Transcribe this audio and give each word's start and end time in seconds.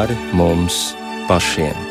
pāri 0.00 0.16
mums 0.32 0.94
pašiem. 1.28 1.89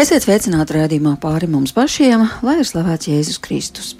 Esiet 0.00 0.24
sveicināti 0.24 0.72
rādījumā 0.78 1.10
pāri 1.20 1.44
mums 1.50 1.74
pašiem, 1.76 2.22
lai 2.46 2.54
ir 2.62 2.64
slavēts 2.64 3.10
Jēzus 3.10 3.36
Kristus. 3.44 3.90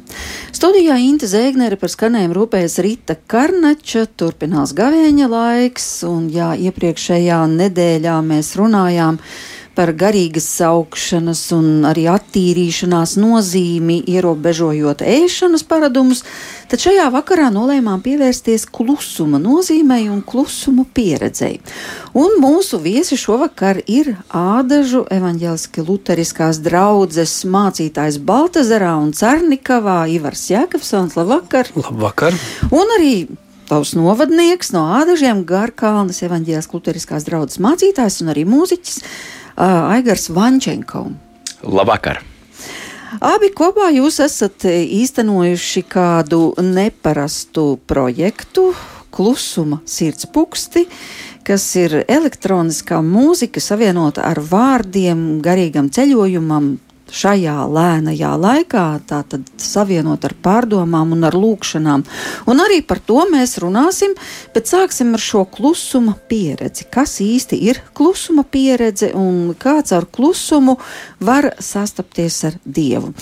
Studijā 0.48 0.95
Inte 1.05 1.29
Zēgnere 1.29 1.77
par 1.77 1.92
skanējumu 1.92 2.38
rūpējas 2.38 2.79
Rita 2.80 3.19
Karnača, 3.29 4.06
turpinās 4.16 4.73
gavēņa 4.78 5.28
laiks, 5.28 5.91
un 6.09 6.30
jā, 6.33 6.55
iepriekšējā 6.70 7.42
nedēļā 7.52 8.16
mēs 8.30 8.55
runājām 8.56 9.20
par 9.20 9.59
garīgas 9.77 10.48
augšanas 10.66 11.41
un 11.56 11.84
arī 11.88 12.06
attīrīšanās 12.11 13.16
nozīmi, 13.20 14.01
ierobežojot 14.11 15.01
ēšanas 15.01 15.65
paradumus, 15.65 16.24
tad 16.69 16.83
šajā 16.83 17.06
vakarā 17.15 17.48
nolēmām 17.55 18.02
pievērsties 18.05 18.66
klusuma 18.66 19.41
nozīmei 19.41 20.09
un 20.11 20.23
klusumu 20.23 20.84
pieredzei. 20.84 21.61
Un 22.14 22.41
mūsu 22.42 22.80
viesi 22.83 23.16
šovakar 23.16 23.80
ir 23.87 24.16
Ādažu 24.30 25.06
evaņģēliski 25.11 25.84
luteriskās 25.87 26.61
draudzes 26.61 27.45
mācītājs 27.45 28.19
Baltazarā 28.19 28.97
un 29.00 29.14
Cernikavā 29.16 30.02
Ivars 30.11 30.50
Jēkabsons. 30.50 31.16
Labvakar! 31.16 31.70
Labvakar! 31.77 32.36
Un 32.70 32.98
arī 32.98 33.14
tavs 33.70 33.95
novadnieks 33.95 34.73
no 34.75 34.89
Ādažiem 34.98 35.45
Garkalnes 35.47 36.25
evaņģēliskās 36.27 36.75
luteriskās 36.75 37.27
draudzes 37.28 37.61
mācītājs 37.62 38.19
un 38.25 38.33
arī 38.33 38.42
mūziķis 38.48 38.98
Aigars 39.61 40.30
Vančenko. 40.33 41.11
Labvakar! 41.62 42.22
Abi 43.20 43.50
kopā 43.53 43.91
jūs 43.92 44.20
esat 44.25 44.64
īstenojuši 44.70 45.83
kādu 45.91 46.55
neparastu 46.62 47.75
projektu, 47.91 48.70
klusuma 49.12 49.80
sirdspūksti, 49.84 50.84
kas 51.44 51.64
ir 51.77 51.98
elektroniskā 52.06 53.02
mūzika 53.05 53.61
savienota 53.61 54.25
ar 54.30 54.41
vārdiem, 54.41 55.42
garīgam 55.44 55.91
ceļojumam, 55.92 56.77
šajā 57.14 57.56
lēnajā 57.70 58.30
laikā, 58.41 58.84
tātad 59.08 59.47
savienot 59.61 60.25
ar 60.27 60.34
pārdomām 60.42 61.14
un 61.17 61.27
ar 61.28 61.36
lūkšanām. 61.36 62.05
Un 62.50 62.62
arī 62.62 62.80
par 62.86 63.00
to 63.05 63.25
mēs 63.30 63.58
runāsim, 63.62 64.14
bet 64.55 64.70
sāksim 64.70 65.14
ar 65.17 65.22
šo 65.22 65.44
klusuma 65.50 66.17
pieredzi. 66.30 66.86
Kas 66.92 67.19
īsti 67.25 67.58
ir 67.70 67.83
klusuma 67.97 68.44
pieredze 68.44 69.11
un 69.19 69.55
kāds 69.58 69.94
ar 69.97 70.06
klusumu 70.11 70.78
var 71.20 71.52
sastapties 71.58 72.41
ar 72.48 72.58
Dievu? 72.64 73.12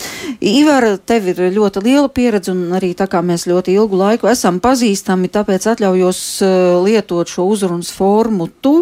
Ivar, 0.40 0.90
tev 1.08 1.30
ir 1.32 1.42
ļoti 1.56 1.82
liela 1.84 2.08
pieredze 2.12 2.52
un 2.54 2.76
arī 2.76 2.92
tā 2.98 3.08
kā 3.10 3.22
mēs 3.24 3.48
ļoti 3.48 3.74
ilgu 3.78 3.98
laiku 3.98 4.30
esam 4.30 4.60
pazīstami, 4.64 5.30
tāpēc 5.32 5.70
atļaujos 5.72 6.22
uh, 6.44 6.52
lietot 6.84 7.28
šo 7.28 7.48
uzrunas 7.52 7.90
formu 7.94 8.48
tu, 8.62 8.76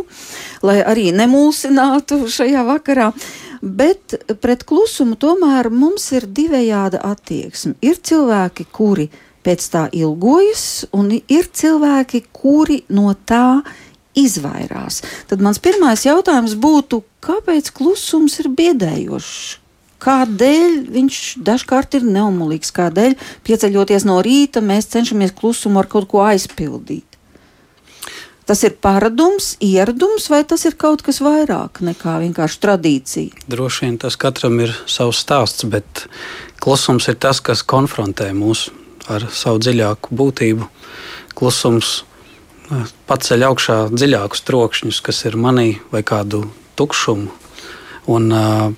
lai 0.66 0.80
arī 0.84 1.10
nemulsinātu 1.16 2.24
šajā 2.30 2.64
vakarā. 2.66 3.12
Bet 3.62 4.16
pret 4.42 4.64
klusumu 4.68 5.16
tomēr 5.20 5.70
mums 5.72 6.10
ir 6.16 6.28
divējāda 6.28 7.02
attieksme. 7.06 7.76
Ir 7.84 8.00
cilvēki, 8.02 8.68
kuri 8.72 9.08
pēc 9.46 9.66
tā 9.72 9.86
ilgojas, 9.94 10.86
un 10.96 11.12
ir 11.16 11.50
cilvēki, 11.52 12.24
kuri 12.34 12.82
no 12.90 13.12
tā 13.28 13.62
izvairās. 14.16 15.03
Tad 15.31 15.44
mans 15.44 15.60
pirmais 15.62 16.06
jautājums 16.06 16.56
būtu, 16.58 17.03
kāpēc 17.25 17.70
klusums 17.76 18.41
ir 18.42 18.50
biedējošs? 18.56 19.60
Kādēļ 20.02 20.75
viņš 20.92 21.19
dažkārt 21.44 21.97
ir 21.98 22.04
neumolīgs? 22.04 22.72
Kādēļ 22.76 23.16
pieceļoties 23.47 24.04
no 24.08 24.19
rīta 24.25 24.60
mēs 24.60 24.91
cenšamies 24.92 25.32
klusumu 25.36 25.81
ar 25.81 25.88
kaut 25.91 26.08
ko 26.10 26.20
aizpildīt? 26.26 27.16
Tas 28.46 28.60
ir 28.62 28.76
paradums, 28.78 29.56
ieradums, 29.58 30.28
vai 30.30 30.44
tas 30.46 30.62
ir 30.68 30.76
kaut 30.78 31.00
kas 31.02 31.18
vairāk 31.18 31.80
nekā 31.82 32.12
vienkārši 32.22 32.60
tradīcija? 32.62 33.46
Droši 33.50 33.88
vien 33.88 33.96
tas 33.98 34.14
katram 34.22 34.60
ir 34.62 34.74
savs 34.86 35.24
stāsts, 35.24 35.66
bet 35.66 36.04
klusums 36.62 37.08
ir 37.10 37.18
tas, 37.18 37.40
kas 37.42 37.64
konfrontē 37.66 38.28
mūs 38.38 38.68
ar 39.10 39.26
savu 39.34 39.58
dziļāku 39.64 40.14
būtību. 40.20 40.68
Klusums 41.34 41.90
eh, 42.70 42.86
paceļ 43.10 43.48
augšā 43.48 43.80
dziļākus 43.90 44.46
trokšņus, 44.46 45.02
kas 45.10 45.24
ir 45.26 45.38
manī 45.42 45.72
vai 45.90 46.04
kādu 46.06 46.44
tukšumu. 46.78 47.34
Un, 48.06 48.30
uh, 48.30 48.70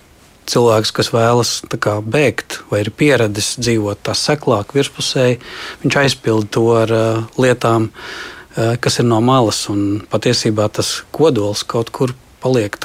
cilvēks, 0.48 0.94
kas 0.96 1.10
vēlas 1.12 1.50
kā, 1.76 1.98
bēgt 2.00 2.62
vai 2.70 2.80
ir 2.80 2.88
pieradis 2.96 3.50
dzīvot 3.60 4.00
tā 4.08 4.14
seklāk, 4.16 4.72
virspusēji, 4.72 5.36
viņš 5.82 5.98
aizpild 6.00 6.48
to 6.56 6.64
ar 6.78 6.94
uh, 6.96 7.26
lietām, 7.36 7.90
uh, 7.90 8.38
kas 8.80 8.98
ir 8.98 9.06
no 9.06 9.20
malas. 9.24 9.64
Patiesībā 10.10 10.69
tas 10.72 11.02
kodols 11.14 11.64
kaut 11.69 11.92
kur 11.94 12.14
paliek 12.42 12.78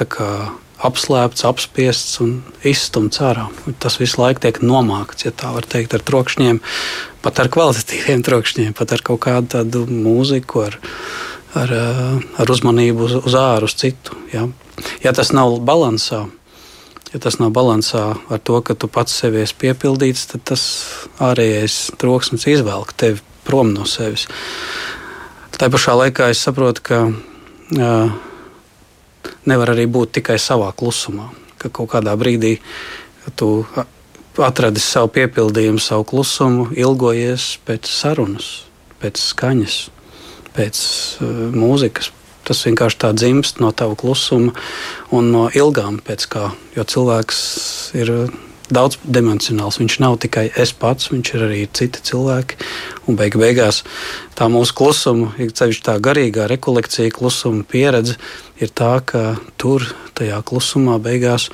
apslēpts, 0.84 1.44
apspiests 1.48 2.18
un 2.24 2.38
izstumts 2.66 3.20
ārā. 3.24 3.46
Tas 3.82 3.98
visu 4.00 4.20
laiku 4.20 4.42
tiek 4.44 4.60
nomākts, 4.64 5.26
ja 5.26 5.32
tā 5.32 5.52
var 5.54 5.66
teikt, 5.68 5.94
ar 5.96 6.04
trokšņiem, 6.04 6.60
pat 7.24 7.40
ar 7.40 7.50
kvalitatīviem 7.52 8.24
trokšņiem, 8.26 8.74
pat 8.76 8.96
ar 8.96 9.04
kaut 9.06 9.22
kādu 9.26 9.50
tādu 9.56 9.84
mūziku, 9.88 10.66
ar, 10.68 10.78
ar, 11.56 11.74
eh, 11.78 12.24
ar 12.42 12.54
uzmanību 12.56 13.06
uz, 13.08 13.18
uz 13.22 13.36
āru, 13.38 13.70
uz 13.70 13.76
citu. 13.80 14.18
Ja? 14.34 14.48
ja 15.04 15.14
tas 15.16 15.32
nav 15.36 15.56
balansā, 15.64 16.24
ja 17.12 17.22
tas 17.22 17.38
nav 17.40 17.54
balansā 17.56 18.06
ar 18.28 18.42
to, 18.42 18.60
ka 18.60 18.74
tu 18.74 18.90
pats 18.90 19.14
sevi 19.22 19.44
esi 19.44 19.56
piepildīts, 19.62 20.26
tad 20.32 20.44
tas 20.52 20.66
ārējais 21.22 21.94
troksnis 22.00 22.48
izvelk 22.50 22.92
tevi 22.98 23.22
prom 23.44 23.72
no 23.76 23.86
sevis. 23.88 24.28
Tā 25.64 25.70
pašā 25.72 25.94
laikā 25.96 26.26
es 26.28 26.42
saprotu, 26.44 26.82
ka 26.84 26.96
uh, 27.08 28.10
nevar 29.48 29.70
arī 29.72 29.86
būt 29.88 30.10
tikai 30.18 30.34
savā 30.36 30.66
klusumā. 30.76 31.30
Ka 31.56 31.70
kaut 31.72 31.88
kādā 31.94 32.12
brīdī 32.20 32.58
tu 33.40 33.48
atradi 34.44 34.82
savu 34.84 35.08
piepildījumu, 35.14 35.80
savu 35.80 36.04
klusumu, 36.10 36.66
ilgojies 36.76 37.46
pēc 37.64 37.88
sarunas, 37.88 38.50
pēc 39.00 39.22
skaņas, 39.30 39.78
pēc 40.52 40.82
uh, 41.24 41.32
mūzikas. 41.56 42.12
Tas 42.44 42.60
vienkārši 42.68 43.00
tā 43.00 43.14
dzimst 43.16 43.64
no 43.64 43.72
tava 43.72 43.96
klusuma 43.96 44.52
un 45.16 45.32
no 45.32 45.46
ilgām 45.48 45.96
pēc 46.04 46.28
kā. 46.28 46.50
Jo 46.76 46.84
cilvēks 46.84 47.40
ir 48.04 48.12
daudzdimensionāls. 48.72 49.78
Viņš 49.80 49.96
nav 50.00 50.18
tikai 50.22 50.46
es 50.60 50.72
pats, 50.76 51.10
viņš 51.12 51.32
ir 51.34 51.44
arī 51.46 51.60
citi 51.76 52.02
cilvēki. 52.08 52.58
Un 53.08 53.18
beig 53.18 53.36
beigās 53.40 53.82
tā 54.38 54.48
mūsu 54.52 54.76
klusuma, 54.78 55.32
ceļš 55.36 55.82
tā 55.84 55.98
garīgā 56.02 56.48
rekolekcija, 56.50 57.12
klusuma 57.14 57.64
pieredze 57.68 58.16
ir 58.62 58.72
tā, 58.72 58.96
ka 59.04 59.36
tur, 59.60 59.84
tajā 60.16 60.40
klusumā, 60.46 60.98
beigās 61.02 61.50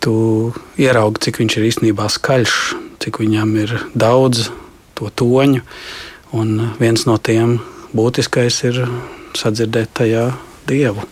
tu 0.00 0.54
ieraugi, 0.78 1.26
cik 1.26 1.42
viņš 1.42 1.58
ir 1.58 1.68
īstenībā 1.70 2.08
skaļš, 2.12 2.56
cik 3.02 3.20
viņam 3.22 3.56
ir 3.64 3.74
daudz 3.94 4.48
to 4.96 5.10
toņu. 5.10 5.64
Un 6.36 6.72
viens 6.80 7.06
no 7.08 7.16
tiem 7.22 7.58
būtiskais 7.96 8.62
ir 8.68 8.80
sadzirdēt 9.36 9.92
tajā 9.96 10.30
dievu. 10.68 11.04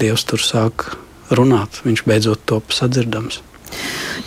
Dievs 0.00 0.24
tur 0.28 0.42
sāk 0.42 0.90
runāt, 1.30 1.82
viņš 1.84 2.04
beidzot 2.08 2.42
top 2.48 2.74
sadzirdams. 2.74 3.42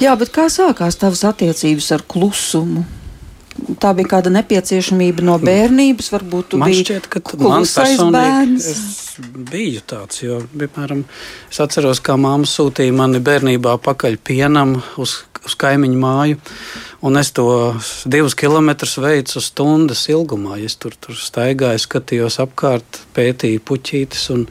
Jā, 0.02 0.16
bet 0.20 0.34
kā 0.34 0.50
sākās 0.52 0.98
tavas 1.00 1.24
attiecības 1.28 1.92
ar 1.96 2.04
klusumu? 2.10 2.86
Tā 3.54 3.92
bija 3.94 4.16
kāda 4.16 4.32
nepieciešamība 4.34 5.24
no 5.26 5.36
bērnības, 5.42 6.10
varbūt 6.10 6.54
tu 6.54 6.60
man 6.62 6.72
biji 6.72 6.88
šķiet, 6.88 7.10
ka 7.14 7.22
man 7.38 7.68
personīgi 7.68 8.72
es 8.72 8.80
biju 9.22 9.84
tāds, 9.86 10.24
jo, 10.24 10.40
piemēram, 10.58 11.04
es 11.52 11.62
atceros, 11.62 12.02
kā 12.04 12.16
māma 12.18 12.50
sūtīja 12.50 12.96
mani 12.98 13.22
bērnībā 13.24 13.76
pakaļ 13.86 14.18
pienam 14.26 14.80
uz, 14.98 15.20
uz 15.46 15.58
kaimiņu 15.62 16.02
māju, 16.02 16.40
un 17.06 17.22
es 17.22 17.30
to 17.38 17.48
divus 18.10 18.34
kilometrus 18.40 18.98
veicu 19.04 19.44
stundas 19.44 20.08
ilgumā. 20.10 20.58
Es 20.66 20.80
tur, 20.82 20.98
tur 20.98 21.18
staigāju, 21.20 21.86
skatījos 21.86 22.40
apkārt, 22.42 23.04
pētīju 23.14 23.62
puķītes 23.70 24.32
un, 24.34 24.48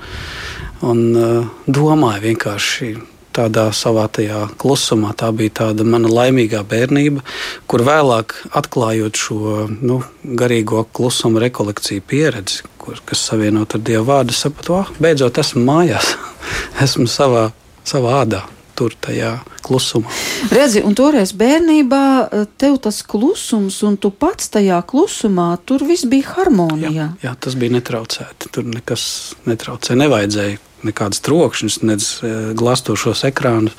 un 0.87 1.03
uh, 1.11 1.51
domāju 1.67 2.29
vienkārši 2.29 2.95
tādā 3.35 3.69
savā 3.77 4.07
tajā 4.13 4.45
klusumā. 4.61 5.13
Tā 5.19 5.31
bija 5.37 5.57
tāda 5.63 5.87
mana 5.89 6.11
laimīgā 6.13 6.63
bērnība, 6.69 7.25
kur 7.71 7.85
vēlāk 7.87 8.37
atklājot 8.59 9.19
šo 9.19 9.67
nu, 9.81 10.01
garīgo 10.23 10.85
klusuma 10.95 11.43
rekolekciju 11.47 12.05
pieredzi, 12.09 12.63
kur, 12.81 13.01
kas 13.07 13.25
savienot 13.31 13.77
ar 13.77 13.85
Dievu 13.85 14.09
vārdu, 14.11 14.37
sapratu, 14.37 14.81
ah, 14.83 14.91
beidzot 15.03 15.41
esmu 15.43 15.65
mājās, 15.69 16.15
esmu 16.85 17.09
savā, 17.11 17.51
savā 17.85 18.19
ādā. 18.25 18.45
tur 18.73 18.95
tajā 19.05 19.35
klusumā. 19.63 20.09
Redzi, 20.51 20.81
un 20.83 20.95
toreiz 20.97 21.35
bērnībā 21.37 22.05
eh, 22.25 22.47
tev 22.57 22.79
tas 22.83 23.03
klusums, 23.05 23.77
un 23.85 23.99
tu 24.01 24.11
pats 24.11 24.49
tajā 24.55 24.81
klusumā, 24.89 25.51
tur 25.69 25.85
viss 25.87 26.09
bija 26.09 26.33
harmonijā. 26.39 26.91
Jā, 26.97 27.09
jā 27.21 27.35
tas 27.37 27.55
bija 27.61 27.77
netraucēti. 27.77 28.49
Tur 28.57 28.65
nekas 28.73 29.05
netraucēja. 29.45 30.01
Nevajadzēja 30.03 30.57
nekādas 30.87 31.23
trokšņas, 31.27 31.79
nedz 31.87 32.09
eh, 32.23 32.51
glāstošos 32.59 33.25
ekrānus. 33.29 33.77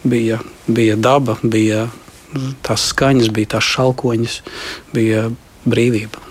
Bija, 0.00 0.40
bija 0.66 0.96
daba, 0.96 1.36
bija 1.42 1.88
tās 2.64 2.88
skaņas, 2.94 3.28
bija 3.36 3.56
tās 3.56 3.68
šalkoņas, 3.74 4.40
bija 4.96 5.28
brīvība. 5.68 6.30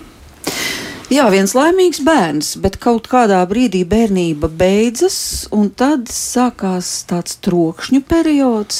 Jā, 1.10 1.24
viens 1.30 1.56
laimīgs 1.58 2.04
bērns, 2.06 2.52
bet 2.62 2.76
kaut 2.82 3.08
kādā 3.10 3.40
brīdī 3.50 3.82
bērnība 3.88 4.46
beidzas, 4.46 5.48
un 5.50 5.72
tad 5.74 6.06
sākās 6.14 6.90
tāds 7.10 7.34
trokšņu 7.42 8.04
periods. 8.06 8.78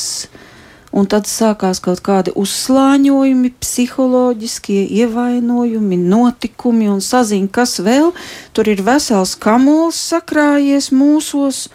Un 0.90 1.06
tad 1.06 1.28
sākās 1.30 1.78
kaut 1.82 2.00
kādi 2.02 2.32
uzslāņojumi, 2.34 3.52
psiholoģiskie 3.62 4.80
ievainojumi, 5.04 5.98
notikumi 6.10 6.88
un 6.90 6.98
saziņa, 7.04 7.50
kas 7.54 7.78
vēl 7.86 8.10
tur 8.56 8.70
ir 8.72 8.82
vesels 8.82 9.36
kamols 9.38 10.00
sakrājies 10.10 10.90
mūsos. 10.90 11.68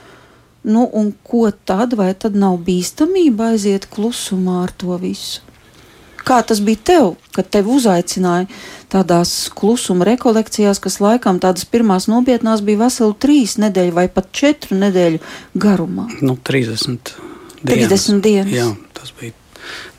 Nu, 0.65 0.89
un 0.97 1.13
ko 1.23 1.47
tad, 1.53 1.93
vai 1.95 2.11
tad 2.17 2.35
nav 2.35 2.57
bīstamība 2.65 3.53
aiziet 3.53 3.85
klusumā 3.93 4.63
ar 4.65 4.73
to 4.75 4.97
visu? 4.99 5.45
Kā 6.25 6.39
tas 6.41 6.57
bija 6.65 6.81
tev, 6.89 7.11
kad 7.37 7.51
tevi 7.53 7.69
uzaicināja 7.77 8.47
tādās 8.89 9.51
klusuma 9.53 10.07
rekolekcijās, 10.09 10.81
kas 10.81 10.97
laikam 11.03 11.37
tādas 11.39 11.67
pirmās 11.69 12.09
nopietnās 12.09 12.63
bija 12.65 12.81
veseli 12.87 13.13
trīs 13.21 13.59
nedēļu 13.61 13.93
vai 13.93 14.07
pat 14.09 14.31
četru 14.33 14.79
nedēļu 14.81 15.21
garumā? 15.53 16.07
Nu, 16.25 16.33
30 16.49 17.13
dienas. 17.61 17.93
30 17.93 18.25
dienas. 18.25 18.55
Jā, 18.57 18.71
tas 19.05 19.13
bija 19.19 19.37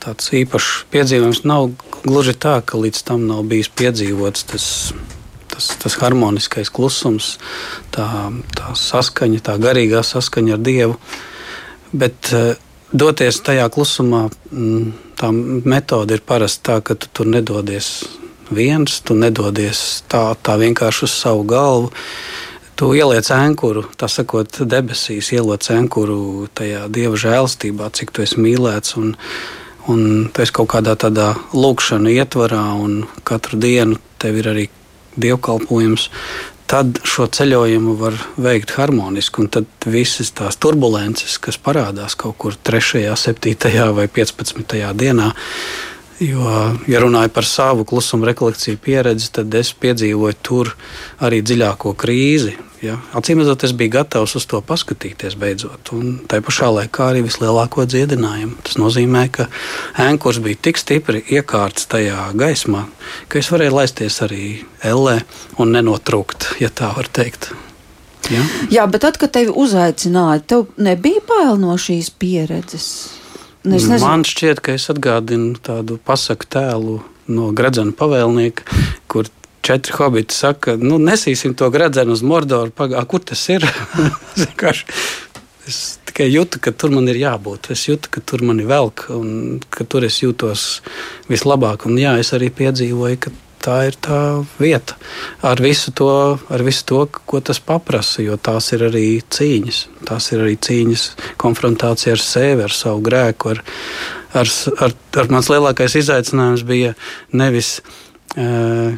tāds 0.03 0.29
īpašs 0.35 0.85
piedzīvojums. 0.91 1.43
Nav 1.47 1.71
gluži 2.03 2.35
tā, 2.35 2.59
ka 2.61 2.79
līdz 2.79 3.03
tam 3.07 3.25
nav 3.29 3.45
bijis 3.47 3.71
piedzīvots 3.71 4.47
tas, 4.51 4.67
tas, 5.53 5.71
tas 5.81 5.97
harmoniskais 6.03 6.71
klusums, 6.73 7.35
tā, 7.95 8.07
tā 8.55 8.75
saskaņa, 8.75 9.43
tā 9.47 9.57
garīgā 9.63 10.03
saskaņa 10.03 10.55
ar 10.57 10.63
Dievu. 10.67 10.99
Bet 11.95 12.31
uh, 12.35 12.53
doties 12.91 13.41
tajā 13.43 13.67
klusumā. 13.73 14.27
Mm, 14.51 14.93
tā 15.17 15.31
metode 15.33 16.13
ir 16.13 16.21
parasti 16.21 16.67
tā, 16.69 16.79
ka 16.85 16.95
tu 16.95 17.09
tur 17.09 17.29
nedodies 17.29 18.05
viens, 18.53 18.99
tu 19.01 19.15
nedodies 19.17 20.03
tā, 20.11 20.29
tā 20.43 20.59
vienkārši 20.61 21.07
uz 21.07 21.15
savu 21.15 21.43
galvu. 21.47 21.91
Tu 22.77 22.87
ieliec 22.93 23.25
ankuru, 23.33 23.87
tā 23.97 24.05
sakot, 24.05 24.59
debesīs, 24.69 25.31
ieliec 25.33 25.65
ankuru 25.73 26.45
tajā 26.53 26.83
dieva 26.93 27.17
žēlstībā, 27.17 27.87
cik 27.89 28.13
tu 28.13 28.21
esi 28.21 28.37
mīlēts. 28.37 28.93
Un, 29.01 29.15
un 29.89 30.03
tu 30.29 30.43
esi 30.43 30.53
kaut 30.53 30.69
kādā 30.75 30.93
tādā 30.93 31.31
lūkšana 31.57 32.13
ietvarā, 32.19 32.61
un 32.77 32.99
katru 33.25 33.57
dienu 33.63 33.97
tev 34.21 34.37
ir 34.43 34.51
arī 34.53 34.67
dievkalpojums 35.17 36.11
tad 36.67 36.99
šo 37.07 37.25
ceļojumu 37.31 37.95
var 37.97 38.15
veikt 38.37 38.75
harmoniski. 38.77 39.41
Un 39.41 39.51
tad 39.57 39.89
visas 39.89 40.29
tās 40.37 40.59
turbulences, 40.61 41.39
kas 41.41 41.57
parādās 41.57 42.13
kaut 42.19 42.37
kur 42.37 42.57
3., 42.69 43.07
7. 43.17 43.93
vai 43.97 44.09
15. 44.21 44.81
dienā, 45.01 45.33
Jo, 46.17 46.49
ja 46.89 46.97
runāju 46.97 47.29
par 47.29 47.45
savu 47.45 47.83
klusuma 47.85 48.25
rekolekciju 48.25 48.79
pieredzi, 48.81 49.27
tad 49.35 49.53
es 49.53 49.69
piedzīvoju 49.77 50.37
tur 50.41 50.71
arī 51.21 51.43
dziļāko 51.45 51.91
krīzi. 51.93 52.55
Ja? 52.85 52.97
Acīm 53.17 53.41
redzot, 53.41 53.63
es 53.65 53.73
biju 53.77 53.95
gatavs 53.95 54.35
uz 54.37 54.45
to 54.49 54.59
paskatīties 54.65 55.37
beidzot, 55.39 55.91
un 55.97 56.19
tā 56.29 56.39
pašā 56.45 56.69
laikā 56.75 57.09
arī 57.11 57.23
vislielāko 57.25 57.87
dziedinājumu. 57.89 58.59
Tas 58.67 58.77
nozīmē, 58.77 59.23
ka 59.33 59.47
ēnkurs 60.03 60.41
bija 60.45 60.61
tik 60.67 60.81
stipri 60.81 61.23
iekārts 61.25 61.89
tajā 61.89 62.29
gaismā, 62.37 62.85
ka 63.31 63.41
es 63.41 63.49
varēju 63.53 63.77
laisties 63.79 64.19
arī 64.25 64.43
ellē 64.85 65.19
un 65.57 65.73
nenotrūkt, 65.73 66.53
ja 66.61 66.69
tā 66.69 66.93
var 66.97 67.09
teikt. 67.09 67.51
Ja? 68.29 68.43
Jā, 68.73 68.87
bet 68.91 69.05
tad, 69.05 69.17
kad 69.21 69.33
tevi 69.33 69.53
uzaicināja, 69.55 70.43
tev 70.45 70.67
nebija 70.77 71.23
bail 71.27 71.55
no 71.61 71.77
šīs 71.79 72.11
pieredzes. 72.19 72.89
Nu, 73.67 73.79
Man 73.99 74.23
šķiet, 74.27 74.61
ka 74.63 74.75
es 74.77 74.85
atgādinu 74.91 75.57
tādu 75.63 75.97
pasaku 76.05 76.47
tēlu 76.53 76.99
no 77.27 77.49
Gradzena 77.55 77.91
pavēlnieka, 77.97 78.63
kur 79.11 79.27
četri 79.67 79.95
hobiti 79.97 80.35
saka, 80.35 80.77
nu, 80.79 80.99
nesīsim 81.01 81.55
to 81.57 81.69
gradzenu 81.73 82.15
uz 82.15 82.23
Mordoru. 82.23 82.71
Pagā, 82.75 83.03
kur 83.09 83.23
tas 83.27 83.41
ir? 83.51 83.65
es 85.67 85.79
tikai 86.07 86.29
jūtu, 86.31 86.61
ka 86.63 86.71
tur 86.71 86.93
man 86.95 87.09
ir 87.11 87.19
jābūt. 87.19 87.71
Es 87.75 87.87
jūtu, 87.89 88.11
ka 88.13 88.23
tur 88.23 88.45
man 88.47 88.61
ir 88.63 88.69
velk 88.69 89.07
un 89.13 89.59
ka 89.73 89.87
tur 89.89 90.07
es 90.07 90.21
jūtos 90.23 90.67
vislabāk. 91.27 91.87
Un 91.89 91.99
jā, 91.99 92.15
es 92.21 92.31
arī 92.37 92.49
piedzīvoju, 92.55 93.19
ka 93.25 93.33
tā 93.67 93.77
ir 93.89 93.97
tā 93.99 94.19
vieta 94.61 94.95
ar 95.43 95.59
visu 95.59 95.91
to, 95.91 96.09
ar 96.53 96.63
visu 96.63 96.85
to 96.87 97.01
ko 97.27 97.41
tas 97.43 97.59
prasa. 97.59 98.23
Jo 98.23 98.37
tās 98.39 98.71
ir 98.77 98.87
arī 98.87 99.05
cīņas. 99.21 99.81
Tās 100.07 100.31
ir 100.31 100.45
arī 100.45 100.55
cīņas, 100.55 101.07
konfrontācija 101.41 102.15
ar 102.15 102.23
sevi, 102.23 102.63
ar 102.63 102.73
savu 102.73 103.03
grēku. 103.03 103.51
Ar, 103.51 103.63
ar, 104.33 104.53
ar, 104.87 104.95
ar 105.19 105.33
mans 105.33 105.51
lielākais 105.51 105.99
izaicinājums 105.99 106.63
bija 106.67 106.95
nevis. 107.35 107.81
Uh, 108.37 108.95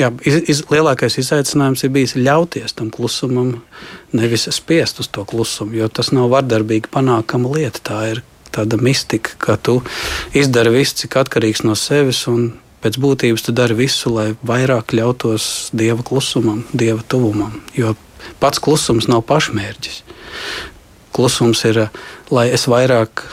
Jā, 0.00 0.08
iz, 0.24 0.38
iz, 0.48 0.60
lielākais 0.72 1.18
izaicinājums 1.20 1.84
ir 1.84 1.92
bijis 1.92 2.14
ļauties 2.16 2.72
tam 2.78 2.88
klusumam, 2.92 3.58
nevis 4.16 4.48
spiest 4.56 5.02
uz 5.02 5.10
to 5.12 5.24
klusumu, 5.28 5.76
jo 5.76 5.88
tas 5.92 6.14
nav 6.16 6.30
vardarbīgi 6.32 6.88
panākama 6.92 7.52
lieta. 7.52 7.82
Tā 7.90 7.98
ir 8.14 8.22
tāda 8.52 8.78
mistika, 8.80 9.36
ka 9.36 9.58
tu 9.60 9.80
izdari 10.36 10.72
visu, 10.72 11.02
cik 11.02 11.18
atkarīgs 11.20 11.64
no 11.68 11.76
sevis, 11.76 12.24
pēc 12.82 12.98
būtības 13.04 13.44
tu 13.46 13.54
dari 13.56 13.76
visu, 13.76 14.10
lai 14.16 14.32
vairāk 14.48 14.96
ļautos 14.96 15.70
dieva 15.76 16.02
klusumam, 16.06 16.64
dieva 16.72 17.04
tuvumam. 17.04 17.60
Jo 17.76 17.94
pats 18.40 18.62
klusums 18.62 19.08
nav 19.10 19.26
pašmērķis. 19.28 20.02
Klusums 21.12 21.64
ir, 21.68 21.84
lai 22.32 22.48
es 22.54 22.64
vairāk 22.70 23.26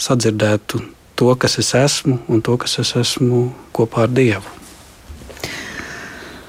sadzirdētu 0.00 0.80
to, 1.18 1.34
kas 1.36 1.58
es 1.60 1.74
esmu, 1.76 2.22
un 2.30 2.42
to, 2.42 2.56
kas 2.56 2.78
es 2.80 2.94
esmu 2.96 3.50
kopā 3.76 4.06
ar 4.06 4.14
Dievu. 4.14 4.56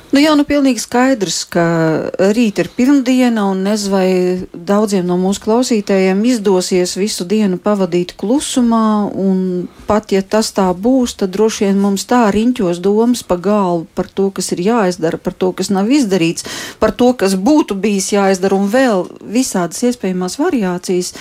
Nu, 0.10 0.18
jau 0.18 0.32
nu 0.34 0.42
pilnīgi 0.42 0.82
skaidrs, 0.82 1.44
ka 1.54 1.64
rīt 2.34 2.58
ir 2.58 2.72
pirmdiena, 2.74 3.44
un 3.52 3.60
nezinu, 3.62 3.92
vai 3.94 4.08
daudziem 4.54 5.06
no 5.06 5.20
mūsu 5.22 5.44
klausītājiem 5.44 6.24
izdosies 6.32 6.96
visu 6.98 7.28
dienu 7.30 7.60
pavadīt 7.62 8.16
klusumā, 8.18 9.06
un 9.14 9.68
pat 9.86 10.10
ja 10.16 10.24
tas 10.26 10.50
tā 10.58 10.66
būs, 10.74 11.14
tad 11.22 11.36
droši 11.38 11.68
vien 11.68 11.78
mums 11.84 12.08
tā 12.10 12.24
riņķos 12.34 12.82
domas 12.82 13.22
pa 13.22 13.38
galvu 13.38 13.86
par 13.94 14.10
to, 14.10 14.32
kas 14.34 14.50
ir 14.58 14.66
jāizdara, 14.66 15.22
par 15.22 15.38
to, 15.38 15.52
kas 15.54 15.70
nav 15.70 15.94
izdarīts, 15.94 16.48
par 16.82 16.96
to, 16.98 17.14
kas 17.14 17.38
būtu 17.38 17.78
bijis 17.78 18.10
jāizdara, 18.16 18.58
un 18.58 18.66
vēl 18.74 19.06
visādas 19.22 19.86
iespējamās 19.92 20.42
variācijas. 20.42 21.14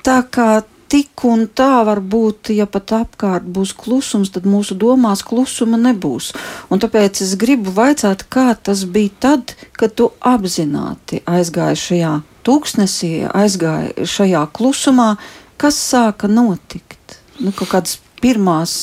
Tā 0.00 0.22
kā 0.32 0.62
tik 0.90 1.24
un 1.28 1.46
tā 1.46 1.84
var 1.86 2.00
būt, 2.02 2.50
ja 2.56 2.66
pat 2.66 2.94
apkārt 2.96 3.46
būs 3.46 3.72
klusums, 3.78 4.32
tad 4.34 4.48
mūsu 4.48 4.74
domās 4.78 5.22
klusuma 5.26 5.78
nebūs. 5.80 6.32
Un 6.70 6.82
tāpēc 6.82 7.22
es 7.24 7.36
gribu 7.40 7.72
vaicāt, 7.76 8.26
kā 8.32 8.50
tas 8.54 8.82
bija 8.84 9.14
tad, 9.26 9.54
kad 9.78 9.94
tu 9.98 10.10
apzināti 10.18 11.22
aizgāji 11.30 11.82
šajā 11.84 12.12
tūkstnesī, 12.46 13.12
aizgāji 13.30 14.08
šajā 14.08 14.44
klusumā, 14.56 15.14
kas 15.60 15.78
sāka 15.78 16.30
notikt? 16.30 17.20
Nu, 17.40 17.54
kaut 17.56 17.70
kādas 17.72 17.98
pirmās 18.20 18.74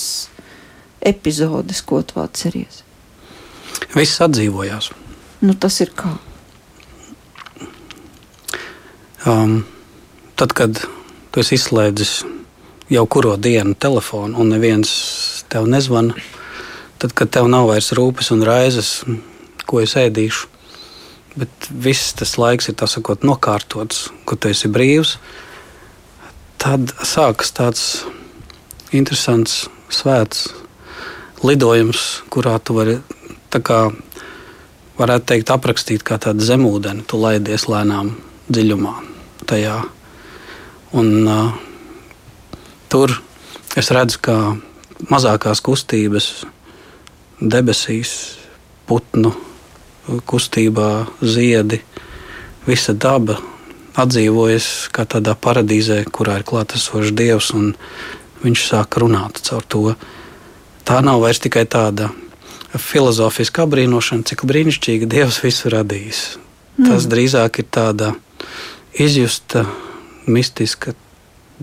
epizodes, 1.06 1.84
ko 1.86 2.02
tu 2.08 2.22
atceries? 2.24 2.84
Viss 3.94 4.22
atdzīvojās. 4.24 4.92
Nu, 5.44 5.54
tas 5.54 5.82
ir 5.84 5.92
kā? 5.98 6.16
Um, 9.28 9.60
tad, 10.40 10.54
kad 10.58 10.80
tu 11.38 11.44
esi 11.46 11.54
izslēdzis 11.54 12.12
jau 12.90 13.04
kuro 13.06 13.36
dienu 13.38 13.76
telefonu, 13.78 14.40
un 14.42 14.48
neviens 14.50 14.90
tev 15.54 15.68
nezvana. 15.70 16.16
Tad, 16.98 17.12
kad 17.14 17.30
tev 17.30 17.46
nav 17.46 17.68
vairs 17.70 17.92
rūpes 17.94 18.32
un 18.34 18.40
raizes, 18.42 19.04
ko 19.70 19.84
es 19.84 19.92
ēdīšu, 20.02 20.48
bet 21.38 21.68
viss 21.70 22.16
tas 22.18 22.32
laiks 22.42 22.72
ir 22.72 22.82
sakot, 22.90 23.22
nokārtots, 23.22 24.08
kur 24.26 24.40
tu 24.42 24.50
esi 24.50 24.66
brīvs, 24.66 25.12
tad 26.58 26.90
sākas 27.06 27.54
tāds 27.54 27.84
interesants, 28.90 29.68
svēts 29.94 30.48
lidojums, 31.46 32.24
kurā 32.34 32.56
tu 32.58 32.80
vari, 32.80 32.96
kā, 33.54 33.84
varētu 34.98 35.30
teikt, 35.36 35.54
aprakstīt 35.54 36.02
kā 36.02 36.18
tādu 36.18 36.42
zemūdeni. 36.50 37.06
Tu 37.06 37.22
laidies 37.22 37.68
lēnām 37.70 38.16
dziļumā 38.50 38.96
tajā 39.46 39.78
Un, 40.96 41.28
uh, 41.28 41.52
tur 42.88 43.12
es 43.76 43.92
redzu, 43.92 44.22
ka 44.24 44.38
mazākās 45.12 45.60
kustības 45.66 46.46
debesīs, 47.42 48.38
putnu 48.88 49.34
kustībā, 50.26 51.08
ziedi, 51.22 51.82
visa 52.68 52.96
daba 52.96 53.38
atdzīvojas 53.98 54.68
kā 54.94 55.08
tādā 55.10 55.34
paradīzē, 55.36 56.04
kurā 56.14 56.40
ir 56.40 56.46
klātesošs 56.48 57.12
dievs, 57.18 57.52
un 57.58 57.74
viņš 58.44 58.64
sāk 58.70 59.00
runāt 59.02 59.42
caur 59.48 59.66
to. 59.66 59.84
Tā 60.88 61.02
nav 61.04 61.24
vairs 61.24 61.42
tikai 61.44 61.66
tāda 61.68 62.12
filozofiska 62.78 63.66
apbrīnošana, 63.66 64.26
cik 64.28 64.46
brīnišķīgi 64.48 65.10
dievs 65.10 65.42
visu 65.44 65.72
radījis. 65.74 66.22
Mm. 66.78 66.92
Tas 66.92 67.08
drīzāk 67.10 67.62
ir 67.64 67.70
tāda 67.74 68.14
izjusta, 68.94 69.66
mistiska, 70.28 70.94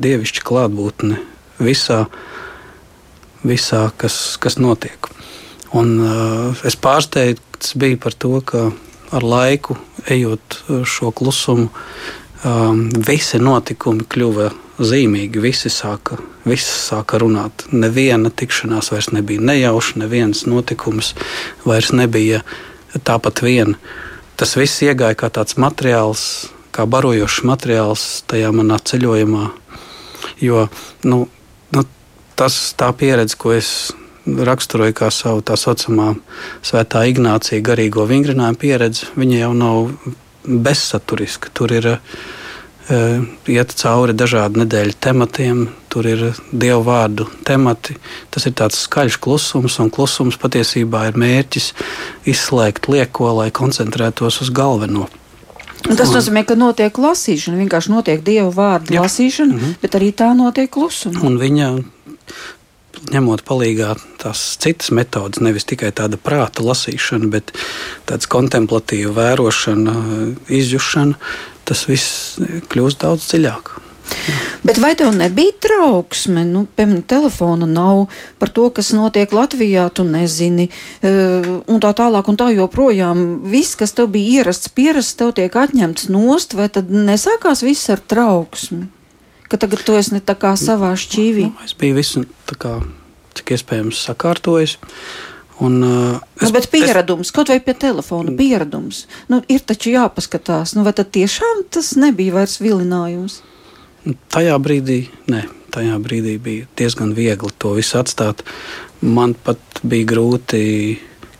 dievišķa 0.00 0.44
klātbūtne 0.46 1.20
visā, 1.62 2.04
visā 3.46 3.86
kas, 4.00 4.36
kas 4.42 4.58
notiek. 4.58 5.10
Un, 5.74 5.94
uh, 6.00 6.64
es 6.66 6.76
pārsteigts 6.78 7.74
biju 7.78 8.00
par 8.02 8.14
to, 8.18 8.38
ka 8.46 8.68
ar 9.14 9.24
laiku, 9.26 9.76
ejot 10.10 10.60
šo 10.86 11.10
klusumu, 11.14 11.70
um, 12.44 12.86
visi 13.06 13.38
notikumi 13.42 14.06
kļuva 14.10 14.50
zīmīgi. 14.78 15.42
Visi 15.42 15.70
sāka, 15.72 16.18
visi 16.46 16.70
sāka 16.70 17.18
runāt. 17.22 17.66
Neviena 17.72 18.30
tikšanās 18.30 18.90
vairs 18.94 19.12
nebija 19.14 19.42
nejauša, 19.42 20.00
neviens 20.02 20.44
notikums 20.50 21.14
vairs 21.66 21.92
nebija 21.94 22.42
tāpat 23.04 23.44
vien. 23.44 23.76
Tas 24.38 24.56
viss 24.58 24.82
iegāja 24.82 25.18
kā 25.18 25.30
tāds 25.30 25.58
materiāls, 25.60 26.48
kā 26.74 26.86
barojošs 26.90 27.42
materiāls 27.48 28.06
tajā 28.30 28.50
manā 28.54 28.80
ceļojumā. 28.82 29.48
Jo 30.42 30.66
nu, 31.06 31.24
nu, 31.74 31.84
tas 32.38 32.58
tā 32.78 32.90
pieredze, 32.98 33.38
ko 33.38 33.54
es 33.54 33.70
raksturoju 34.24 34.96
kā 34.96 35.10
savu 35.12 35.42
tā 35.44 35.56
saucamā 35.60 36.14
svētā 36.64 37.04
Ignācija 37.10 37.64
garīgo 37.64 38.06
vingrinājumu 38.08 38.60
pieredzi, 38.60 39.10
viņa 39.18 39.42
jau 39.42 39.52
nav 39.58 39.90
bezsaturiska. 40.44 41.52
Tur 41.56 41.74
ir 41.76 41.90
uh, 41.94 41.98
iet 43.48 43.74
cauri 43.80 44.16
dažādu 44.16 44.62
nedēļu 44.62 44.96
tematiem, 45.00 45.66
tur 45.92 46.08
ir 46.08 46.24
dievu 46.50 46.82
vārdu 46.88 47.28
temati. 47.46 47.98
Tas 48.32 48.48
ir 48.48 48.56
tāds 48.58 48.80
skaļš 48.86 49.20
klusums, 49.24 49.78
un 49.82 49.92
klusums 49.92 50.40
patiesībā 50.40 51.08
ir 51.10 51.20
mērķis 51.20 51.72
izslēgt 52.30 52.88
lieko, 52.92 53.30
lai 53.40 53.50
koncentrētos 53.54 54.40
uz 54.44 54.52
galveno. 54.54 55.08
Tas 55.84 56.10
nozīmē, 56.14 56.44
ka 56.48 56.56
notiek 56.56 56.96
lasīšana, 56.96 57.60
vienkārši 57.60 57.92
notiek 57.92 58.22
dievu 58.24 58.50
vārdu 58.56 58.96
Jā. 58.96 59.04
lasīšana, 59.04 59.52
mm 59.52 59.60
-hmm. 59.60 59.74
bet 59.82 59.94
arī 59.98 60.12
tā 60.16 60.30
notiek 60.36 60.70
klusumā. 60.70 61.20
Un 61.22 61.36
viņa 61.38 61.68
ņemot 63.12 63.44
palīdzīgā 63.44 63.90
tās 64.22 64.56
citas 64.62 64.90
metodes, 64.90 65.42
nevis 65.44 65.66
tikai 65.68 65.92
tāda 65.92 66.16
prāta 66.16 66.64
lasīšana, 66.64 67.28
bet 67.30 67.52
tāda 68.08 68.30
kontemplatīva 68.32 69.12
vērošana, 69.12 69.94
izjušana, 70.48 71.14
tas 71.64 71.86
viss 71.88 72.38
kļūst 72.72 73.04
daudz 73.04 73.28
dziļāk. 73.28 73.83
Bet 74.64 74.80
vai 74.80 74.94
tev 74.96 75.12
nebija 75.16 75.52
trauksme? 75.60 76.46
Nu, 76.48 76.64
piemēram, 76.76 77.04
telefona 77.08 77.68
nav 77.68 78.06
par 78.40 78.52
to, 78.54 78.70
kas 78.72 78.94
notiek 78.96 79.32
Latvijā, 79.36 79.86
tu 79.92 80.06
nezini, 80.08 80.70
uh, 80.70 81.50
un 81.68 81.84
tā 81.84 81.92
tālāk, 81.96 82.28
un 82.32 82.40
tā 82.40 82.48
joprojām. 82.54 83.24
Viss, 83.52 83.76
kas 83.78 83.96
tev 83.96 84.12
bija 84.14 84.40
ierasts, 84.40 84.72
pierasts, 84.72 85.18
tev 85.20 85.34
tiek 85.36 85.52
atņemts 85.52 86.08
nost, 86.12 86.56
vai 86.56 86.70
tad 86.72 86.92
nesākās 86.92 87.64
viss 87.66 87.92
ar 87.92 88.00
trauksmi? 88.00 88.86
ka 89.54 89.60
tagad 89.60 89.84
tu 89.86 89.94
esi 89.94 90.16
ne 90.16 90.18
tā 90.24 90.34
kā 90.34 90.54
savā 90.58 90.90
šķīvī? 90.98 91.46
Nu, 91.52 91.62
es 91.62 91.76
biju 91.78 91.94
visu 92.00 92.24
tā 92.48 92.58
kā, 92.58 92.74
cik 93.38 93.54
iespējams, 93.54 94.02
sakārtojis. 94.08 94.80
Un, 95.62 95.76
uh, 95.86 96.22
es, 96.40 96.48
nu, 96.48 96.54
bet 96.56 96.66
pieredums, 96.72 97.28
es... 97.30 97.34
kaut 97.34 97.52
vai 97.52 97.60
pie 97.62 97.76
telefona 97.78 98.32
pieredums, 98.34 99.04
nu, 99.30 99.38
ir 99.46 99.62
taču 99.62 99.92
jāpaskatās, 99.92 100.72
nu, 100.74 100.82
vai 100.82 100.90
tad 100.98 101.12
tiešām 101.14 101.62
tas 101.70 101.92
nebija 101.94 102.40
vairs 102.40 102.58
vilinājums? 102.58 103.38
Tajā 104.04 104.56
brīdī, 104.60 104.98
nē, 105.32 105.46
tajā 105.72 105.96
brīdī 106.04 106.36
bija 106.42 106.68
diezgan 106.76 107.14
viegli 107.16 107.48
to 107.58 107.72
visu 107.78 107.96
atstāt. 108.02 108.44
Man 109.00 109.32
pat 109.46 109.80
bija 109.80 110.10
grūti, 110.12 110.62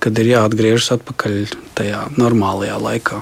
kad 0.00 0.16
ir 0.21 0.30
jāatgriežas 0.35 0.94
atpakaļ 0.99 1.40
tajā 1.76 2.06
normālajā 2.16 2.78
laikā. 2.80 3.21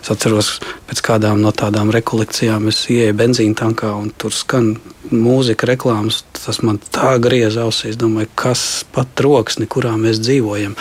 Es 0.00 0.10
atceros, 0.12 0.54
pēc 0.88 1.00
kādām 1.04 1.40
no 1.44 1.52
tādām 1.56 1.92
rekolekcijām 1.92 2.68
es 2.72 2.82
ienāku 2.92 3.18
benzīna 3.20 3.56
tankā 3.56 3.92
un 3.96 4.10
tur 4.16 4.32
skan 4.32 4.74
mūzika, 5.12 5.68
reklāmas. 5.70 6.22
Tas 6.40 6.62
man 6.64 6.80
tā 6.92 7.14
griez 7.20 7.56
ausīs. 7.60 7.94
Es 7.94 8.00
domāju, 8.00 8.30
kas 8.38 8.62
pat 8.94 9.12
troksni, 9.18 9.68
kurā 9.68 9.92
mēs 10.00 10.22
dzīvojam. 10.24 10.76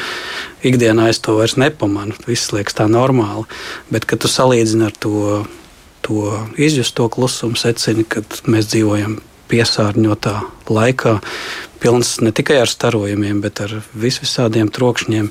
Ikdienā 0.67 1.09
es 1.11 1.19
to 1.23 1.35
vairs 1.39 1.57
nepamanu. 1.59 2.15
Viss 2.27 2.53
liekas 2.55 2.79
tā 2.79 2.87
normāli. 2.91 3.47
Bet, 3.91 4.07
kad 4.07 4.23
tu 4.23 4.31
salīdzini 4.31 4.87
ar 4.87 4.95
to, 5.03 5.43
to 6.05 6.47
izjusto 6.57 7.09
klusumu, 7.11 7.59
secini, 7.59 8.05
ka 8.07 8.23
mēs 8.49 8.71
dzīvojam 8.71 9.19
piesārņotā 9.49 10.35
laikā, 10.69 11.15
pilns 11.79 12.17
ne 12.21 12.31
tikai 12.35 12.59
ar 12.61 12.69
starojumiem, 12.69 13.39
bet 13.41 13.61
ar 13.63 13.73
vis 13.97 14.19
visādiem 14.21 14.69
trokšņiem, 14.73 15.29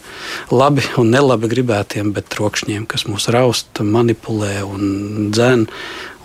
labi 0.50 0.84
un 1.00 1.12
nelabi 1.12 1.50
gribētiem, 1.52 2.10
bet 2.16 2.30
trokšņiem, 2.34 2.86
kas 2.90 3.06
mūs 3.10 3.28
rausta, 3.34 3.86
manipulē 3.86 4.62
un 4.66 5.30
dzen 5.34 5.68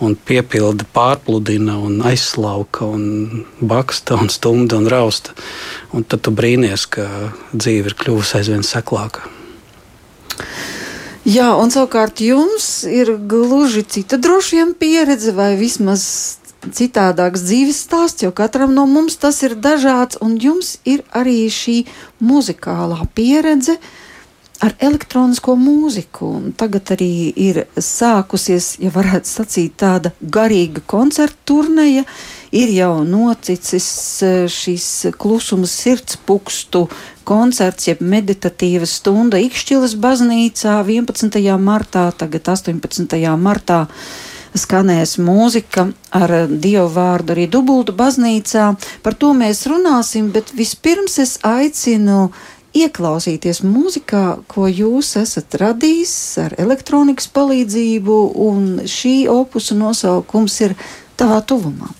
un 0.04 0.16
piepilda, 0.16 0.88
pārpludina 0.96 1.76
un 1.78 2.00
aizslauka 2.08 2.88
un 2.88 3.44
baksta 3.60 4.18
un 4.18 4.32
stumda 4.32 4.80
un 4.80 4.90
rausta. 4.90 5.36
Un 5.94 6.02
tad 6.08 6.24
tu 6.26 6.34
brīnies, 6.34 6.88
ka 6.90 7.06
dzīve 7.54 7.92
ir 7.92 7.98
kļuvusi 8.00 8.40
aizvien 8.40 8.66
seklāka. 8.66 9.28
Jā, 11.24 11.54
un 11.56 11.70
savukārt 11.72 12.20
jums 12.20 12.84
ir 12.84 13.14
gluži 13.24 13.80
cita 13.88 14.18
droši 14.20 14.58
vien 14.58 14.72
pieredze, 14.76 15.32
vai 15.32 15.54
vismaz 15.56 16.02
citādāks 16.68 17.46
dzīves 17.46 17.78
stāsts, 17.86 18.26
jo 18.26 18.32
katram 18.36 18.74
no 18.76 18.84
mums 18.84 19.16
tas 19.16 19.40
ir 19.40 19.54
dažāds, 19.56 20.18
un 20.20 20.36
jums 20.36 20.74
ir 20.84 21.00
arī 21.16 21.46
šī 21.48 21.78
muzikālā 22.20 23.06
pieredze 23.16 23.78
ar 24.60 24.76
elektronisko 24.84 25.56
mūziku. 25.56 26.28
Un 26.28 26.52
tagad 26.60 26.92
arī 26.92 27.32
ir 27.32 27.64
sākusies, 27.72 28.74
ja 28.84 28.92
varētu 28.92 29.30
sacīt, 29.30 29.78
tāda 29.80 30.12
garīga 30.20 30.84
koncerta 30.84 31.40
turneja. 31.48 32.04
Ir 32.54 32.70
jau 32.70 33.00
noticis 33.02 33.86
e, 34.22 34.28
šis 34.46 34.84
klusuma 35.18 35.66
sirds 35.66 36.14
pukstu 36.22 36.84
koncerts, 37.26 37.88
jeb 37.88 37.98
meditatīva 37.98 38.86
stunda 38.86 39.40
Ikšķilas 39.42 39.96
baznīcā 39.98 40.76
11. 40.86 41.40
martā, 41.58 42.04
tagad 42.14 42.46
18. 42.52 43.16
martā 43.42 43.80
skanēs 44.54 45.16
mūzika 45.18 45.88
ar 46.14 46.34
dievu 46.46 46.86
vārdu 46.94 47.34
arī 47.34 47.48
dubultu 47.50 47.96
baznīcā. 47.98 48.68
Par 49.02 49.18
to 49.18 49.32
mēs 49.34 49.64
runāsim, 49.66 50.30
bet 50.30 50.54
vispirms 50.54 51.18
es 51.26 51.34
aicinu 51.42 52.28
ieklausīties 52.70 53.64
mūzikā, 53.66 54.22
ko 54.46 54.70
jūs 54.70 55.16
esat 55.18 55.58
radījis 55.58 56.14
ar 56.46 56.54
elektronikas 56.62 57.26
palīdzību, 57.34 58.22
un 58.46 58.86
šī 58.86 59.16
opusa 59.40 59.74
nosaukums 59.82 60.62
ir 60.68 60.78
Tavā 61.18 61.42
tuvumā. 61.46 61.90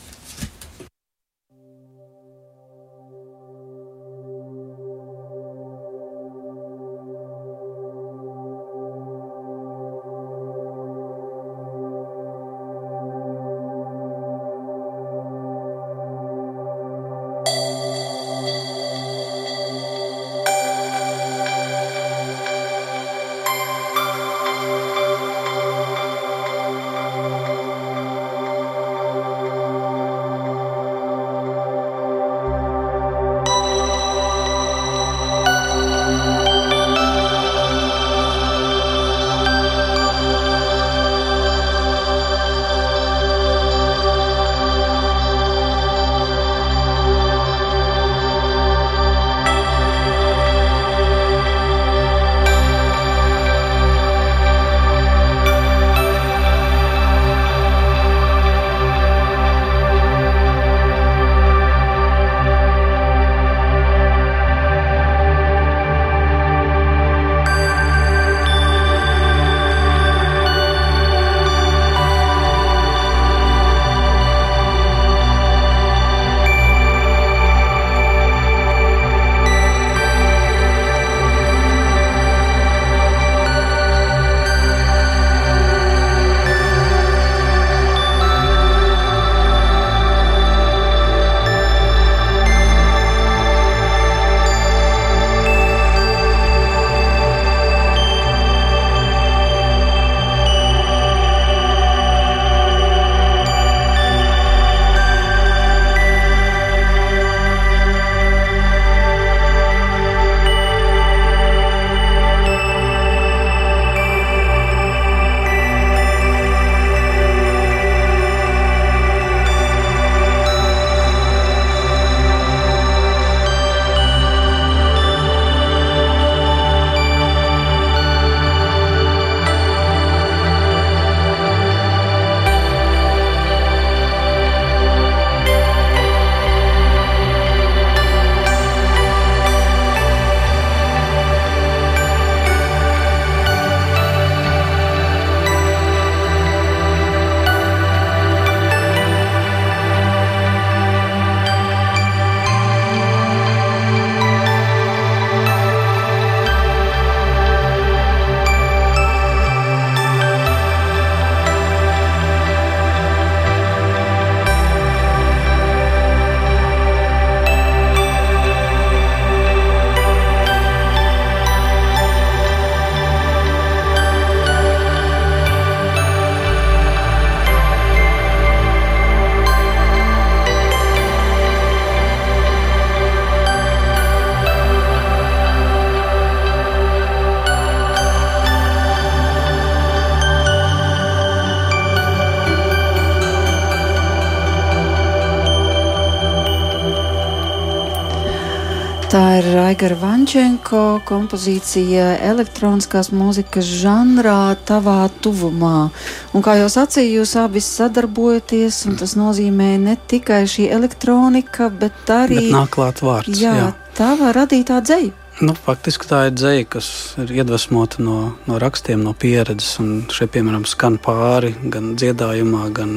Tā 199.15 199.37
ir 199.39 199.47
Raigara 199.55 199.95
Vančenko 199.95 200.79
kompozīcija 201.07 202.17
elektroniskās 202.33 203.13
mūzikas 203.15 203.69
žanrā, 203.79 204.57
tavā 204.67 205.05
tuvumā. 205.23 205.93
Un 206.35 206.43
kā 206.43 206.57
jau 206.59 206.67
sacīju, 206.75 207.21
jūs 207.21 207.37
abi 207.39 207.63
sadarbojaties, 207.63 208.81
un 208.91 208.99
tas 208.99 209.15
nozīmē 209.15 209.71
ne 209.85 209.95
tikai 210.11 210.41
šī 210.51 210.67
elektronika, 210.75 211.71
bet 211.71 212.11
arī. 212.11 212.41
Bet 212.41 212.57
nāk 212.57 212.75
klāt 212.75 213.05
vārds. 213.07 213.39
Jā, 213.39 213.55
jā. 213.61 213.71
tava 213.95 214.35
radītā 214.35 214.83
dzēja. 214.83 215.15
Nu, 215.47 215.55
faktiski 215.55 216.11
tā 216.11 216.27
ir 216.33 216.35
dzēja, 216.35 216.69
kas 216.75 216.93
ir 217.23 217.31
iedvesmota 217.39 218.03
no, 218.03 218.21
no 218.51 218.59
rakstiem, 218.59 219.07
no 219.07 219.15
pieredzes. 219.15 219.77
Un 219.79 220.09
šeit, 220.11 220.35
piemēram, 220.35 220.67
skan 220.67 220.99
pāri 220.99 221.55
gan 221.63 221.95
dziedājumā, 221.95 222.67
gan 222.75 222.97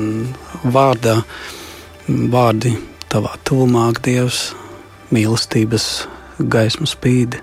vārdā. 0.65 1.19
Vārdi 2.09 2.73
tavā 3.05 3.37
tuvumā, 3.45 3.91
Dievs, 4.01 4.47
mīlestības 5.13 6.07
gaisma 6.37 6.87
spīd, 6.89 7.39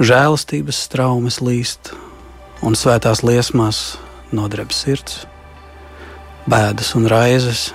žēlastības 0.00 0.80
traumas 0.92 1.40
līst 1.44 1.92
un 2.64 2.76
svētās 2.78 3.20
liesmās 3.26 3.98
nodreb 4.34 4.72
sirds, 4.72 5.24
bēdas 6.48 6.94
un 6.96 7.08
raizes, 7.10 7.68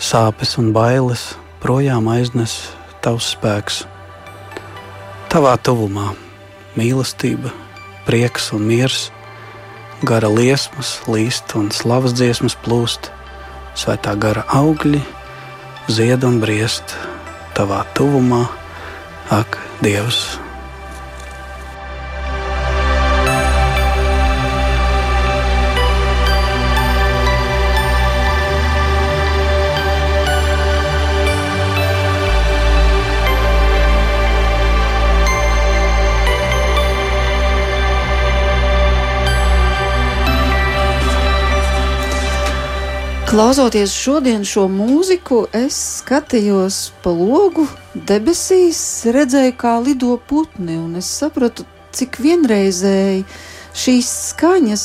sāpes 0.00 0.56
un 0.60 0.72
bailes 0.72 1.34
projām 1.62 2.08
aiznes 2.12 2.56
tavs 3.04 3.34
spēks. 3.36 3.84
Tavā 5.32 5.54
tuvumā 5.60 6.12
mīlestība, 6.78 7.52
prieks 8.08 8.50
un 8.56 8.64
miers, 8.68 9.10
gara 10.04 10.28
liesmas 10.28 10.98
līst 11.08 11.52
un 11.58 11.68
slavas 11.74 12.16
dziesmas 12.16 12.56
plūst, 12.64 13.10
svētā 13.76 14.16
gara 14.20 14.44
augļi 14.56 15.02
zied 15.92 16.24
un 16.24 16.40
briest 16.40 16.96
tavā 17.54 17.84
tuvumā, 17.96 18.44
ak, 19.32 19.58
Dievs! 19.82 20.43
Klausoties 43.34 43.90
šodien 43.90 44.44
šo 44.46 44.68
mūziku, 44.70 45.40
es 45.50 45.74
skatījos 45.98 46.92
pa 47.02 47.10
logu 47.10 47.64
debesīs, 48.06 48.78
redzēju, 49.10 49.56
kā 49.58 49.72
lido 49.82 50.12
putni, 50.30 50.76
un 50.78 51.00
es 51.00 51.08
sapratu, 51.18 51.64
cik 51.90 52.20
vienreizēji 52.22 53.24
šīs 53.74 54.12
skaņas 54.28 54.84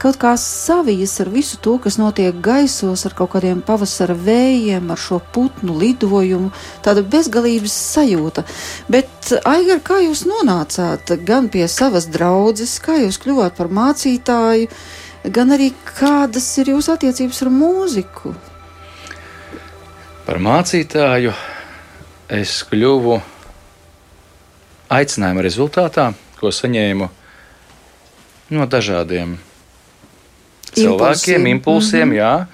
kaut 0.00 0.16
kā 0.24 0.32
savijas 0.40 1.18
ar 1.20 1.28
visu 1.36 1.60
to, 1.60 1.76
kas 1.84 2.00
notiek 2.00 2.40
gaisos, 2.40 3.04
ar 3.04 3.12
kaut 3.18 3.34
kādiem 3.36 3.60
pavasara 3.60 4.16
vējiem, 4.16 4.88
ar 4.88 5.04
šo 5.04 5.20
putnu 5.36 5.76
lidojumu, 5.84 6.48
tāda 6.80 7.04
bezgalības 7.04 7.76
sajūta. 7.92 8.48
Bet, 8.88 9.36
Aigar, 9.44 9.84
kā 9.84 10.00
jūs 10.00 10.24
nonācāt 10.32 11.12
gan 11.28 11.52
pie 11.52 11.68
savas 11.68 12.08
draudzes, 12.08 12.78
kā 12.80 13.02
jūs 13.04 13.20
kļuvāt 13.20 13.60
par 13.60 13.68
mācītāju? 13.68 14.72
Gan 15.24 15.54
arī 15.54 15.70
kādas 15.98 16.46
ir 16.58 16.72
jūsu 16.74 16.94
attiecības 16.96 17.42
ar 17.44 17.50
mūziku? 17.54 18.34
Par 20.26 20.38
mācītāju 20.42 21.32
es 22.32 22.60
kļuvu 22.70 23.18
aicinājuma 24.92 25.42
rezultātā, 25.44 26.12
ko 26.38 26.52
saņēmu 26.52 27.08
no 28.52 28.66
dažādiem 28.66 29.36
cilvēkiem, 30.72 31.46
impulsiem. 31.46 32.08
Mm 32.08 32.12
-hmm. 32.12 32.16
Jā, 32.16 32.46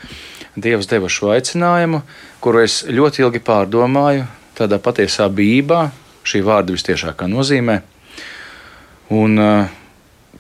Dievs 0.57 0.87
deva 0.87 1.09
šo 1.09 1.31
aicinājumu, 1.31 2.03
kuru 2.41 2.61
es 2.65 2.85
ļoti 2.85 3.23
ilgi 3.23 3.39
pārdomāju, 3.39 4.27
tādā 4.59 4.79
patiesā 4.83 5.29
bībā, 5.31 5.91
šī 6.25 6.43
vārda 6.43 6.75
visciešākā 6.75 7.29
nozīmē. 7.31 7.81
Un, 9.11 9.39
uh, 9.39 9.69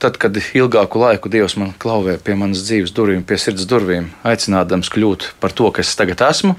tad, 0.02 0.18
kad 0.20 0.36
ilgāku 0.38 1.00
laiku 1.02 1.30
Dievs 1.32 1.56
man 1.58 1.74
klauvē 1.80 2.16
pie 2.22 2.36
manas 2.38 2.62
dzīves 2.66 2.94
durvīm, 2.96 3.24
pie 3.26 3.38
sirds 3.40 3.66
durvīm, 3.68 4.10
aicinādams 4.26 4.90
kļūt 4.94 5.32
par 5.42 5.54
to, 5.56 5.70
kas 5.74 5.90
es 5.90 5.98
tagad 5.98 6.22
esmu, 6.28 6.54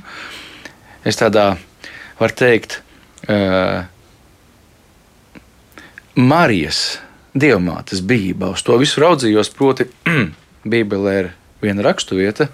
es 1.08 1.20
tādā, 1.20 1.54
var 2.20 2.36
teikt, 2.36 2.82
uh, 3.28 3.88
Marijas 6.20 7.00
dievmātes 7.38 8.02
bijībā 8.04 8.50
uz 8.52 8.64
to 8.66 8.76
visu 8.82 9.00
raudzījos. 9.00 9.52
Proti, 9.56 9.88
Bībelē 10.72 11.14
ir 11.22 11.30
viena 11.64 11.86
raksturvieta, 11.86 12.50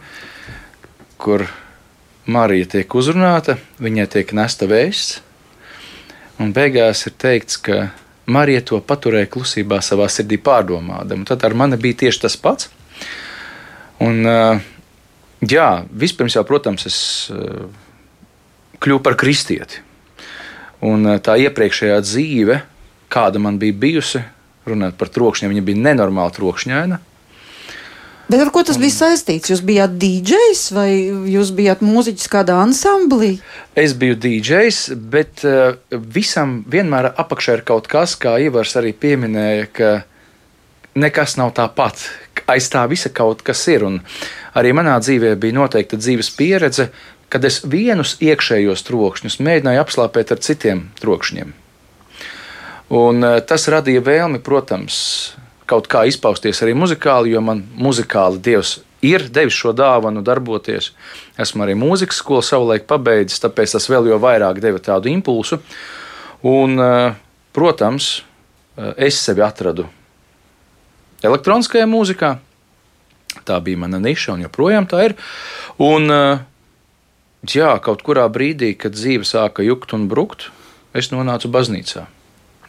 kur 1.18 1.48
Marija 2.30 2.76
tiek 2.76 2.98
uzrunāta, 2.98 3.58
viņai 3.82 4.06
tiek 4.12 4.34
nesta 4.38 4.70
vēsts, 4.70 5.22
un 6.42 6.54
beigās 6.54 7.06
ir 7.10 7.16
teikts, 7.22 7.58
ka 7.58 7.88
Marija 8.26 8.64
to 8.66 8.80
paturēja 8.82 9.30
klusībā 9.30 9.82
savā 9.86 10.08
sirdī 10.10 10.40
pārdomādama. 10.42 11.28
Tad 11.30 11.46
ar 11.46 11.54
mani 11.58 11.78
bija 11.82 12.06
tieši 12.06 12.24
tas 12.26 12.38
pats. 12.42 12.70
Un, 14.02 14.26
jā, 15.46 15.68
vispirms 15.94 16.36
jau, 16.36 16.44
protams, 16.48 16.88
es 16.90 16.98
kļuvu 18.82 19.04
par 19.06 19.18
kristieti. 19.20 19.84
Un 20.86 21.18
tā 21.24 21.38
iepriekšējā 21.46 22.00
dzīve, 22.04 22.60
kāda 23.14 23.42
man 23.42 23.60
bija 23.62 23.78
bijusi, 23.86 24.22
runājot 24.66 24.98
par 25.00 25.12
trokšņiem, 25.14 25.54
viņa 25.54 25.66
bija 25.70 25.84
nenormāli 25.86 26.36
trokšņaina. 26.36 27.00
Bet 28.26 28.42
ar 28.42 28.50
ko 28.50 28.64
tas 28.66 28.80
bija 28.82 28.90
saistīts? 28.90 29.52
Jūs 29.52 29.62
bijāt 29.66 30.00
DJs 30.02 30.62
vai 30.74 30.90
jūs 31.30 31.52
bijāt 31.54 31.84
mūziķis 31.86 32.32
kādā 32.34 32.56
ansamblī? 32.64 33.36
Es 33.78 33.94
biju 33.94 34.18
DJs, 34.18 34.80
bet 35.14 35.44
uh, 35.46 35.76
visam 35.94 36.64
vienmēr 36.72 37.12
apakšā 37.14 37.60
ir 37.60 37.64
kaut 37.68 37.86
kas, 37.92 38.16
kā 38.18 38.34
Ivars 38.42 38.74
arī 38.82 38.96
pieminēja, 38.98 39.70
ka 39.78 39.92
nekas 40.98 41.38
nav 41.38 41.54
tāpat. 41.60 42.08
Aiz 42.50 42.72
tā 42.74 42.88
visa 42.90 43.14
kaut 43.14 43.46
kas 43.46 43.62
ir. 43.70 43.86
Un 43.86 44.02
arī 44.58 44.74
manā 44.74 44.98
dzīvē 45.06 45.36
bija 45.38 45.60
noteikta 45.60 46.02
dzīves 46.02 46.34
pieredze, 46.34 46.90
kad 47.30 47.46
es 47.46 47.62
vienus 47.62 48.18
iekšējos 48.26 48.88
trokšņus 48.90 49.38
mēģināju 49.38 49.86
apslāpēt 49.86 50.34
ar 50.34 50.42
citiem 50.42 50.88
trokšņiem. 50.98 51.54
Un, 52.90 53.22
uh, 53.22 53.38
tas 53.46 53.70
radīja 53.70 54.02
vēlmi, 54.02 54.42
protams, 54.42 54.98
kaut 55.70 55.88
kā 55.92 56.06
izpausties 56.10 56.62
arī 56.64 56.76
muzikāli, 56.78 57.34
jo 57.36 57.42
man 57.42 57.64
muzikāli 57.78 58.42
Dievs 58.42 58.80
ir 59.06 59.28
devis 59.30 59.58
šo 59.58 59.74
dāvanu 59.76 60.24
darboties. 60.26 60.92
Esmu 61.42 61.66
arī 61.66 61.76
mūzikas 61.78 62.22
skolu 62.22 62.44
savulaik 62.46 62.88
pabeidzis, 62.90 63.42
tāpēc 63.44 63.76
tas 63.76 63.90
vēl 63.92 64.10
jo 64.10 64.20
vairāk 64.22 64.62
deva 64.64 64.82
tādu 64.82 65.12
impulsu. 65.12 65.60
Un, 66.46 66.80
eh, 66.80 67.14
protams, 67.54 68.22
eh, 68.78 68.94
es 68.98 69.20
sevi 69.22 69.42
atradu 69.42 69.88
elektroniskajā 71.24 71.86
mūzikā. 71.90 72.38
Tā 73.46 73.62
bija 73.64 73.78
mana 73.78 74.00
niša, 74.00 74.34
un 74.34 74.44
joprojām 74.44 74.88
tā 74.88 75.06
ir. 75.06 75.16
Un, 75.80 76.12
eh, 76.12 76.40
jā, 77.46 77.82
kaut 77.82 78.04
kurā 78.04 78.30
brīdī, 78.30 78.78
kad 78.78 78.94
dzīve 78.94 79.24
sāka 79.24 79.66
jukt 79.66 79.94
un 79.94 80.08
brukt, 80.08 80.50
es 80.94 81.10
nonācu 81.10 81.52
baznīcā, 81.52 82.06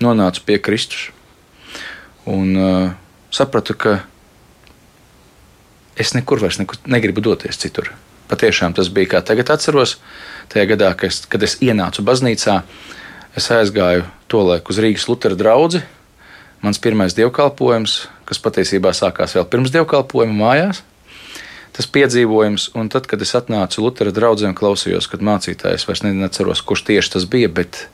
nonācu 0.00 0.40
pie 0.44 0.58
Kristus. 0.58 1.10
Un 2.26 2.56
uh, 2.58 2.90
sapratu, 3.30 3.76
ka 3.78 4.00
es 5.96 6.12
nekur 6.16 6.42
vairs 6.42 6.58
nekur, 6.60 6.80
negribu 6.90 7.22
doties 7.24 7.58
citur. 7.60 7.92
Patiešām 8.26 8.74
tas 8.74 8.90
bija 8.90 9.16
kā 9.16 9.22
tagad 9.22 9.52
atceros. 9.54 9.96
Tajā 10.50 10.66
gadā, 10.72 10.90
kad 10.98 11.12
es, 11.12 11.22
kad 11.30 11.42
es 11.46 11.56
ienācu 11.62 12.02
baznīcā, 12.06 12.60
es 13.38 13.46
aizgāju 13.54 14.06
to 14.30 14.42
laiku 14.42 14.74
uz 14.74 14.80
Rīgas 14.82 15.06
Lutera 15.10 15.38
draugu. 15.38 15.82
Mans 16.64 16.80
pirmais 16.82 17.14
dievkalpojums, 17.14 17.96
kas 18.26 18.42
patiesībā 18.42 18.90
sākās 18.96 19.36
vēl 19.36 19.46
pirms 19.52 19.70
dievkalpojuma 19.74 20.34
mājās, 20.40 20.80
tas 21.76 21.86
piedzīvojums. 21.94 22.70
Un 22.78 22.90
tad, 22.90 23.06
kad 23.10 23.22
es 23.22 23.34
atnācu 23.38 23.84
Lutera 23.84 24.14
draugiem, 24.14 24.56
klausījos, 24.56 25.06
kad 25.12 25.22
mācītājs 25.22 25.86
vairs 25.86 26.02
neatceros, 26.06 26.64
kurš 26.66 26.86
tieši 26.90 27.14
tas 27.18 27.28
bija, 27.30 27.52
bet 27.52 27.84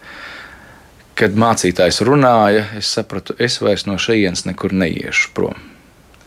kad 1.18 1.36
mācītājs 1.38 2.00
runāja, 2.06 2.64
es 2.78 2.90
sapratu, 2.96 3.36
es 3.38 3.58
vairs 3.62 3.84
no 3.88 3.98
šejienes 4.00 4.46
nekur 4.48 4.72
neiešu 4.76 5.32
prom. 5.36 5.58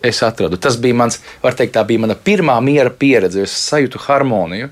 Es 0.06 0.22
atradu, 0.24 0.60
tas 0.62 0.78
bija 0.78 0.98
mans, 0.98 1.18
var 1.42 1.58
teikt, 1.58 1.74
tā 1.78 1.82
bija 1.88 2.04
mana 2.04 2.16
pirmā 2.16 2.60
miera 2.62 2.92
pieredze. 2.94 3.46
Es 3.48 3.56
sajūtu 3.72 4.02
harmoniju. 4.06 4.70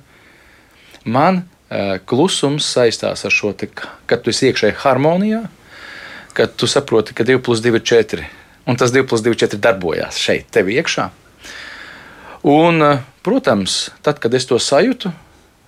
Man 1.09 1.41
uh, 1.41 1.97
klusums 2.05 2.67
saistās 2.75 3.25
ar 3.25 3.33
šo, 3.33 3.53
te, 3.57 3.71
kad 4.05 4.21
tu 4.21 4.29
esi 4.29 4.51
iekšēji 4.51 4.77
harmonijā, 4.83 5.41
kad 6.37 6.53
tu 6.57 6.69
saproti, 6.69 7.15
ka 7.17 7.25
2 7.25 7.41
plus 7.43 7.63
2 7.65 7.79
ir 7.79 7.85
4. 7.93 8.29
Un 8.69 8.77
tas 8.79 8.93
2 8.93 9.07
plus 9.09 9.25
2 9.25 9.33
4 9.41 9.59
darbojās 9.63 10.21
šeit, 10.21 10.47
tev 10.53 10.69
iekšā. 10.69 11.09
Un, 12.53 12.79
uh, 12.85 13.01
protams, 13.25 13.87
tad, 14.05 14.21
kad 14.21 14.37
es 14.37 14.45
to 14.45 14.61
sajūtu, 14.61 15.09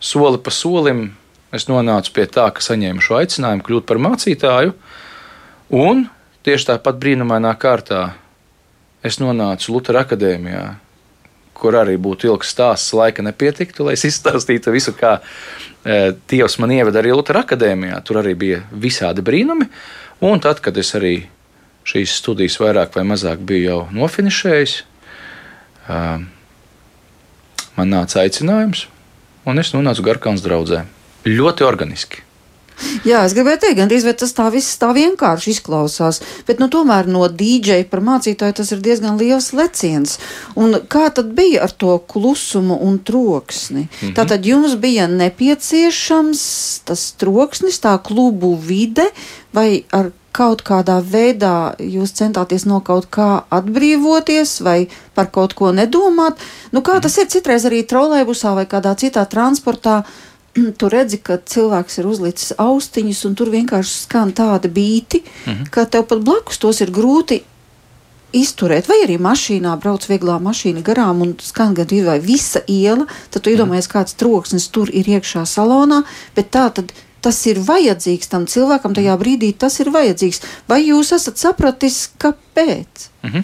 soli 0.04 0.42
pa 0.46 0.54
solim 0.54 1.08
es 1.54 1.68
nonācu 1.70 2.14
pie 2.16 2.26
tā, 2.32 2.48
ka 2.54 2.64
saņēmu 2.64 3.04
šo 3.04 3.20
aicinājumu 3.20 3.66
kļūt 3.66 3.88
par 3.90 4.02
mācītāju, 4.02 4.74
un 5.76 6.06
tieši 6.46 6.72
tāpat 6.72 6.98
brīnumainā 7.02 7.54
kārtā 7.62 8.08
es 9.06 9.20
nonācu 9.22 9.76
Lutera 9.76 10.04
akadēmijā, 10.06 10.66
kur 11.56 11.78
arī 11.80 11.96
būtu 12.02 12.30
ilgs 12.30 12.52
stāsts, 12.54 12.94
laika 12.98 13.24
nepietiktu, 13.26 13.86
lai 13.88 13.96
es 13.96 14.06
izstāstītu 14.08 14.74
visu, 14.76 14.94
kā 14.98 15.20
e, 15.20 16.16
Dievs 16.30 16.58
man 16.62 16.74
ieveda 16.76 17.02
arī 17.02 17.14
Lutera 17.16 17.46
akadēmijā. 17.46 18.02
Tur 18.06 18.20
arī 18.24 18.36
bija 18.38 18.64
visādi 18.72 19.24
brīnumi, 19.26 19.70
un 20.26 20.44
tad, 20.44 20.60
kad 20.66 20.78
es 20.82 20.92
arī 20.98 21.16
šīs 21.86 22.18
studijas 22.20 22.58
vairāk 22.60 22.98
vai 22.98 23.06
mazāk 23.08 23.46
biju 23.46 23.70
jau 23.70 23.80
nofinišējis, 23.96 24.76
e, 25.88 26.02
man 27.78 27.94
nāca 27.94 28.26
aicinājums, 28.26 28.88
un 29.46 29.62
es 29.62 29.74
nonācu 29.78 30.06
Garkāns 30.06 30.44
draugzē. 30.46 30.84
Ļoti 31.26 31.66
organiski. 31.66 32.26
Jā, 33.08 33.22
es 33.24 33.34
gribēju 33.36 33.62
teikt, 33.64 33.78
gan 33.80 33.92
arī 33.92 34.14
tas 34.20 34.34
tā 34.36 34.46
viss 34.52 34.76
tā 34.82 34.90
vienkārši 34.96 35.54
izklausās, 35.54 36.20
bet 36.48 36.60
nu, 36.60 36.68
tomēr 36.72 37.08
no 37.08 37.24
dīdžeja 37.32 37.88
par 37.92 38.02
mācītāju 38.04 38.58
tas 38.58 38.72
ir 38.76 38.82
diezgan 38.84 39.16
liels 39.20 39.54
leciens. 39.56 40.18
Un 40.60 40.82
kā 40.92 41.08
tad 41.16 41.32
bija 41.38 41.64
ar 41.66 41.72
to 41.72 41.98
klusumu 42.12 42.76
un 42.84 43.00
troksni? 43.00 43.88
Mm 43.88 43.88
-hmm. 44.02 44.16
Tātad 44.16 44.46
jums 44.46 44.76
bija 44.76 45.08
nepieciešams 45.08 46.42
tas 46.84 47.12
troksnis, 47.12 47.80
tā 47.82 47.98
klubu 48.04 48.56
vide, 48.56 49.08
vai 49.54 49.84
ar 49.92 50.12
kaut 50.32 50.64
kādā 50.64 51.00
veidā 51.02 51.76
jūs 51.80 52.12
centāties 52.12 52.66
no 52.66 52.80
kaut 52.80 53.08
kā 53.10 53.44
atbrīvoties 53.50 54.62
vai 54.62 54.88
par 55.14 55.32
kaut 55.32 55.54
ko 55.54 55.72
nedomāt? 55.72 56.34
Nu, 56.72 56.82
kā 56.82 57.00
tas 57.02 57.18
ir 57.18 57.28
citreiz 57.28 57.66
arī 57.66 57.84
trolēbusā 57.88 58.56
vai 58.56 58.66
kādā 58.66 58.96
citā 58.96 59.26
transportā? 59.26 60.04
tu 60.80 60.90
redzi, 60.90 61.20
ka 61.24 61.38
cilvēks 61.38 62.00
ir 62.00 62.08
uzlicis 62.10 62.54
austiņas, 62.62 63.26
un 63.30 63.36
tur 63.36 63.52
vienkārši 63.54 63.98
skan 64.06 64.34
tāda 64.36 64.72
bīti, 64.72 65.24
mm 65.24 65.52
-hmm. 65.54 65.70
ka 65.70 65.86
tev 65.86 66.08
pat 66.12 66.24
blakus 66.24 66.58
tos 66.58 66.82
ir 66.82 66.92
grūti 66.92 67.42
izturēt. 68.36 68.90
Vai 68.92 69.00
arī 69.06 69.18
mašīnā 69.22 69.76
brauc 69.80 70.06
vieglā 70.10 70.38
mašīna 70.44 70.84
garām 70.86 71.22
un 71.22 71.36
skan 71.42 71.74
gan 71.74 71.88
vai 72.06 72.20
visa 72.20 72.62
iela, 72.68 73.06
tad 73.30 73.44
tu 73.44 73.50
iedomājies, 73.50 73.92
kāds 73.92 74.16
troksnis 74.20 74.68
tur 74.68 74.90
ir 74.92 75.06
iekšā 75.06 75.46
salonā, 75.46 76.04
bet 76.36 76.52
tā 76.52 76.70
tad. 76.70 76.94
Tas 77.26 77.40
ir 77.50 77.58
vajadzīgs 77.58 78.28
tam 78.30 78.44
cilvēkam, 78.46 78.94
tajā 78.94 79.16
brīdī 79.18 79.48
tas 79.58 79.80
ir 79.80 79.90
vajadzīgs. 79.90 80.44
Vai 80.70 80.84
jūs 80.86 81.10
esat 81.16 81.38
sapratis, 81.42 82.12
kāpēc? 82.22 83.08
Mm 83.24 83.30
-hmm. 83.30 83.44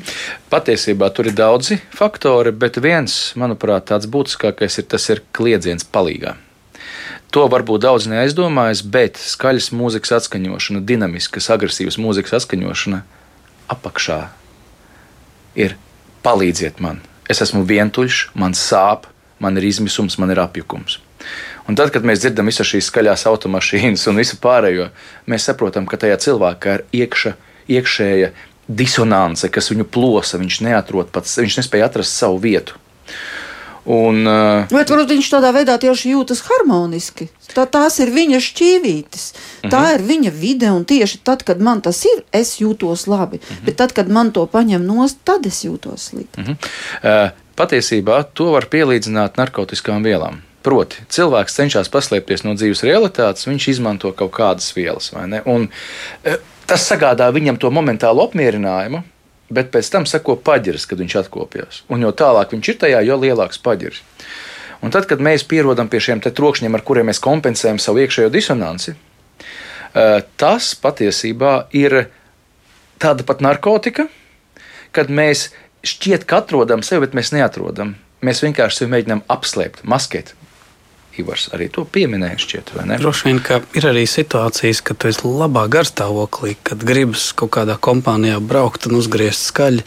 Patiesībā 0.51 1.09
tur 1.09 1.25
ir 1.27 1.33
daudzi 1.33 1.79
faktori, 1.89 2.51
bet 2.51 2.77
viens, 2.77 3.33
manuprāt, 3.35 3.89
tāds 3.89 4.05
būtiskākais 4.05 4.77
ir 4.77 4.85
tas 4.85 5.09
ir 5.09 5.23
kliedziens 5.33 5.83
palīdzībā. 5.83 6.50
To 7.31 7.45
varbūt 7.51 7.85
daudz 7.85 8.07
neaizdomājas, 8.11 8.83
bet 8.83 9.19
skaļas 9.19 9.71
mūzikas 9.75 10.17
atskaņošana, 10.19 10.83
dinamiskas, 10.83 11.49
agresīvas 11.53 11.99
mūzikas 12.01 12.41
atskaņošana 12.41 13.01
apakšā 13.71 14.19
ir 15.55 15.77
palīdziet 16.25 16.81
man. 16.83 16.99
Es 17.31 17.39
esmu 17.43 17.63
vientuļš, 17.67 18.31
man 18.35 18.55
sāp, 18.57 19.07
man 19.39 19.57
ir 19.57 19.69
izmisums, 19.69 20.17
man 20.19 20.33
ir 20.33 20.41
apjukums. 20.43 20.99
Un 21.69 21.77
tad, 21.77 21.91
kad 21.93 22.03
mēs 22.07 22.23
dzirdam 22.23 22.49
visas 22.49 22.67
šīs 22.67 22.89
skaļās 22.89 23.27
automašīnas 23.29 24.07
un 24.09 24.19
visu 24.19 24.37
pārējo, 24.41 24.89
mēs 25.29 25.45
saprotam, 25.47 25.87
ka 25.87 25.99
tajā 26.01 26.17
cilvēkā 26.25 26.77
ir 26.77 26.85
iekša, 27.03 27.35
iekšēja 27.71 28.31
disonance, 28.67 29.49
kas 29.53 29.71
viņu 29.71 29.85
plosa. 29.91 30.39
Viņš 30.41 30.61
pats, 31.13 31.37
viņš 31.39 31.59
nespēja 31.61 31.87
atrast 31.89 32.17
savu 32.17 32.41
vietu. 32.41 32.75
Un, 33.85 34.21
uh, 34.29 34.69
Bet 34.69 34.91
varbūt 34.93 35.09
viņš 35.15 35.27
tādā 35.31 35.49
veidā 35.55 35.73
tieši 35.81 36.11
jūtas 36.13 36.43
harmoniski. 36.45 37.31
Tā, 37.51 37.65
tās 37.65 37.97
ir 37.99 38.11
viņa 38.13 38.37
šķīvītes, 38.45 39.23
uh 39.33 39.39
-huh. 39.63 39.71
tā 39.73 39.79
mhm. 39.81 39.93
ir 39.95 40.01
viņa 40.11 40.31
vide, 40.31 40.71
un 40.71 40.85
tieši 40.85 41.17
tad, 41.23 41.43
kad 41.43 41.59
man 41.59 41.81
tas 41.81 42.05
ir, 42.05 42.23
es 42.31 42.59
jūtos 42.61 43.07
labi. 43.07 43.37
Uh 43.37 43.43
mhm. 43.43 43.57
-huh. 43.57 43.65
Bet 43.65 43.75
tad, 43.75 43.93
kad 43.93 44.09
man 44.09 44.31
to 44.31 44.45
paņem 44.45 44.85
nost, 44.85 45.17
tad 45.23 45.45
es 45.45 45.65
jūtos 45.65 45.97
slikti. 45.97 46.41
Uh 46.41 46.47
-huh. 46.47 46.55
uh, 47.25 47.31
patiesībā 47.57 48.23
to 48.33 48.51
var 48.51 48.65
pielīdzināt 48.65 49.37
narkotikām 49.37 50.03
vielām. 50.03 50.41
Proti, 50.61 50.95
cilvēks 51.09 51.55
cenšas 51.55 51.89
paslēpties 51.89 52.43
no 52.43 52.53
dzīves 52.53 52.83
realitātes, 52.83 53.47
viņš 53.47 53.69
izmanto 53.69 54.11
kaut 54.11 54.31
kādas 54.31 54.75
vielas. 54.75 55.11
Un, 55.45 55.69
uh, 56.25 56.35
tas 56.65 56.91
sagādā 56.91 57.31
viņam 57.33 57.57
to 57.57 57.71
momentālu 57.71 58.21
apmierinājumu, 58.21 59.03
bet 59.53 59.71
pēc 59.73 59.89
tam 59.93 60.07
seko 60.09 60.37
paģirs, 60.39 60.87
kad 60.89 61.01
viņš 61.01 61.17
atkopjas. 61.23 61.83
Un 61.91 62.05
jo 62.05 62.11
tālāk 62.15 62.55
viņš 62.55 62.71
ir 62.71 62.79
tajā, 62.85 63.03
jo 63.07 63.19
lielāks 63.19 63.61
paģirs. 63.63 64.01
Un 64.81 64.93
tad, 64.93 65.05
kad 65.09 65.21
mēs 65.21 65.45
pierodam 65.45 65.91
pie 65.91 66.01
šiem 66.01 66.23
trokšņiem, 66.23 66.73
ar 66.73 66.83
kuriem 66.85 67.11
mēs 67.11 67.21
kompensējam 67.21 67.79
savu 67.81 68.01
iekšējo 68.01 68.31
disonanci, 68.33 68.95
eh, 68.95 70.21
tas 70.37 70.73
patiesībā 70.75 71.67
ir 71.77 72.07
tāda 72.97 73.25
pat 73.25 73.41
narkotika, 73.41 74.07
kad 74.91 75.09
mēs 75.09 75.49
šķiet, 75.85 76.25
ka 76.25 76.41
atrodam 76.41 76.83
sevi, 76.85 77.05
bet 77.05 77.17
mēs 77.17 77.33
neatrodam. 77.33 77.95
Mēs 78.21 78.43
vienkārši 78.45 78.83
sevi 78.83 78.91
mēģinām 78.93 79.23
apslēpt, 79.33 79.83
maskēt. 79.83 80.35
Ivars 81.21 81.47
arī 81.55 81.69
to 81.73 81.85
pieminēja. 81.85 82.39
Šķiet, 82.41 82.73
Droši 83.01 83.27
vien, 83.29 83.39
ka 83.45 83.61
ir 83.77 83.87
arī 83.87 84.03
situācijas, 84.09 84.81
kad 84.85 84.99
tu 85.01 85.09
esi 85.11 85.23
labā 85.25 85.67
garstāvoklī, 85.71 86.55
kad 86.67 86.83
gribas 86.87 87.29
kaut 87.37 87.53
kādā 87.55 87.77
kompānijā 87.79 88.39
braukt 88.43 88.89
un 88.89 88.97
uzgriezt 88.99 89.47
skaļi. 89.51 89.85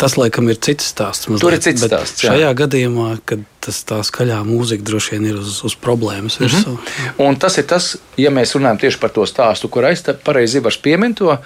Tas, 0.00 0.16
laikam, 0.16 0.48
ir 0.52 0.60
cits 0.62 0.92
stāsts. 0.94 1.28
Mazliet. 1.28 1.44
Tur 1.44 1.56
ir 1.58 1.64
cits 1.64 1.84
Bet 1.84 1.92
stāsts. 1.92 2.24
Jā. 2.24 2.34
Šajā 2.34 2.52
gadījumā, 2.62 3.10
kad 3.28 3.44
tas 3.60 3.82
tā 3.84 4.00
skaļā 4.06 4.40
mūzika 4.48 4.86
droši 4.86 5.16
vien 5.16 5.28
ir 5.30 5.40
uz, 5.40 5.58
uz 5.66 5.76
problēmas 5.76 6.38
mm 6.40 6.46
-hmm. 6.46 6.64
virsū. 6.64 7.18
Un 7.26 7.36
tas 7.36 7.58
ir 7.58 7.66
tas, 7.68 7.96
ja 8.16 8.30
mēs 8.30 8.54
runājam 8.56 8.80
tieši 8.80 8.98
par 8.98 9.10
to 9.10 9.26
stāstu, 9.26 9.68
kur 9.68 9.84
aizstāv 9.84 10.22
pareizi 10.24 10.58
Ivars 10.58 10.78
piemin 10.78 11.14
to. 11.14 11.36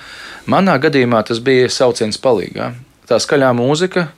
Manā 0.47 0.79
gadījumā 0.79 1.25
tas 1.27 1.41
bija 1.41 1.69
sauciens 1.69 2.19
palīgā. 2.19 2.73
Tā 3.09 3.19
skaļā 3.21 3.53
mūzika 3.53 4.09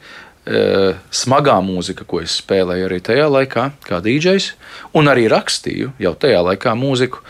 smagā 0.46 1.56
mūzika, 1.64 2.04
ko 2.06 2.20
es 2.22 2.36
spēlēju 2.38 2.86
arī 2.86 3.00
tajā 3.02 3.26
laikā, 3.26 3.64
kā 3.82 3.98
DJs, 4.04 4.52
un 4.94 5.10
arī 5.10 5.26
rakstīju 5.32 5.94
jau 5.98 6.12
tajā 6.14 6.42
laikā 6.46 6.74
mūziku. 6.78 7.24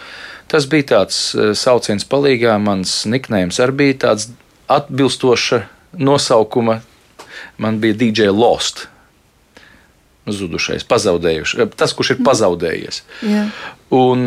Tas 0.50 0.66
bija 0.70 0.90
tāds 0.92 1.20
eh, 1.34 1.54
sauciens 1.58 2.06
palīgā, 2.06 2.54
mans 2.62 3.00
niknējums 3.10 3.58
arī 3.62 3.78
bija 3.80 3.96
tāds 4.06 4.28
atbilstoša 4.70 5.64
nosaukuma. 5.96 6.80
Man 7.60 7.80
bija 7.80 7.96
DJ 7.96 8.30
Lost. 8.34 8.86
Zudušais, 10.26 10.84
pazaudējušais, 10.86 11.64
eh, 11.64 11.74
tas, 11.78 11.94
kurš 11.96 12.14
ir 12.14 12.20
mhm. 12.20 12.28
pazaudējies. 12.28 13.02
Yeah. 13.22 13.50
Un, 13.94 14.26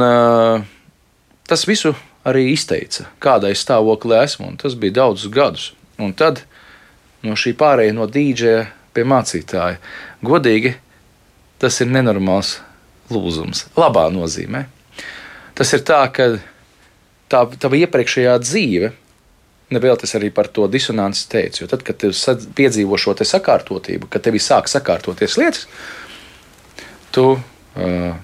tas 1.49 1.65
visu 1.67 1.93
arī 2.27 2.49
izteica, 2.53 3.09
kādā 3.21 3.51
stāvoklī 3.55 4.21
esmu, 4.23 4.53
un 4.53 4.59
tas 4.59 4.75
bija 4.79 5.01
daudzus 5.01 5.31
gadus. 5.33 5.71
Un 5.99 6.13
tad 6.15 6.43
no 7.25 7.35
šī 7.35 7.51
pārējā 7.59 7.95
no 7.95 8.07
dīdžeja 8.07 8.67
pie 8.93 9.05
mācītāja. 9.07 9.79
Godīgi, 10.25 10.73
tas 11.61 11.79
ir 11.83 11.91
nenormāls 11.91 12.57
lūzums, 13.13 13.67
labā 13.77 14.07
nozīmē. 14.13 14.65
Tas 15.57 15.73
ir 15.75 15.83
tā, 15.87 16.01
ka 16.13 16.31
tā 17.29 17.43
tava 17.59 17.79
iepriekšējā 17.79 18.35
dzīve, 18.43 18.91
nevēl 19.73 19.97
tas 20.01 20.15
arī 20.17 20.31
par 20.33 20.49
to 20.53 20.67
disonanci 20.71 21.27
teicu, 21.29 21.63
jo 21.63 21.69
tad, 21.69 21.83
kad 21.85 21.99
tu 22.01 22.11
piedzīvo 22.57 22.97
šo 22.97 23.15
te 23.17 23.27
sakārtotību, 23.27 24.09
kad 24.09 24.25
tev 24.25 24.39
sāk 24.41 24.69
sakārtoties 24.71 25.37
lietas, 25.41 25.67
tu 27.13 27.25
uh, 27.35 28.15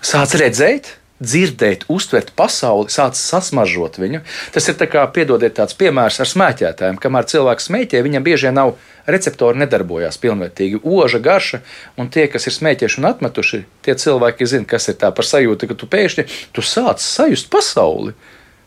sāc 0.00 0.36
redzēt, 0.40 0.94
dzirdēt, 1.22 1.86
uztvert 1.92 2.32
pasauli, 2.36 2.90
sācis 2.92 3.24
sasmažot 3.30 3.96
viņu. 4.00 4.20
Tas 4.52 4.68
ir 4.68 4.76
kā, 4.90 5.04
piedodiet, 5.14 5.54
tāds 5.56 5.76
piemērs 5.78 6.20
ar 6.20 6.28
smēķētājiem. 6.28 7.00
Kamēr 7.00 7.28
cilvēks 7.30 7.68
smēķē, 7.70 8.02
viņam 8.04 8.26
bieži 8.26 8.48
vien 8.48 8.58
nav 8.58 8.74
receptori 9.08 9.60
nedarbojās 9.62 10.20
pilnvērtīgi. 10.20 10.82
Oža, 10.84 11.20
garša, 11.24 11.62
un 11.96 12.10
tie, 12.12 12.26
kas 12.32 12.48
ir 12.48 12.56
smēķējuši 12.58 13.00
un 13.00 13.10
atmetuši, 13.10 13.62
tie 13.86 13.96
cilvēki 13.96 14.50
zina, 14.50 14.68
kas 14.68 14.90
ir 14.92 14.98
tā 15.00 15.12
par 15.14 15.28
sajūtu, 15.28 15.70
ka 15.70 15.78
tu 15.78 15.88
pēkšņi 15.90 16.26
tu 16.56 16.64
sāc 16.64 17.00
sajust 17.04 17.48
pasauli 17.52 18.16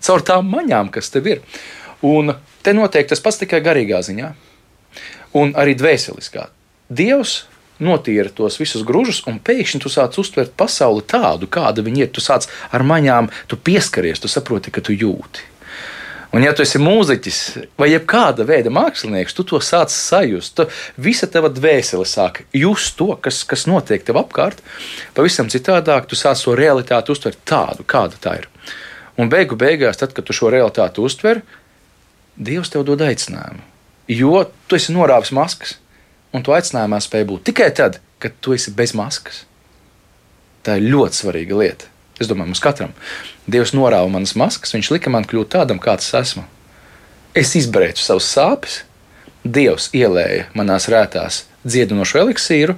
caur 0.02 0.26
tām 0.26 0.50
maņām, 0.50 0.90
kas 0.96 1.12
tev 1.14 1.30
ir. 1.30 1.44
Un 2.06 2.34
te 2.64 2.74
notiek 2.74 3.08
tas 3.10 3.22
pats 3.22 3.42
tikai 3.42 3.60
garīgā 3.62 4.00
ziņā, 4.06 4.32
un 5.38 5.54
arī 5.60 5.76
dvēseliskā. 5.78 6.48
Dievs 6.90 7.44
notīra 7.84 8.32
tos 8.36 8.60
visus 8.60 8.84
grūžus, 8.88 9.24
un 9.30 9.40
pēkšņi 9.44 9.84
tu 9.84 9.92
sāc 9.92 10.18
uztvert 10.22 10.56
pasauli 10.60 11.06
tādu, 11.08 11.50
kāda 11.52 11.86
viņa 11.86 12.06
ir. 12.06 12.12
Tu 12.16 12.24
sāc 12.24 12.50
ar 12.72 12.86
maņām, 12.88 13.30
tu 13.48 13.58
pieskaries, 13.58 14.22
tu 14.22 14.32
saproti, 14.32 14.74
ka 14.74 14.84
tu 14.86 14.96
jūti. 14.96 15.48
Un, 16.30 16.44
ja 16.46 16.52
tu 16.54 16.62
esi 16.62 16.78
mūziķis 16.78 17.38
vai 17.80 17.88
jebkāda 17.90 18.46
veida 18.46 18.70
mākslinieks, 18.70 19.34
tu 19.34 19.42
to 19.50 19.58
sāc 19.66 19.90
sajust. 19.90 20.60
Tu, 20.60 20.68
visa 21.02 21.26
tava 21.26 21.50
dvēsele 21.50 22.06
sāk 22.06 22.44
just 22.54 22.94
to, 23.00 23.16
kas, 23.18 23.42
kas 23.50 23.66
notiek 23.66 24.06
tev 24.06 24.20
apkārt. 24.22 24.62
Pavisam 25.18 25.50
citādāk, 25.50 26.06
tu 26.06 26.20
sāc 26.20 26.38
to 26.44 26.54
realitāti 26.58 27.16
uztvert 27.16 27.42
tādu, 27.50 27.88
kāda 27.88 28.22
tā 28.22 28.36
ir. 28.44 28.50
Un 29.20 29.32
beigu 29.32 29.58
beigās, 29.60 29.98
tad, 30.00 30.14
kad 30.14 30.28
tu 30.28 30.36
šo 30.38 30.54
realitāti 30.54 31.02
uztver, 31.02 31.42
Dievs 32.40 32.72
tev 32.72 32.86
dod 32.88 33.02
aicinājumu. 33.04 33.60
Jo 34.08 34.46
tu 34.70 34.78
esi 34.78 34.94
norāvis 34.96 35.34
maskas 35.36 35.76
un 36.34 36.46
tu 36.46 36.54
aicinājumā 36.56 37.00
spēj 37.04 37.26
būt 37.30 37.48
tikai 37.50 37.70
tad, 37.76 38.00
kad 38.20 38.36
tu 38.44 38.54
esi 38.56 38.74
bez 38.76 38.94
maskas. 38.98 39.44
Tā 40.66 40.78
ir 40.78 40.92
ļoti 40.92 41.22
svarīga 41.22 41.58
lieta. 41.60 41.90
Es 42.20 42.28
domāju, 42.28 42.52
mums 42.52 42.62
katram. 42.64 42.92
Dievs 43.48 43.72
norāva 43.74 44.10
manas 44.12 44.36
maskas, 44.36 44.74
viņš 44.76 44.92
lika 44.98 45.12
man 45.14 45.28
kļūt 45.28 45.54
tādam, 45.56 45.80
kāds 45.80 46.10
es 46.10 46.18
esmu. 46.20 46.44
Es 47.38 47.56
izbrēcu 47.56 48.04
savus 48.04 48.28
sāpes, 48.28 48.84
Dievs 49.48 49.88
ielēja 49.96 50.50
manās 50.52 50.90
rētās 50.92 51.46
dziedinošu 51.64 52.20
eliksīru, 52.20 52.76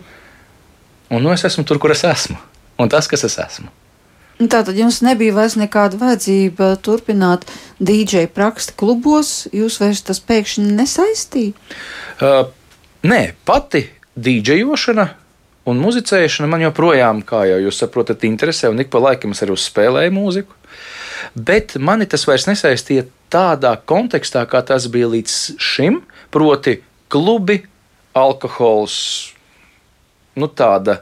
un 1.10 1.24
nu 1.26 1.32
es 1.34 1.42
esmu 1.48 1.66
tur, 1.66 1.80
kur 1.82 1.96
es 1.96 2.04
esmu, 2.06 2.38
un 2.78 2.92
tas, 2.92 3.10
kas 3.10 3.26
es 3.26 3.40
esmu. 3.42 3.72
Tātad 4.42 4.78
jums 4.78 5.02
nebija 5.06 5.34
vairs 5.36 5.58
nekāda 5.58 5.98
vajadzība 6.02 6.72
turpināt 6.86 7.48
DJ 7.82 8.28
praksa 8.30 8.74
klubos, 8.78 9.48
jūs 9.54 9.78
vairs 9.82 10.02
tas 10.06 10.22
pēkšņi 10.22 10.70
nesaistīja? 10.78 11.58
Uh, 12.22 12.50
nē, 13.08 13.22
pati 13.46 13.86
dīdžejošana 14.16 15.08
un 15.70 15.82
muzicēšana 15.82 16.50
man 16.50 16.64
joprojām, 16.66 17.22
kā 17.26 17.44
jau 17.50 17.60
jūs 17.66 17.82
saprotat, 17.84 18.26
interesē, 18.28 18.72
un 18.72 18.82
ik 18.82 18.92
pa 18.94 19.02
laikam 19.02 19.36
es 19.36 19.44
arī 19.46 19.56
uzspēlēju 19.56 20.14
mūziku. 20.16 20.58
Bet 21.36 21.78
mani 21.78 22.08
tas 22.10 22.26
vairs 22.28 22.48
nesaistīja 22.50 23.06
tādā 23.32 23.76
kontekstā, 23.88 24.44
kā 24.50 24.64
tas 24.66 24.88
bija 24.92 25.12
līdz 25.12 25.38
šim, 25.62 26.02
proti, 26.34 26.80
klubi, 27.12 27.62
alkohols, 28.18 28.98
nu 30.36 30.50
tāda. 30.50 31.02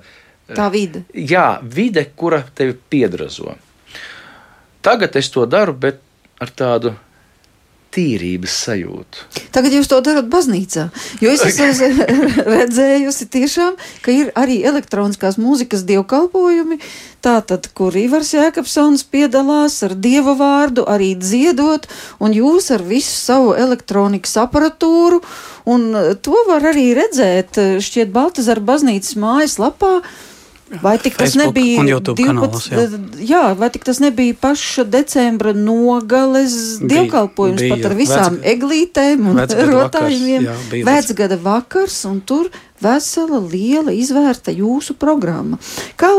Tā 0.49 0.67
vide. 0.73 1.05
Jā, 1.13 1.59
vide, 1.61 2.03
kura 2.17 2.41
tevi 2.55 2.75
piedrazo. 2.89 3.55
Tagad 4.85 5.15
es 5.19 5.29
to 5.31 5.45
daru, 5.49 5.75
bet 5.77 6.01
ar 6.41 6.51
tādu 6.55 6.93
tīrības 7.99 8.55
sajūtu. 8.65 9.25
Tagad 9.55 9.75
jūs 9.75 9.89
to 9.91 9.99
darat 10.05 10.29
baznīcā. 10.31 10.87
Jo 11.23 11.33
es 11.35 11.43
esmu 11.49 12.07
redzējusi, 12.55 13.27
tiešām, 13.33 13.77
ka 14.05 14.15
ir 14.15 14.31
arī 14.39 14.61
elektroniskās 14.69 15.39
mūzikas 15.41 15.83
dievkalpojumi, 15.89 16.79
tātad, 17.25 17.67
kur 17.75 17.95
Ivars 17.99 18.31
Jēkabsons 18.35 19.03
piedalās 19.11 19.81
ar 19.87 19.97
dievu 19.99 20.37
vārdu, 20.39 20.87
arī 20.87 21.11
dziedot, 21.19 21.89
un 22.23 22.35
jūs 22.35 22.71
ar 22.75 22.85
visu 22.87 23.11
savu 23.11 23.53
elektronikas 23.59 24.37
aparatūru, 24.45 25.19
un 25.69 25.91
to 26.23 26.47
var 26.47 26.71
arī 26.71 26.91
redzēt 26.97 27.59
šķiet 27.83 28.15
Baltazar 28.15 28.63
baznīcas 28.63 29.17
mājaslapā. 29.19 29.99
lapā 29.99 30.27
Vai 30.83 30.97
tik 31.01 31.15
tas 31.17 31.33
Facebook 31.33 31.55
nebija 31.55 31.79
un 31.81 31.87
YouTube 31.89 32.21
12, 32.21 32.29
kanālos, 32.29 32.67
jā. 32.69 32.83
jā, 33.25 33.43
vai 33.57 33.69
tik 33.73 33.83
tas 33.87 33.97
nebija 33.99 34.35
paša 34.37 34.83
decembra 34.85 35.53
nogales 35.57 36.53
dievkalpojums 36.81 37.59
bija 37.63 37.75
pat 37.75 37.85
ar 37.89 37.95
visām 37.97 38.37
vecgada- 38.37 38.53
eglītēm 38.53 39.29
un 39.31 39.39
rotājumiem? 39.73 40.45
vakars, 40.45 40.73
jā, 40.77 40.85
Vecgada 40.85 41.37
vakars, 41.41 41.97
un 42.05 42.19
tur 42.21 42.51
vesela 42.79 43.41
liela 43.43 43.91
izvērta 43.91 44.53
jūsu 44.55 44.93
programma. 44.95 45.57
Kā 45.99 46.11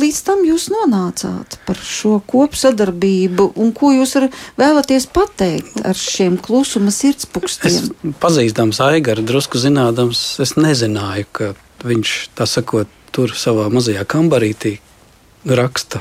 līdz 0.00 0.22
tam 0.26 0.40
jūs 0.48 0.70
nonācāt 0.72 1.58
par 1.68 1.76
šo 1.76 2.16
kopsadarbību, 2.26 3.52
un 3.60 3.72
ko 3.76 3.92
jūs 3.94 4.16
vēlaties 4.58 5.06
pateikt 5.14 5.84
ar 5.86 5.94
šiem 5.94 6.38
klusuma 6.42 6.88
Es 6.90 7.02
sirdspukstiem? 7.04 7.92
pazīstams 8.24 8.80
Aigaru, 8.88 9.22
drusku 9.22 9.58
zinādams, 9.62 10.40
es 10.42 10.56
nezināju, 10.58 11.26
ka 11.32 11.52
viņš 11.84 12.16
tā 12.34 12.46
sakot, 12.50 12.88
tur 13.12 13.32
savā 13.36 13.68
mazajā 13.72 14.04
kambarītī 14.08 14.78
raksta. 15.46 16.00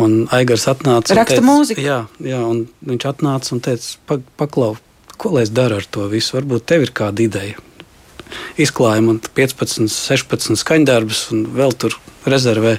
Un 0.00 0.26
Aigars 0.32 0.64
atnāca. 0.70 1.16
Raksta 1.18 1.42
mūziku? 1.44 1.82
Jā, 1.84 2.04
jā, 2.24 2.38
un 2.46 2.64
viņš 2.86 3.06
atnāca 3.10 3.52
un 3.52 3.60
teica, 3.60 3.96
"Pa- 4.06 4.22
paklau, 4.38 4.76
ko 5.18 5.30
lai 5.34 5.42
es 5.42 5.50
daru 5.50 5.76
ar 5.76 5.84
to 5.90 6.08
visu? 6.08 6.36
Varbūt 6.40 6.64
tev 6.64 6.82
ir 6.82 6.92
kāda 6.92 7.20
ideja. 7.20 7.56
Izklāja 8.56 9.02
man 9.02 9.18
15, 9.20 9.88
16 9.90 10.56
skaņdarbus 10.56 11.32
un 11.32 11.46
vēl 11.46 11.76
tur 11.76 11.90
rezervē. 12.24 12.78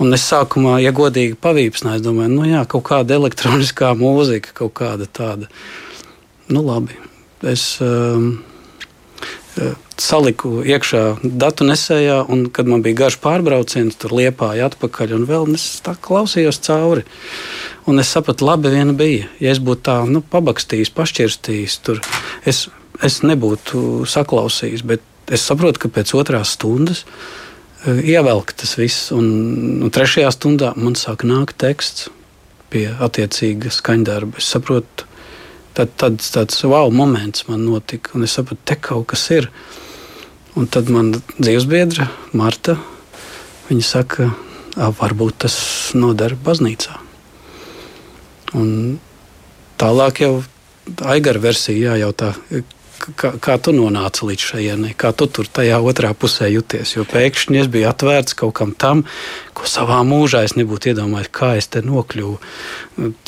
Un 0.00 0.12
es 0.12 0.22
sākumā, 0.30 0.82
ja 0.82 0.92
godīgi 0.92 1.36
pavīpsnāju, 1.36 1.96
es 1.96 2.02
domāju, 2.02 2.30
nu 2.30 2.42
jā, 2.42 2.66
kaut 2.66 2.84
kāda 2.84 3.16
elektroniskā 3.18 3.94
mūzika, 4.04 4.52
kaut 4.54 4.74
kāda 4.74 5.06
tāda. 5.06 5.48
Nu 6.48 6.62
labi. 6.62 6.94
Es 7.42 7.78
um, 7.80 8.42
saliku 10.02 10.60
iekšā 10.66 11.02
datu 11.22 11.66
nesējā, 11.68 12.20
un 12.30 12.46
kad 12.54 12.68
man 12.70 12.82
bija 12.84 13.04
garš 13.04 13.18
pārbrauciens, 13.22 13.96
tur 13.98 14.14
liepāja 14.18 14.68
atpakaļ, 14.70 15.14
un 15.16 15.26
vēl 15.28 15.48
es 15.56 15.66
tā 15.84 15.96
klausījos 15.98 16.60
cauri. 16.66 17.04
Un 17.88 18.02
es 18.02 18.10
sapratu, 18.12 18.46
labi, 18.48 18.70
viena 18.72 18.94
bija. 18.96 19.28
Ja 19.42 19.52
es 19.54 19.62
būtu 19.64 19.84
tā 19.88 19.96
nu, 20.10 20.22
pabakstījis, 20.22 20.92
pašķirstījis, 20.96 21.78
tur 21.86 22.02
es, 22.48 22.66
es 23.04 23.20
nebūtu 23.24 24.04
saklausījis. 24.08 24.84
Bet 24.86 25.32
es 25.32 25.44
saprotu, 25.48 25.84
ka 25.84 25.92
pēc 25.98 26.14
otrās 26.18 26.54
stundas 26.56 27.04
eh, 27.86 28.04
ievelk 28.14 28.54
tas 28.60 28.76
viss, 28.80 29.10
un, 29.16 29.82
un 29.82 29.94
trešajā 29.94 30.30
stundā 30.36 30.74
man 30.76 30.98
sāk 31.00 31.26
nākt 31.28 31.58
teksts 31.64 32.08
pie 32.72 32.86
attiecīga 32.92 33.72
skaņdarba. 33.72 34.38
Es 34.40 34.50
saprotu, 34.52 35.08
tad, 35.76 35.92
tad 36.00 36.20
tāds 36.20 36.60
wow 36.68 36.92
moments 36.92 37.46
man 37.48 37.64
notika, 37.66 38.14
un 38.18 38.26
es 38.28 38.36
sapratu, 38.36 38.60
te 38.68 38.76
kaut 38.88 39.08
kas 39.14 39.28
ir. 39.34 39.50
Un 40.58 40.66
tad 40.66 40.88
man 40.90 41.12
dzīvesbiedra 41.38 42.08
Marta, 42.34 42.74
viņa 43.68 43.84
saka, 43.84 44.30
"Ā, 44.74 44.90
varbūt 44.90 45.44
tas 45.44 45.92
noder 45.94 46.34
baznīcā. 46.34 46.98
Un 48.54 48.98
tālāk 49.78 50.20
jau 50.20 50.44
Aigara 51.04 51.38
versija 51.38 51.92
jājautā, 51.94 52.34
kā, 53.16 53.32
kā 53.38 53.56
tu 53.62 53.74
nonāci 53.76 54.26
līdz 54.28 54.46
šajienai, 54.50 54.94
kā 54.96 55.12
tu 55.16 55.26
tur 55.26 55.44
tajā 55.44 55.78
otrā 55.84 56.14
pusē 56.14 56.48
jūties. 56.50 56.96
Jo 56.96 57.04
pēkšņi 57.04 57.60
es 57.60 57.70
biju 57.72 57.90
atvērts 57.90 58.34
kaut 58.34 58.54
kam 58.54 58.72
tam, 58.72 59.04
ko 59.54 59.68
savā 59.68 60.00
mūžā 60.02 60.44
es 60.44 60.56
nebūtu 60.58 60.94
iedomājies, 60.94 61.30
kā 61.30 61.56
es 61.60 61.66
te 61.66 61.82
nokļuvu. 61.82 62.38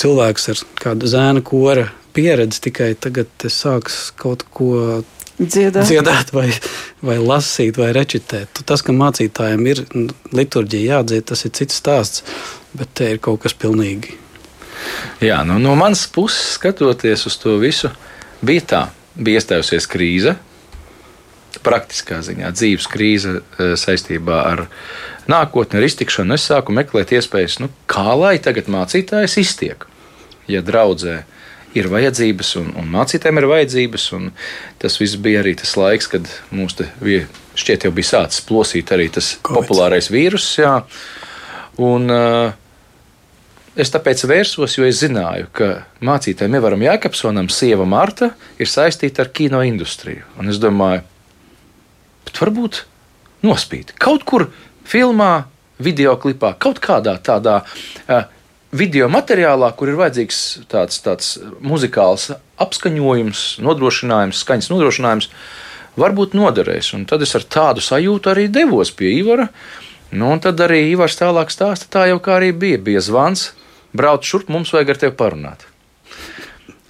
Cilvēks 0.00 0.48
ar 0.48 0.56
kādu 0.82 1.06
zēna 1.06 1.44
kora 1.44 1.90
pieredzi 2.12 2.60
tikai 2.66 2.94
tagad 2.98 3.28
es 3.44 3.60
sāku 3.62 3.92
kaut 4.16 4.44
ko 4.50 5.02
Dziedāt. 5.40 5.86
dziedāt, 5.88 6.32
vai, 6.36 6.50
vai 7.00 7.16
lasīt, 7.16 7.78
vai 7.80 7.94
rečitēt. 7.96 8.50
Tu 8.52 8.64
Tas, 8.68 8.82
ka 8.84 8.92
mācītājiem 8.92 9.68
ir 9.70 9.78
nu, 9.96 10.12
liturģija 10.36 10.98
jādzied, 10.98 11.24
tas 11.30 11.46
ir 11.48 11.54
cits 11.56 11.78
stāsts, 11.80 12.24
bet 12.76 12.92
te 12.92 13.08
ir 13.14 13.22
kaut 13.24 13.40
kas 13.46 13.56
pilnīgi. 13.56 14.18
Jā, 15.24 15.40
nu, 15.48 15.56
no 15.62 15.72
manas 15.80 16.04
puses, 16.12 16.58
skatoties 16.58 17.24
uz 17.28 17.38
to 17.40 17.56
visu, 17.60 17.88
bija 18.44 18.66
tā, 18.72 18.82
bija 19.16 19.40
iestājusies 19.40 19.88
krīze. 19.88 20.36
Praktiskā 21.64 22.20
ziņā 22.24 22.52
dzīves 22.56 22.86
krīze 22.92 23.40
eh, 23.40 23.72
saistībā 23.80 24.44
ar 24.52 24.66
nākotni, 25.28 25.80
ar 25.80 25.88
iztikšanu. 25.88 26.36
Es 26.36 26.46
sāku 26.52 26.76
meklēt 26.76 27.16
iespējas, 27.16 27.58
nu, 27.64 27.72
kā 27.90 28.12
lai 28.12 28.36
tagad 28.44 28.68
mācītājs 28.72 29.40
iztiek. 29.40 29.88
Ja 30.50 30.60
draudzē 30.64 31.22
ir 31.78 31.88
vajadzības, 31.90 32.54
un, 32.60 32.72
un 32.80 32.88
mācītājiem 32.90 33.40
ir 33.40 33.48
vajadzības, 33.50 34.06
tas 34.82 34.96
viss 35.00 35.18
bija 35.22 35.42
arī 35.44 35.54
tas 35.60 35.76
laiks, 35.78 36.08
kad 36.10 36.26
mums 36.54 36.78
bija, 37.02 37.26
šķiet, 37.58 37.86
jau 37.86 37.92
bija 37.94 38.10
sācis 38.14 38.42
plosīt 38.48 38.90
arī 38.94 39.10
tas 39.12 39.36
Kovids. 39.38 39.54
populārais 39.60 40.10
vīrus. 40.10 40.48
Jā. 40.62 40.80
Un, 41.78 42.10
uh, 42.10 42.56
Es 43.78 43.88
tāpēc 43.94 44.24
vērsos, 44.26 44.72
jo 44.76 44.84
es 44.84 44.98
zināju, 44.98 45.46
ka 45.54 45.66
mācītājiem 46.04 46.56
Evaram 46.58 46.82
Jēkabsonam 46.82 47.46
sieva 47.54 47.86
Marta 47.88 48.32
ir 48.60 48.68
saistīta 48.68 49.22
ar 49.22 49.30
kino 49.30 49.60
industriju. 49.64 50.26
Un 50.42 50.50
es 50.50 50.58
domāju, 50.60 51.04
bet 52.26 52.40
varbūt 52.42 52.80
nospīd 53.46 53.94
kaut 54.02 54.26
kur 54.28 54.48
filmā, 54.90 55.46
video 55.78 56.16
klipā, 56.20 56.50
kaut 56.60 56.82
kādā 56.82 57.14
tādā 57.24 57.60
uh, 57.62 58.26
video 58.72 59.08
materiālā, 59.10 59.70
kur 59.76 59.90
ir 59.90 59.98
vajadzīgs 59.98 60.40
tāds, 60.70 61.00
tāds 61.04 61.34
muzikāls 61.62 62.30
apskaņojums, 62.60 63.44
nodrošinājums, 63.64 64.42
skaņas 64.44 64.70
nodrošinājums, 64.72 65.30
varbūt 66.00 66.36
noderēs. 66.38 66.92
Un 66.98 67.06
tad 67.10 67.24
es 67.26 67.34
ar 67.38 67.46
tādu 67.46 67.84
sajūtu 67.84 68.32
arī 68.32 68.48
devos 68.52 68.92
pie 68.94 69.12
Ivara. 69.18 69.48
Nu, 70.10 70.32
un 70.34 70.42
tad 70.42 70.58
arī 70.62 70.84
Ivars 70.90 71.18
tālāk 71.18 71.52
stāsta, 71.54 71.90
tā 71.90 72.08
jau 72.10 72.20
kā 72.22 72.38
arī 72.38 72.50
bija. 72.54 72.78
Bija 72.82 73.02
zvans, 73.04 73.50
brauc 73.94 74.26
šurp, 74.26 74.50
mums 74.50 74.72
vajag 74.74 74.94
ar 74.94 75.02
tevi 75.04 75.18
parunāt. 75.18 75.66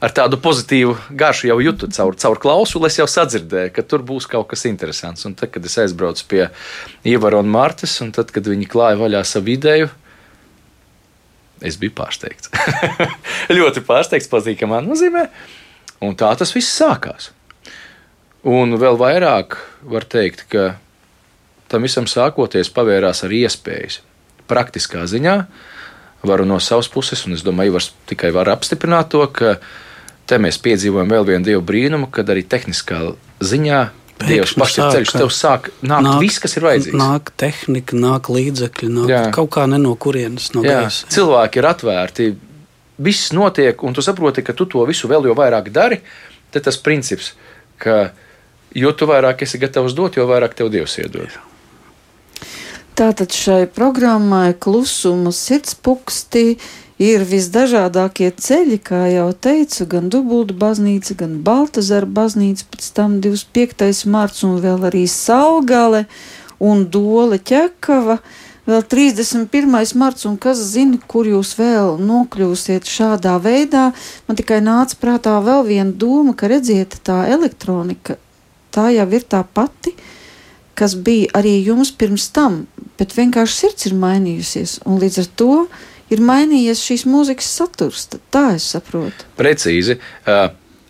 Ar 0.00 0.14
tādu 0.16 0.38
pozitīvu 0.40 0.94
garšu 1.12 1.50
jau 1.50 1.58
jūtu 1.60 1.90
caur, 1.92 2.14
caur 2.16 2.38
klausuli. 2.40 2.88
Es 2.88 2.96
jau 2.96 3.04
sadzirdēju, 3.04 3.72
ka 3.76 3.84
tur 3.84 4.00
būs 4.00 4.24
kaut 4.32 4.48
kas 4.48 4.64
interesants. 4.64 5.26
Un 5.28 5.34
tad, 5.36 5.52
kad 5.52 5.66
es 5.68 5.76
aizbraucu 5.82 6.24
pie 6.28 6.46
Ivara 7.04 7.42
un 7.42 7.52
Martas, 7.52 7.98
un 8.00 8.08
tad, 8.16 8.32
kad 8.32 8.48
viņi 8.48 8.68
klāja 8.72 8.96
vaļā 8.96 9.20
savu 9.28 9.52
ideju, 9.52 9.90
es 11.64 11.78
biju 11.80 11.94
pārsteigts. 11.98 12.50
Ļoti 13.58 13.82
pārsteigts, 13.86 14.30
patīkamā 14.30 14.80
nozīmē. 14.84 15.26
Un 16.04 16.16
tā 16.16 16.30
tas 16.38 16.54
viss 16.56 16.72
sākās. 16.80 17.30
Un 18.48 18.78
vēl 18.80 18.96
vairāk 19.00 19.58
var 19.84 20.06
teikt, 20.08 20.46
ka 20.48 20.78
tam 21.68 21.84
visam 21.84 22.08
sākoties 22.08 22.72
pavērās 22.72 23.24
arī 23.26 23.44
iespējas. 23.44 24.00
Praktiskā 24.50 25.04
ziņā 25.06 25.36
varu 26.26 26.46
no 26.48 26.56
savas 26.60 26.88
puses, 26.92 27.22
un 27.28 27.36
es 27.36 27.44
domāju, 27.44 27.74
Ivars 27.74 27.92
tikai 28.08 28.32
var 28.34 28.48
apstiprināt 28.52 29.12
to, 29.12 29.22
ka 29.28 29.58
te 30.28 30.38
mēs 30.40 30.60
piedzīvojam 30.62 31.12
vēl 31.12 31.28
vienu 31.28 31.46
dievu 31.50 31.62
brīnumu, 31.68 32.08
kad 32.12 32.28
arī 32.32 32.42
tehniskā 32.48 33.02
ziņā 33.44 33.80
Dievs 34.26 34.54
pats 34.58 34.76
ir 34.76 34.84
ceļš, 34.94 35.12
tev 35.16 35.30
sāk 35.32 35.70
nākt 35.80 36.06
nāk, 36.06 36.20
viss, 36.22 36.40
kas 36.42 36.56
ir 36.58 36.66
vajadzīgs. 36.66 36.96
Nāk 37.00 37.32
tehnika, 37.40 37.96
nāk 37.96 38.30
līdzekļi, 38.32 38.88
nāk 38.96 39.12
Jā. 39.12 39.22
kaut 39.34 39.50
kā 39.56 39.66
ne 39.70 39.78
no 39.80 39.94
kurienes, 40.00 40.50
no 40.56 40.64
gaisa. 40.66 41.08
Cilvēki 41.12 41.60
ir 41.62 41.68
atvērti, 41.70 42.26
viss 43.00 43.32
notiek, 43.36 43.84
un 43.86 43.96
tu 43.96 44.04
saproti, 44.04 44.44
ka 44.44 44.56
tu 44.56 44.68
to 44.70 44.84
visu 44.88 45.08
vēl 45.10 45.30
jau 45.30 45.36
vairāk 45.38 45.70
dari. 45.72 46.00
Tad 46.50 46.66
tas 46.66 46.80
princips, 46.82 47.32
ka 47.80 48.10
jo 48.76 48.92
tu 48.92 49.08
vairāk 49.10 49.46
esi 49.46 49.60
gatavs 49.62 49.94
dot, 49.96 50.18
jo 50.18 50.26
vairāk 50.28 50.56
tev 50.58 50.70
Dievs 50.72 50.98
iedod. 51.00 51.38
Tātad 52.98 53.32
šai 53.32 53.64
programmai 53.72 54.52
klusuma 54.60 55.32
sirdspuksti 55.32 56.58
ir 57.00 57.24
visdažādākie 57.24 58.28
ceļi, 58.36 58.76
kā 58.84 59.06
jau 59.08 59.30
teicu, 59.32 59.86
gan 59.88 60.10
dubulta 60.12 60.54
baznīca, 60.60 61.16
gan 61.22 61.38
Baltazara 61.46 62.06
baznīca, 62.06 62.66
pēc 62.68 62.90
tam 62.96 63.16
25. 63.24 64.04
marts 64.12 64.44
un 64.44 64.60
vēl 64.60 64.84
arī 64.90 65.06
Saugale 65.08 66.04
un 66.60 66.84
Dole 66.92 67.40
ķekava. 67.40 68.20
Vēl 68.68 68.84
31. 68.84 69.72
marts, 69.98 70.26
un 70.28 70.36
kas 70.38 70.60
zina, 70.74 71.00
kur 71.10 71.26
jūs 71.26 71.54
vēl 71.58 71.96
nokļūsiet 72.04 72.86
šādā 72.86 73.38
veidā. 73.42 73.88
Man 74.28 74.38
tikai 74.38 74.60
nāca 74.62 74.98
prātā 75.00 75.38
vēl 75.42 75.64
viena 75.66 75.96
doma, 75.96 76.36
ka 76.36 76.52
redziet, 76.52 77.00
tā 77.02 77.24
elektronika, 77.32 78.18
tā 78.70 78.90
jau 78.92 79.08
ir 79.16 79.24
tā 79.24 79.40
pati, 79.56 79.96
kas 80.76 80.94
bija 80.94 81.32
arī 81.40 81.56
jums 81.64 81.90
pirms 81.96 82.28
tam, 82.36 82.66
bet 83.00 83.16
vienkārši 83.16 83.56
sirds 83.56 83.88
ir 83.88 83.96
mainījusies, 83.98 84.82
un 84.84 85.00
līdz 85.00 85.24
ar 85.24 85.32
to 85.40 85.54
ir 86.10 86.22
mainījies 86.24 86.82
šīs 86.84 87.06
mūzikas 87.08 87.50
saturs. 87.58 88.08
Tā 88.34 88.50
es 88.56 88.66
saprotu. 88.74 89.28
Precīzi. 89.38 89.98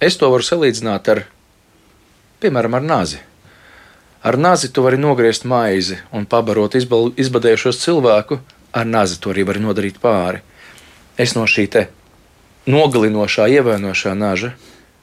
Es 0.01 0.17
to 0.17 0.31
varu 0.33 0.47
salīdzināt 0.47 1.11
ar, 1.13 1.25
piemēram, 2.41 2.79
ar 2.79 2.87
nāzi. 2.87 3.21
Ar 4.25 4.37
nāzi 4.37 4.69
tu 4.73 4.85
vari 4.85 5.01
nogriezt 5.01 5.47
maizi 5.49 5.97
un 6.13 6.27
pabarot 6.29 6.77
izbadējušos 6.77 7.81
cilvēku. 7.85 8.41
Ar 8.77 8.87
nāzi 8.87 9.19
to 9.21 9.33
arī 9.33 9.47
var 9.49 9.61
nodarīt 9.61 10.01
pāri. 10.03 10.43
Es 11.21 11.35
no 11.37 11.47
šī 11.49 11.69
nogalinošā, 12.71 13.49
ievainošā 13.49 14.13
naža 14.15 14.53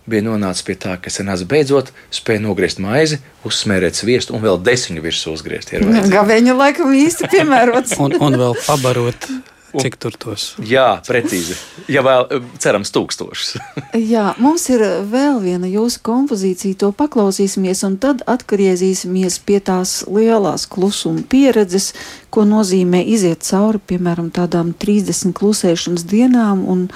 bija 0.08 0.24
nonācis 0.24 0.64
pie 0.64 0.78
tā, 0.80 0.94
ka 1.02 1.12
senās 1.12 1.44
beidzot 1.44 1.90
spēja 2.16 2.40
nogriezt 2.46 2.80
maizi, 2.80 3.20
uzsmērēt 3.48 3.98
sviestu 3.98 4.38
un 4.38 4.44
vēl 4.46 4.62
desiņu 4.64 5.04
virsū 5.04 5.34
uzgriezt. 5.36 5.74
Gabeņu 6.14 6.56
laikam 6.56 6.96
īsti 6.96 7.28
piemērots. 7.34 7.98
un, 8.06 8.16
un 8.16 8.40
vēl 8.40 8.56
pabarot 8.64 9.28
Cik 9.82 9.98
tur 10.02 10.16
tos? 10.18 10.48
Jā, 10.64 11.00
precīzi. 11.06 11.56
Ja 11.92 12.02
vēl 12.06 12.26
cerams, 12.62 12.92
tūkstošus. 12.96 13.58
Jā, 14.14 14.32
mums 14.42 14.68
ir 14.74 14.84
vēl 15.10 15.40
viena 15.44 15.70
jūsu 15.70 16.02
kompozīcija, 16.06 16.80
to 16.82 16.92
paklausīsimies, 16.98 17.84
un 17.88 17.98
tad 18.02 18.24
atgriezīsimies 18.30 19.40
pie 19.48 19.60
tās 19.64 20.00
lielās 20.10 20.68
klusuma 20.72 21.24
pieredzes, 21.30 21.92
ko 22.34 22.46
nozīmē 22.48 23.04
iziet 23.08 23.46
cauri, 23.48 23.82
piemēram, 23.94 24.32
tādām 24.36 24.74
30 24.78 25.36
klusēšanas 25.38 26.08
dienām, 26.10 26.66
un 26.68 26.88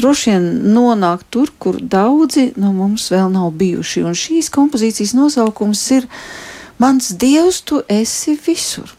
droši 0.00 0.34
vien 0.34 0.50
nonākt 0.74 1.30
tur, 1.34 1.54
kur 1.58 1.78
daudzi 1.78 2.50
no 2.60 2.74
mums 2.76 3.10
vēl 3.14 3.30
nav 3.34 3.54
bijuši. 3.60 4.04
Un 4.08 4.18
šīs 4.18 4.50
kompozīcijas 4.54 5.14
nosaukums 5.18 5.86
ir 5.98 6.10
Mans 6.82 7.12
Dievs, 7.14 7.62
tu 7.62 7.84
esi 7.88 8.34
visur! 8.46 8.96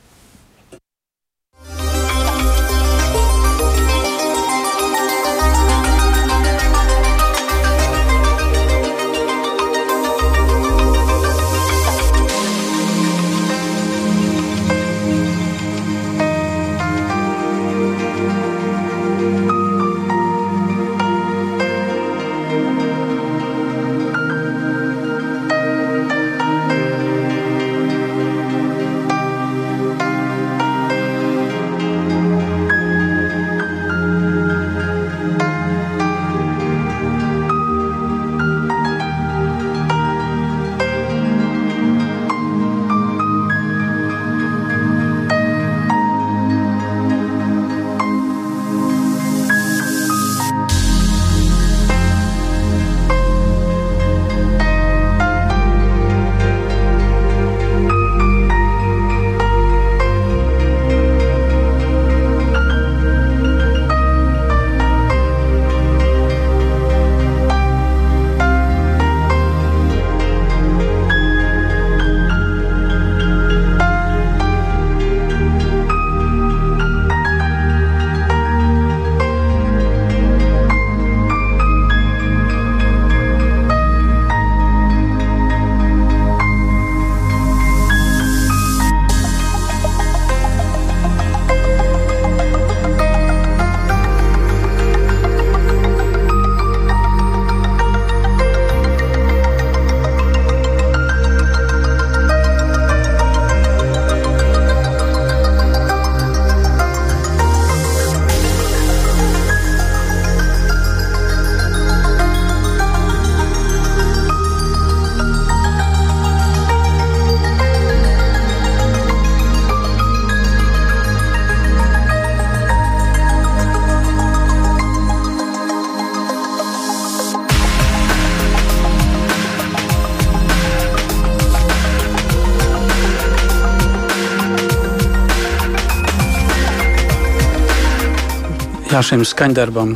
Jā, 138.95 139.01
šim 139.03 139.25
skaņdarbam 139.27 139.89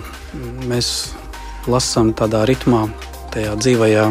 mēs 0.67 0.87
lasām 1.71 2.09
tādā 2.19 2.41
ritmā, 2.49 2.81
tajā 3.31 3.53
dzīvajā 3.55 4.01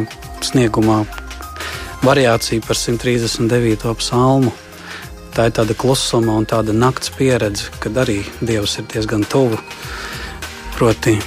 sniegumā, 0.48 1.02
variācija 2.00 2.64
par 2.64 2.78
139. 2.80 3.84
psalmu. 4.00 4.52
Tā 5.36 5.50
ir 5.50 5.52
tāda 5.58 5.76
klusuma 5.76 6.38
un 6.40 6.48
tāda 6.48 6.72
nakts 6.72 7.12
pieredze, 7.12 7.68
kad 7.84 8.00
arī 8.00 8.22
Dievs 8.40 8.78
ir 8.80 8.86
diezgan 8.88 9.26
tuvu. 9.28 9.58
Proti, 10.78 11.18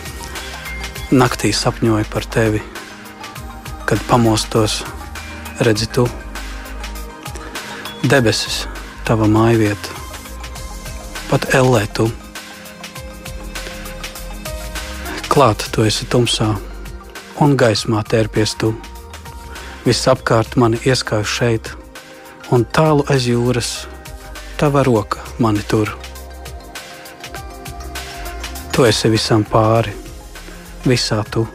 naktī 1.14 1.54
sapņoju 1.54 2.10
par 2.10 2.26
tevi, 2.26 2.64
kad 3.86 4.02
pamostos, 4.10 4.80
redzi 5.62 5.86
tu 5.86 6.08
debesis, 8.10 8.64
tava 9.06 9.30
mājvieta, 9.30 9.94
pat 11.30 11.52
ellē 11.62 11.86
tu 11.94 12.10
Klāt 15.32 15.64
tu 15.72 15.86
esi 15.88 16.04
tumsā, 16.12 16.50
un 17.40 17.54
gaismā 17.56 18.02
tērpies 18.04 18.52
tu. 18.60 18.74
Viss 19.86 20.10
apkārt 20.12 20.58
mani 20.60 20.82
ieskauj 20.84 21.24
šeit, 21.24 21.72
un 22.52 22.66
tālu 22.68 23.06
aiz 23.08 23.30
jūras 23.32 23.70
tava 24.60 24.84
roka 24.84 25.24
mani 25.40 25.64
tur. 25.72 25.94
Tu 28.76 28.90
esi 28.92 29.16
visam 29.16 29.48
pāri, 29.48 29.96
visā 30.84 31.24
tu, 31.32 31.48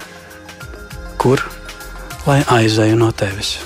kur 1.20 1.44
lai 2.24 2.40
aizēju 2.56 2.96
no 3.04 3.12
tevis. 3.12 3.58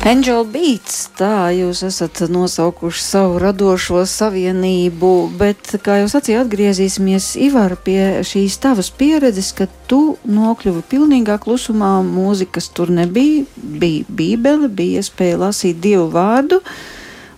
Angel 0.00 0.46
Beats, 0.48 1.10
tā 1.12 1.50
jūs 1.52 1.82
esat 1.84 2.22
nosaukuši 2.32 3.02
savu 3.04 3.34
radošo 3.42 4.00
savienību, 4.08 5.10
bet, 5.36 5.74
kā 5.84 5.98
jūs 6.00 6.14
sacījāt, 6.16 6.46
atgriezīsimies 6.46 7.26
Ivar 7.44 7.74
pie 7.84 8.22
šīs 8.24 8.56
tavas 8.62 8.88
pieredzes, 8.96 9.50
ka 9.58 9.66
tu 9.92 10.16
nokļuvi 10.24 10.86
pilnīgā 10.88 11.36
klusumā, 11.44 11.98
mūzikas 12.06 12.70
tur 12.72 12.88
nebija, 12.96 13.44
bija 13.60 14.08
bībele, 14.08 14.70
bija 14.72 15.04
iespēja 15.04 15.42
lasīt 15.44 15.84
dievu 15.84 16.08
vārdu, 16.16 16.62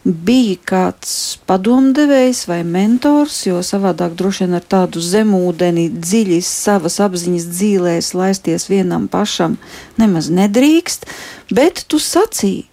bija 0.05 0.57
kāds 0.66 1.12
padomdevējs 1.46 2.46
vai 2.50 2.62
mentors, 2.66 3.36
jo 3.46 3.61
savādāk 3.62 4.16
droši 4.18 4.46
vien 4.46 4.57
ar 4.59 4.64
tādu 4.74 5.03
zemūdeni 5.03 5.86
dziļi 5.94 6.40
savas 6.42 6.98
apziņas 7.05 7.46
dzīlēs 7.53 8.11
laisties 8.18 8.66
vienam 8.72 9.07
pašam 9.12 9.61
nemaz 10.03 10.32
nedrīkst, 10.34 11.07
Bet 11.53 11.82
tu 11.84 11.98
sacīji, 12.00 12.64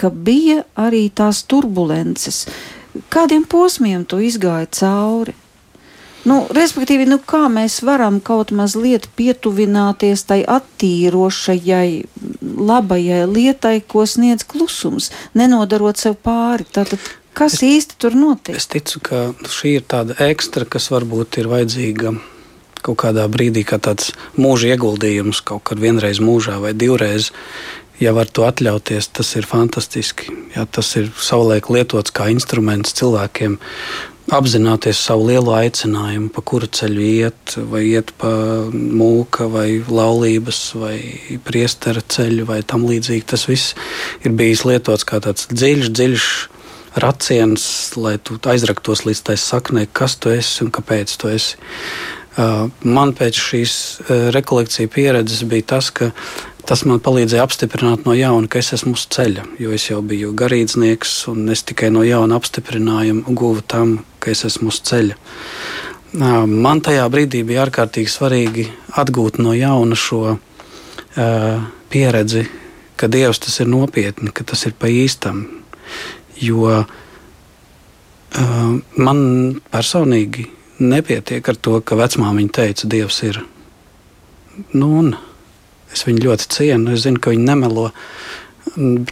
ka 0.00 0.08
bija 0.08 0.62
arī 0.80 1.08
tās 1.12 1.42
turbulences. 1.44 2.46
Kādiem 3.12 3.44
posmiem 3.44 4.06
tu 4.08 4.20
izgāji 4.24 4.70
cauri? 4.78 5.34
Nu, 6.28 6.38
respektīvi, 6.54 7.06
nu, 7.08 7.18
kā 7.24 7.46
mēs 7.52 7.80
varam 7.86 8.18
kaut 8.24 8.52
mazliet 8.56 9.08
pietuvināties 9.16 10.26
tai 10.28 10.42
attīrošajai, 10.44 11.90
labajai 12.42 13.22
lietai, 13.30 13.78
ko 13.80 14.04
sniedz 14.08 14.44
klusums, 14.48 15.10
nenodarot 15.38 16.00
sev 16.00 16.18
pāri. 16.24 16.66
Tātad, 16.68 17.00
kas 17.38 17.58
es, 17.60 17.64
īsti 17.70 18.00
tur 18.02 18.18
notiek? 18.18 18.58
Es 18.58 18.68
ticu, 18.70 19.00
ka 19.08 19.22
šī 19.48 19.78
ir 19.78 19.88
tāda 19.88 20.18
ekstra, 20.28 20.68
kas 20.68 20.90
varbūt 20.92 21.40
ir 21.40 21.50
vajadzīga 21.50 22.16
kaut 22.84 23.00
kādā 23.00 23.24
brīdī, 23.30 23.64
kā 23.66 23.80
tāds 23.82 24.12
mūža 24.38 24.74
ieguldījums, 24.76 25.42
kaut 25.46 25.64
kad 25.70 25.80
vienreiz 25.82 26.20
mūžā 26.22 26.60
vai 26.62 26.76
divreiz 26.78 27.32
ja 28.00 28.12
var 28.14 28.30
to 28.30 28.46
atļauties, 28.46 29.10
tas 29.16 29.32
ir 29.38 29.46
fantastiski. 29.48 30.30
Ja, 30.54 30.66
tas 30.66 30.94
ir 31.00 31.10
savulaik 31.18 31.70
lietots 31.72 32.14
kā 32.14 32.28
instruments 32.32 32.94
cilvēkiem. 32.98 33.58
Apzināties 34.28 34.98
savu 35.00 35.30
lielo 35.30 35.54
aicinājumu, 35.56 36.28
pa 36.34 36.42
kuru 36.44 36.66
ceļu 36.68 37.00
iet, 37.00 37.54
vai 37.70 37.80
iet 37.88 38.10
pa 38.20 38.28
mūka, 38.68 39.46
vai 39.48 39.78
laulības, 39.80 40.58
vai 40.76 40.96
priestera 41.46 42.02
ceļu, 42.04 42.44
vai 42.50 42.58
tam 42.60 42.84
līdzīgi. 42.84 43.24
Tas 43.32 43.46
viss 43.48 43.72
ir 44.20 44.34
bijis 44.36 44.66
lietots 44.68 45.08
kā 45.08 45.22
tāds 45.24 45.48
dziļš, 45.48 45.88
dziļš 45.96 46.26
raciens, 47.00 47.64
lai 47.96 48.18
tu 48.20 48.36
aizraktos 48.52 49.06
līdz 49.08 49.24
tai 49.30 49.38
saknei, 49.40 49.88
kas 49.88 50.18
tu 50.20 50.34
esi 50.34 50.60
un 50.66 50.74
kāpēc 50.76 51.16
tu 51.16 51.32
esi. 51.32 51.56
Uh, 52.38 52.68
man 52.84 53.16
pēc 53.18 53.40
šīs 53.48 53.72
uh, 54.04 54.28
rekolekcijas 54.36 54.92
pieredzes 54.92 55.40
bija 55.48 55.72
tas, 55.72 55.88
ka 55.90 56.12
Tas 56.68 56.82
man 56.84 56.98
palīdzēja 57.00 57.46
apstiprināt 57.46 58.02
no 58.04 58.12
jauna, 58.12 58.44
ka 58.44 58.60
es 58.60 58.74
esmu 58.76 58.90
uz 58.92 59.06
ceļa, 59.14 59.46
jo 59.56 59.70
es 59.72 59.86
jau 59.86 60.02
biju 60.04 60.34
garīdznieks, 60.36 61.14
un 61.32 61.48
es 61.54 61.62
tikai 61.64 61.88
no 61.94 62.02
jauna 62.04 62.36
apstiprinājumu 62.36 63.32
guvu 63.32 63.62
tam, 63.64 63.94
ka 64.28 64.34
es 64.36 64.44
esmu 64.44 64.68
uz 64.68 64.82
ceļa. 64.84 65.16
Man 66.48 66.82
tajā 66.84 67.06
brīdī 67.12 67.40
bija 67.48 67.64
ārkārtīgi 67.64 68.12
svarīgi 68.12 68.66
atgūt 69.00 69.40
no 69.40 69.54
jauna 69.56 69.96
šo 69.96 70.36
pieredzi, 71.92 72.44
ka 73.00 73.08
Dievs 73.08 73.40
tas 73.44 73.56
ir 73.64 73.68
nopietni, 73.72 74.32
ka 74.32 74.44
tas 74.44 74.66
ir 74.68 74.76
pa 74.76 74.92
īstam. 74.92 75.46
Jo 76.38 76.84
man 79.00 79.20
personīgi 79.72 80.44
nepietiek 80.78 81.48
ar 81.48 81.56
to, 81.56 81.80
ka 81.80 81.96
vecmāmiņa 81.98 82.54
teica, 82.60 82.92
Dievs 82.92 83.22
ir. 83.26 83.40
Nu, 84.74 84.92
un, 85.00 85.16
Es 85.92 86.04
viņu 86.04 86.26
ļoti 86.26 86.48
cienu, 86.52 86.92
es 86.92 87.04
zinu, 87.06 87.20
ka 87.20 87.32
viņi 87.32 87.46
nemelo. 87.48 87.88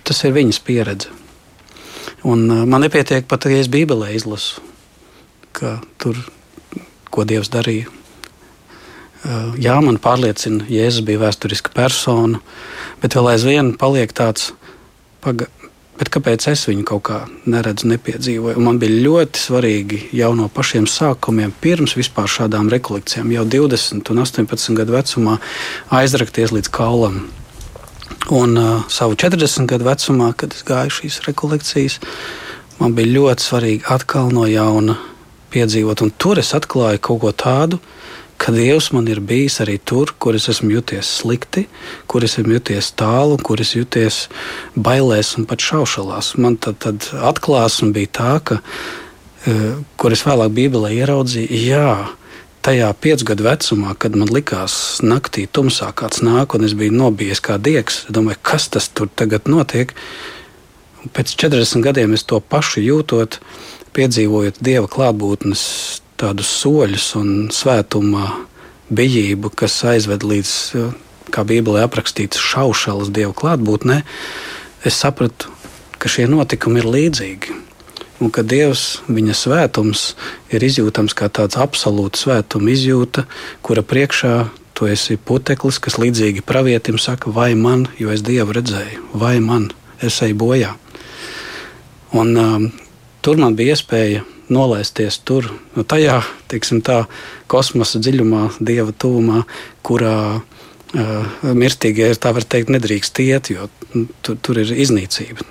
Tas 0.04 0.22
ir 0.28 0.34
viņas 0.36 0.60
pieredze. 0.64 1.12
Un, 2.26 2.44
man 2.68 2.84
nepietiek 2.84 3.26
pat, 3.28 3.46
ja 3.48 3.60
es 3.62 3.70
Bībelē 3.72 4.12
izlasu, 4.16 4.62
ka 5.56 5.78
tur, 6.02 6.20
ko 7.10 7.24
Dievs 7.28 7.50
darīja. 7.52 7.90
Uh, 9.26 9.56
jā, 9.58 9.74
man 9.82 9.98
pārliecina, 10.02 10.68
Jēzus 10.70 11.02
bija 11.06 11.24
vēsturiska 11.24 11.72
persona, 11.74 12.38
bet 13.02 13.16
vēl 13.16 13.32
aizvien 13.32 13.72
paliek 13.80 14.12
tāds, 14.14 14.52
paga, 15.24 15.48
Bet 15.96 16.10
kāpēc 16.12 16.44
es 16.50 16.66
viņu 16.68 16.82
kaut 16.84 17.06
kā 17.08 17.18
neredzu, 17.48 17.88
nepiedzīvoju? 17.88 18.58
Un 18.60 18.66
man 18.68 18.80
bija 18.80 18.98
ļoti 19.06 19.40
svarīgi 19.40 20.00
jau 20.18 20.34
no 20.36 20.50
pašiem 20.52 20.84
sākumiem, 20.92 21.54
pirms 21.62 21.96
vispār 21.96 22.28
šādām 22.28 22.68
rekolekcijām, 22.72 23.32
jau 23.32 23.46
20 23.56 24.12
un 24.12 24.20
18 24.20 24.76
gadu 24.76 24.92
vecumā, 24.92 25.38
aizrakties 25.96 26.52
līdz 26.52 26.72
kaulam. 26.76 27.22
Un 28.28 28.60
uh, 28.60 28.84
savu 28.92 29.16
40 29.16 29.70
gadu 29.70 29.88
vecumā, 29.88 30.34
kad 30.36 30.52
es 30.52 30.66
gāju 30.68 30.98
šīs 30.98 31.22
rekolekcijas, 31.30 32.00
man 32.76 32.92
bija 32.98 33.14
ļoti 33.16 33.48
svarīgi 33.48 33.88
atkal 33.96 34.28
no 34.36 34.44
jauna 34.50 34.98
piedzīvot. 35.56 36.04
Un 36.04 36.12
tur 36.20 36.38
es 36.42 36.52
atklāju 36.56 37.02
kaut 37.08 37.24
ko 37.24 37.32
tādu, 37.32 37.80
uh, 37.80 37.96
ka 38.36 38.52
Dievs 38.52 38.90
man 38.92 39.08
ir 39.08 39.20
bijis 39.24 39.58
arī 39.64 39.78
tur, 39.78 40.12
kur 40.20 40.36
es 40.36 40.48
esmu 40.52 40.70
juties 40.76 41.08
slikti, 41.20 41.66
kur 42.10 42.24
es 42.24 42.36
esmu 42.36 42.58
juties 42.58 42.92
tālu, 42.98 43.38
kur 43.40 43.60
es 43.62 43.74
juties 43.76 44.26
bailēs 44.76 45.34
un 45.40 45.48
pat 45.48 45.64
šaušalās. 45.64 46.34
Man 46.40 46.58
tad, 46.60 46.78
tad 46.84 47.08
atklāsme 47.30 47.92
bija 47.96 48.12
tā, 48.20 48.34
ka, 48.44 48.60
e, 49.48 49.56
kur 49.96 50.14
es 50.14 50.24
vēlāk 50.26 50.54
Bībelē 50.56 50.92
ieraudzīju, 50.98 51.60
jā, 51.64 51.90
tajā 52.66 52.90
piecgadu 53.00 53.46
vecumā, 53.46 53.94
kad 53.98 54.16
man 54.18 54.32
likās 54.32 54.98
naktī 55.02 55.46
tumsā 55.46 55.92
kāds 55.96 56.22
nāk 56.26 56.58
un 56.58 56.66
es 56.66 56.74
biju 56.76 56.94
nobijies 56.96 57.40
kā 57.40 57.60
diegs, 57.62 58.04
domāju, 58.12 58.42
kas 58.42 58.68
tas 58.74 58.90
tur 58.90 59.08
tagad 59.08 59.48
notiek. 59.48 59.94
Pēc 61.14 61.36
40 61.38 61.84
gadiem 61.86 62.16
es 62.16 62.26
to 62.26 62.40
pašu 62.42 62.82
jūtot, 62.82 63.38
piedzīvojot 63.96 64.60
Dieva 64.64 64.88
klātbūtnes 64.90 65.62
tādus 66.20 66.50
soļus 66.60 67.10
un 67.18 67.30
svētumā 67.52 68.28
bijību, 68.92 69.50
kas 69.56 69.78
aizved 69.88 70.24
līdz, 70.26 70.52
kā 71.34 71.44
Bībelē 71.46 71.84
aprakstīts, 71.86 72.40
šaušalas 72.40 73.10
dievu 73.14 73.34
klātbūtnē, 73.36 74.02
es 74.86 74.98
sapratu, 75.02 75.50
ka 75.98 76.10
šie 76.12 76.28
notikumi 76.30 76.82
ir 76.82 76.90
līdzīgi. 76.92 77.62
Un 78.24 78.30
ka 78.32 78.40
Dievs, 78.40 79.02
viņa 79.12 79.34
svētums, 79.36 80.06
ir 80.48 80.64
izjūtams 80.64 81.12
kā 81.16 81.28
tāds 81.28 81.58
absolūts 81.60 82.22
svētuma 82.24 82.72
izjūta, 82.72 83.26
kura 83.60 83.84
priekšā 83.84 84.32
tu 84.76 84.88
esi 84.88 85.18
puteklis, 85.20 85.80
kas 85.84 85.98
līdzīgi 86.00 86.44
pravietim 86.46 86.96
saka, 87.00 87.28
vai 87.32 87.50
man, 87.56 87.84
jo 88.00 88.12
es 88.12 88.24
Dievu 88.24 88.56
redzēju, 88.56 89.10
vai 89.20 89.36
man, 89.44 89.68
es 90.00 90.16
eju 90.24 90.38
bojā. 90.40 90.72
Un, 92.16 92.32
um, 92.40 92.66
tur 93.26 93.40
man 93.42 93.56
bija 93.58 93.74
iespēja 93.74 94.22
nolaisties 94.54 95.18
tur, 95.26 95.48
nu, 95.74 95.82
tajā 95.82 96.20
tā, 96.86 96.98
kosmosa 97.50 97.98
dziļumā, 97.98 98.42
dieva 98.62 98.94
tuvumā, 98.94 99.42
kurā 99.86 100.18
uh, 100.38 101.48
mirstīgie, 101.50 102.12
tā 102.22 102.30
var 102.36 102.46
teikt, 102.46 102.70
nedrīkst 102.70 103.18
iet, 103.24 103.50
jo 103.50 103.66
nu, 103.96 104.06
tur, 104.22 104.38
tur 104.38 104.62
ir 104.62 104.70
iznīcība. 104.70 105.42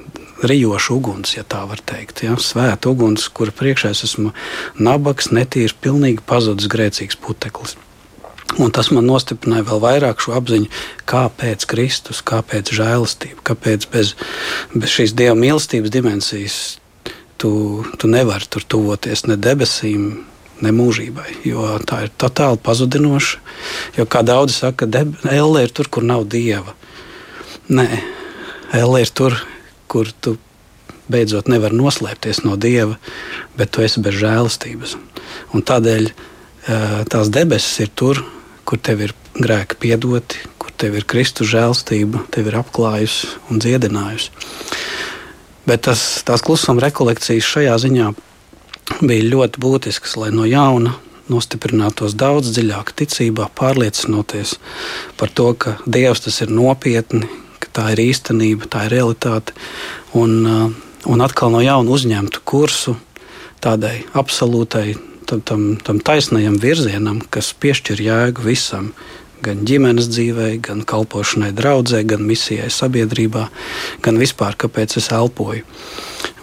Rijoša 0.45 0.93
uguns, 0.93 1.33
ja 1.35 1.43
tā 1.47 1.63
var 1.67 1.81
teikt. 1.83 2.21
Ja? 2.23 2.35
Svēta 2.39 2.91
uguns, 2.91 3.27
kura 3.33 3.51
priekšā 3.55 3.91
es 3.95 4.03
esmu 4.07 4.31
nabaks, 4.79 5.31
netīrs, 5.35 5.75
pilnīgi 5.75 6.23
pazudis 6.27 6.71
grēcīgs 6.71 7.19
puteklis. 7.19 7.75
Un 8.61 8.71
tas 8.71 8.91
man 8.93 9.07
nostiprināja 9.09 9.65
vēl 9.67 9.81
vairāk 9.83 10.23
šo 10.23 10.35
apziņu, 10.37 10.71
kāpēc 11.11 11.67
Kristus, 11.67 12.23
kāpēc 12.23 12.71
žēlastība, 12.77 13.41
kāpēc 13.51 13.87
bez, 13.91 14.13
bez 14.75 14.95
šīs 14.95 15.15
dieva 15.17 15.35
mīlestības 15.39 15.91
dimensijas 15.91 16.59
tu, 17.45 17.85
tu 17.97 18.07
nevari 18.09 18.47
tur 18.49 18.63
tuvoties 18.65 19.27
ne 19.29 19.35
debesīm, 19.37 20.05
ne 20.65 20.71
mūžībai, 20.73 21.43
jo 21.45 21.75
tā 21.85 22.05
ir 22.07 22.13
totāli 22.17 22.57
pazudinoša. 22.65 23.41
Jo 23.99 24.05
kā 24.09 24.23
daudzi 24.25 24.55
saka, 24.55 24.87
elle 25.29 25.61
ir 25.61 25.73
tur, 25.75 25.89
kur 25.93 26.05
nav 26.07 26.25
dieva. 26.31 26.73
Nē, 27.69 27.85
elle 28.73 29.03
ir 29.03 29.11
tur, 29.13 29.37
kur 29.91 30.09
tu 30.09 30.39
beidzot 31.11 31.51
nevari 31.51 31.77
noslēpties 31.77 32.41
no 32.47 32.55
dieva, 32.57 32.97
bet 33.59 33.75
tu 33.75 33.85
esi 33.85 34.01
bez 34.01 34.17
žēlastības. 34.23 34.95
Un 35.53 35.61
tādēļ 35.61 36.09
tās 37.13 37.29
debesis 37.29 37.85
ir 37.85 37.93
tur, 37.93 38.23
kur 38.65 38.81
tev 38.81 39.05
ir 39.05 39.13
grēki 39.37 39.77
piedoti, 39.85 40.41
kur 40.57 40.73
tev 40.73 40.97
ir 40.97 41.05
Kristus 41.05 41.51
žēlstība, 41.53 42.25
tev 42.33 42.49
ir 42.49 42.57
apklājusi 42.63 43.35
un 43.51 43.61
dziedinājusi. 43.61 44.33
Bet 45.65 45.87
tas, 45.87 46.01
tās 46.25 46.43
klusuma 46.45 46.83
rekolekcijas 46.83 47.47
šajā 47.49 47.75
ziņā 47.81 48.11
bija 49.01 49.29
ļoti 49.31 49.61
būtiskas, 49.61 50.13
lai 50.21 50.29
no 50.35 50.45
jauna 50.45 50.93
nostiprinātos 51.31 52.13
daudz 52.13 52.51
dziļāk 52.53 52.91
ticībā, 52.99 53.49
pārliecinoties 53.57 54.59
par 55.17 55.33
to, 55.33 55.47
ka 55.57 55.77
Dievs 55.89 56.21
tas 56.27 56.37
ir 56.45 56.53
nopietni, 56.53 57.25
ka 57.63 57.71
tā 57.73 57.87
ir 57.95 58.03
īstenība, 58.05 58.69
tā 58.69 58.85
ir 58.85 58.93
realitāte, 58.99 59.55
un, 60.13 60.37
uh, 60.45 60.69
un 61.09 61.25
atkal 61.25 61.53
no 61.53 61.63
jauna 61.65 61.97
uzņemtu 61.97 62.45
kursu 62.45 62.95
tādai 63.65 64.03
absolūtai, 64.13 64.93
tam, 65.25 65.41
tam, 65.41 65.67
tam 65.81 66.01
taisnajam 66.05 66.59
virzienam, 66.61 67.23
kas 67.33 67.55
piešķir 67.57 68.05
jēgu 68.05 68.45
visam, 68.45 68.91
gan 69.45 69.65
ģimenes 69.67 70.09
dzīvē, 70.11 70.49
gan 70.65 70.83
kalpošanai 70.87 71.51
draudzē, 71.55 72.03
gan 72.09 72.23
misijai 72.25 72.71
sabiedrībā, 72.73 73.47
gan 74.05 74.21
vispār, 74.21 74.57
kāpēc 74.65 74.97
es 75.01 75.11
elpoju. 75.13 75.65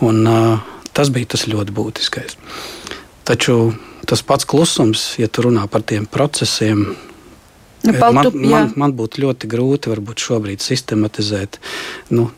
Un, 0.06 0.22
uh, 0.26 0.60
tas 0.94 1.10
bija 1.14 1.34
tas 1.34 1.48
ļoti 1.50 1.74
būtiskais. 1.74 2.38
Taču 3.28 3.72
tas 4.08 4.22
pats 4.26 4.46
klusums, 4.48 5.12
ja 5.18 5.28
tu 5.30 5.46
runā 5.46 5.66
par 5.70 5.84
tiem 5.86 6.06
procesiem, 6.10 6.92
Nu, 7.82 7.92
paltu, 7.98 8.30
man, 8.38 8.50
man, 8.50 8.68
man 8.78 8.92
būtu 8.94 9.24
ļoti 9.24 9.48
grūti 9.50 9.90
varbūt 9.90 10.22
šobrīd 10.22 10.62
sistematizēt. 10.62 11.58
Nu, 12.14 12.28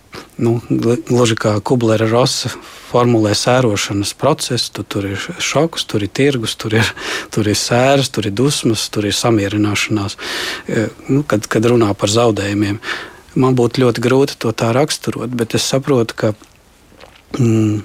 nu, 0.41 0.55
gluži 0.71 1.37
kā 1.37 1.53
Kublera 1.61 2.07
Rosa 2.09 2.49
formulē 2.89 3.35
sērošanas 3.37 4.15
procesu, 4.17 4.71
tu, 4.79 4.85
tur 4.89 5.11
ir 5.11 5.21
šoks, 5.21 5.85
tur 5.91 6.07
ir 6.07 6.13
tirgus, 6.17 6.57
tur 6.57 6.79
ir, 6.81 6.89
tur 7.35 7.51
ir 7.51 7.59
sēras, 7.61 8.09
tur 8.15 8.31
ir 8.31 8.37
dusmas, 8.37 8.87
tur 8.89 9.11
ir 9.11 9.17
samierināšanās. 9.17 10.17
Nu, 11.11 11.21
kad, 11.29 11.45
kad 11.53 11.69
runā 11.75 11.93
par 11.93 12.13
zaudējumiem, 12.15 12.81
man 13.37 13.61
būtu 13.61 13.85
ļoti 13.85 14.05
grūti 14.09 14.41
to 14.41 14.55
tā 14.57 14.73
raksturot, 14.73 15.29
bet 15.29 15.59
es 15.59 15.69
saprotu, 15.69 16.17
ka 16.17 16.33
mm, 17.37 17.85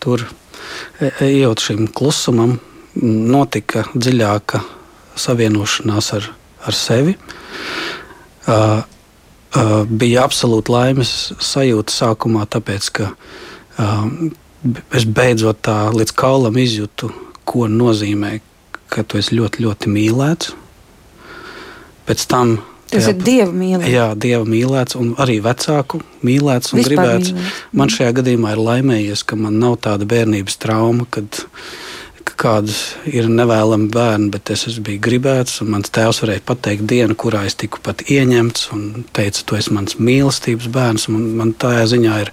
tur, 0.00 0.24
e- 0.96 1.12
ejot 1.28 1.68
šim 1.68 1.86
klusumam, 1.92 2.56
notika 2.96 3.84
dziļāka 3.92 4.64
savienošanās 5.20 6.14
ar 6.16 6.32
ar 6.66 6.76
sevi. 6.76 7.16
Uh, 8.48 8.82
uh, 9.56 9.84
bija 9.88 10.24
absolūti 10.26 10.72
laimes 10.72 11.10
sajūta 11.44 11.92
sākumā, 11.94 12.46
tāpēc 12.50 12.88
ka 12.96 13.10
uh, 13.12 14.06
es 14.96 15.04
beidzot 15.06 15.60
tā 15.66 15.76
līdz 15.94 16.14
kaulam 16.18 16.56
izjūtu, 16.60 17.12
ko 17.48 17.68
nozīmē, 17.70 18.38
ka 18.90 19.04
tu 19.06 19.18
esi 19.20 19.36
ļoti, 19.38 19.62
ļoti 19.66 19.92
mīlēts. 19.94 20.52
Pēc 22.08 22.26
tam 22.30 22.56
Tas 22.90 23.04
tajā- 23.06 23.12
ir 23.14 23.22
dieva 23.22 23.52
mīlestība. 23.54 23.90
Jā, 23.94 24.06
dieva 24.18 24.44
mīlēts, 24.50 24.96
un 24.98 25.12
arī 25.22 25.36
vecāku 25.44 26.00
mīlēts 26.26 26.72
un 26.74 26.80
Vispār 26.80 26.88
gribēts. 26.90 27.30
mīlēts. 27.30 27.60
Man 27.72 27.88
šajā 27.88 28.12
gadījumā 28.18 28.50
ir 28.56 28.62
laimējies, 28.66 29.22
ka 29.26 29.36
man 29.38 29.60
nav 29.62 29.76
tāda 29.86 30.08
bērnības 30.10 30.58
trauma, 30.58 31.06
kad 31.10 31.30
ka 31.30 31.46
kādas 32.40 32.78
ir 33.08 33.28
nevēlami 33.30 33.90
bērni, 33.92 34.30
bet 34.32 34.52
es 34.54 34.64
bijis 34.80 35.02
gribēts, 35.04 35.60
mans 35.68 35.92
tēvs 35.92 36.22
varēja 36.24 36.44
pateikt 36.48 36.86
dienu, 36.88 37.16
kurā 37.18 37.44
es 37.48 37.58
tiku 37.60 37.82
pat 37.84 38.04
ieņemts, 38.08 38.68
un 38.76 39.04
teica, 39.16 39.44
tu 39.44 39.58
esi 39.58 39.74
mans 39.76 39.98
mīlestības 40.00 40.70
bērns. 40.72 41.08
Man, 41.12 41.26
man 41.40 41.52
tajā 41.60 41.86
ziņā 41.94 42.20
ir 42.24 42.32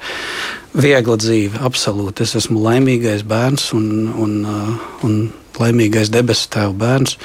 viegla 0.77 1.17
dzīve, 1.19 1.61
absolūti. 1.67 2.23
Es 2.23 2.37
esmu 2.39 2.61
laimīgais 2.63 3.25
bērns 3.27 3.71
un, 3.77 3.89
un, 4.15 4.37
uh, 4.45 4.87
un 5.07 5.17
laimīgais 5.59 6.11
debesu 6.13 6.47
tēva 6.53 6.75
bērns. 6.77 7.17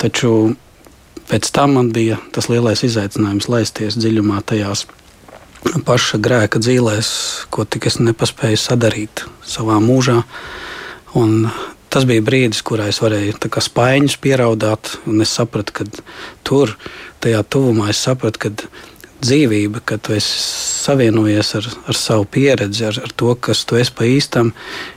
Taču 0.00 0.32
pēc 1.26 1.50
tam 1.56 1.78
man 1.78 1.90
bija 1.94 2.20
tas 2.34 2.50
lielais 2.52 2.84
izaicinājums 2.86 3.48
laisties 3.50 3.98
dziļumā 3.98 4.42
tajās 4.46 4.86
paša 5.86 6.20
grēka 6.22 6.60
dzīvēs, 6.62 7.08
ko 7.50 7.64
tik 7.66 7.88
es 7.90 7.98
nepaspēju 7.98 8.60
sadarīt 8.60 9.24
savā 9.46 9.80
mūžā. 9.82 10.20
Un 11.16 11.48
tas 11.92 12.04
bija 12.08 12.24
brīdis, 12.24 12.60
kurā 12.66 12.90
es 12.90 13.00
varēju 13.00 13.38
spaiņus 13.64 14.18
pieraudāt, 14.20 14.98
un 15.08 15.22
es 15.24 15.32
sapratu, 15.32 15.72
ka 15.78 15.86
tur, 16.44 16.76
tajā 17.24 17.40
tuvumā, 17.48 17.88
es 17.94 18.02
sapratu, 18.04 18.42
ka 18.42 18.52
dzīvība, 19.24 19.80
kad 19.88 20.02
tu 20.04 20.12
esi 20.16 20.36
savienojies 20.84 21.54
ar, 21.56 21.68
ar 21.88 21.98
savu 21.98 22.26
pieredzi, 22.28 22.84
ar, 22.90 23.00
ar 23.08 23.14
to, 23.16 23.32
kas 23.40 23.64
tu 23.64 23.78
esi 23.80 23.94
pa 23.96 24.08
īstam, 24.08 24.52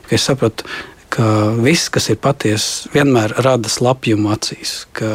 ka 0.09 0.17
es 0.17 0.27
sapratu, 0.27 0.67
ka 1.13 1.25
viss, 1.63 1.89
kas 1.93 2.11
ir 2.11 2.19
patiesa, 2.21 2.91
vienmēr 2.93 3.37
rada 3.45 3.71
slapjumu 3.71 4.33
acīs. 4.35 4.83
Ka 4.93 5.09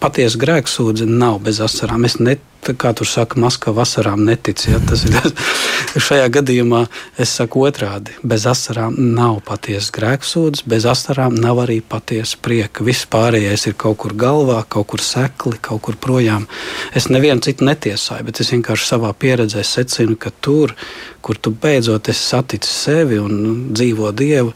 patiesa 0.00 0.38
grēksūdze 0.40 1.06
nav 1.08 1.38
bez 1.44 1.60
asarām. 1.62 2.04
Es 2.08 2.18
ne, 2.18 2.36
kā 2.66 2.90
tur 2.96 3.08
saka, 3.08 3.38
Maskava 3.40 3.80
vasarām 3.80 4.24
netic. 4.26 4.64
Ja? 4.68 4.80
Tas 4.88 5.04
ir 5.06 5.14
tas. 5.14 5.32
Šajā 6.08 6.26
gadījumā 6.34 6.82
es 7.20 7.32
saku 7.38 7.64
otrādi. 7.68 8.14
Bez 8.22 8.46
asarām 8.50 8.96
nav 9.16 9.40
patiesa 9.46 9.94
grēksūdzes, 9.96 10.66
bez 10.68 10.86
asarām 10.88 11.36
nav 11.38 11.62
arī 11.64 11.78
patiesa 11.80 12.40
prieka. 12.42 12.84
Viss 12.86 13.08
pārējais 13.10 13.68
ir 13.70 13.76
kaut 13.78 14.00
kur 14.02 14.14
galvā, 14.18 14.60
kaut 14.68 14.90
kur 14.92 15.04
sekli, 15.04 15.56
kaut 15.62 15.82
kur 15.86 15.98
projām. 16.00 16.48
Es 16.96 17.08
nevienu 17.12 17.44
citu 17.44 17.66
netiesāju, 17.68 18.28
bet 18.28 18.42
es 18.42 18.52
vienkārši 18.54 18.90
savā 18.92 19.12
pieredzē 19.14 19.64
secinu, 19.64 20.18
ka 20.20 20.34
tur, 20.44 20.74
kur 21.22 21.38
tu 21.40 21.54
beidzot 21.54 22.10
esi 22.12 22.26
saticis 22.34 22.82
sevi 22.88 23.20
un 23.22 23.68
dzīvo 23.72 24.12
Dievu, 24.18 24.52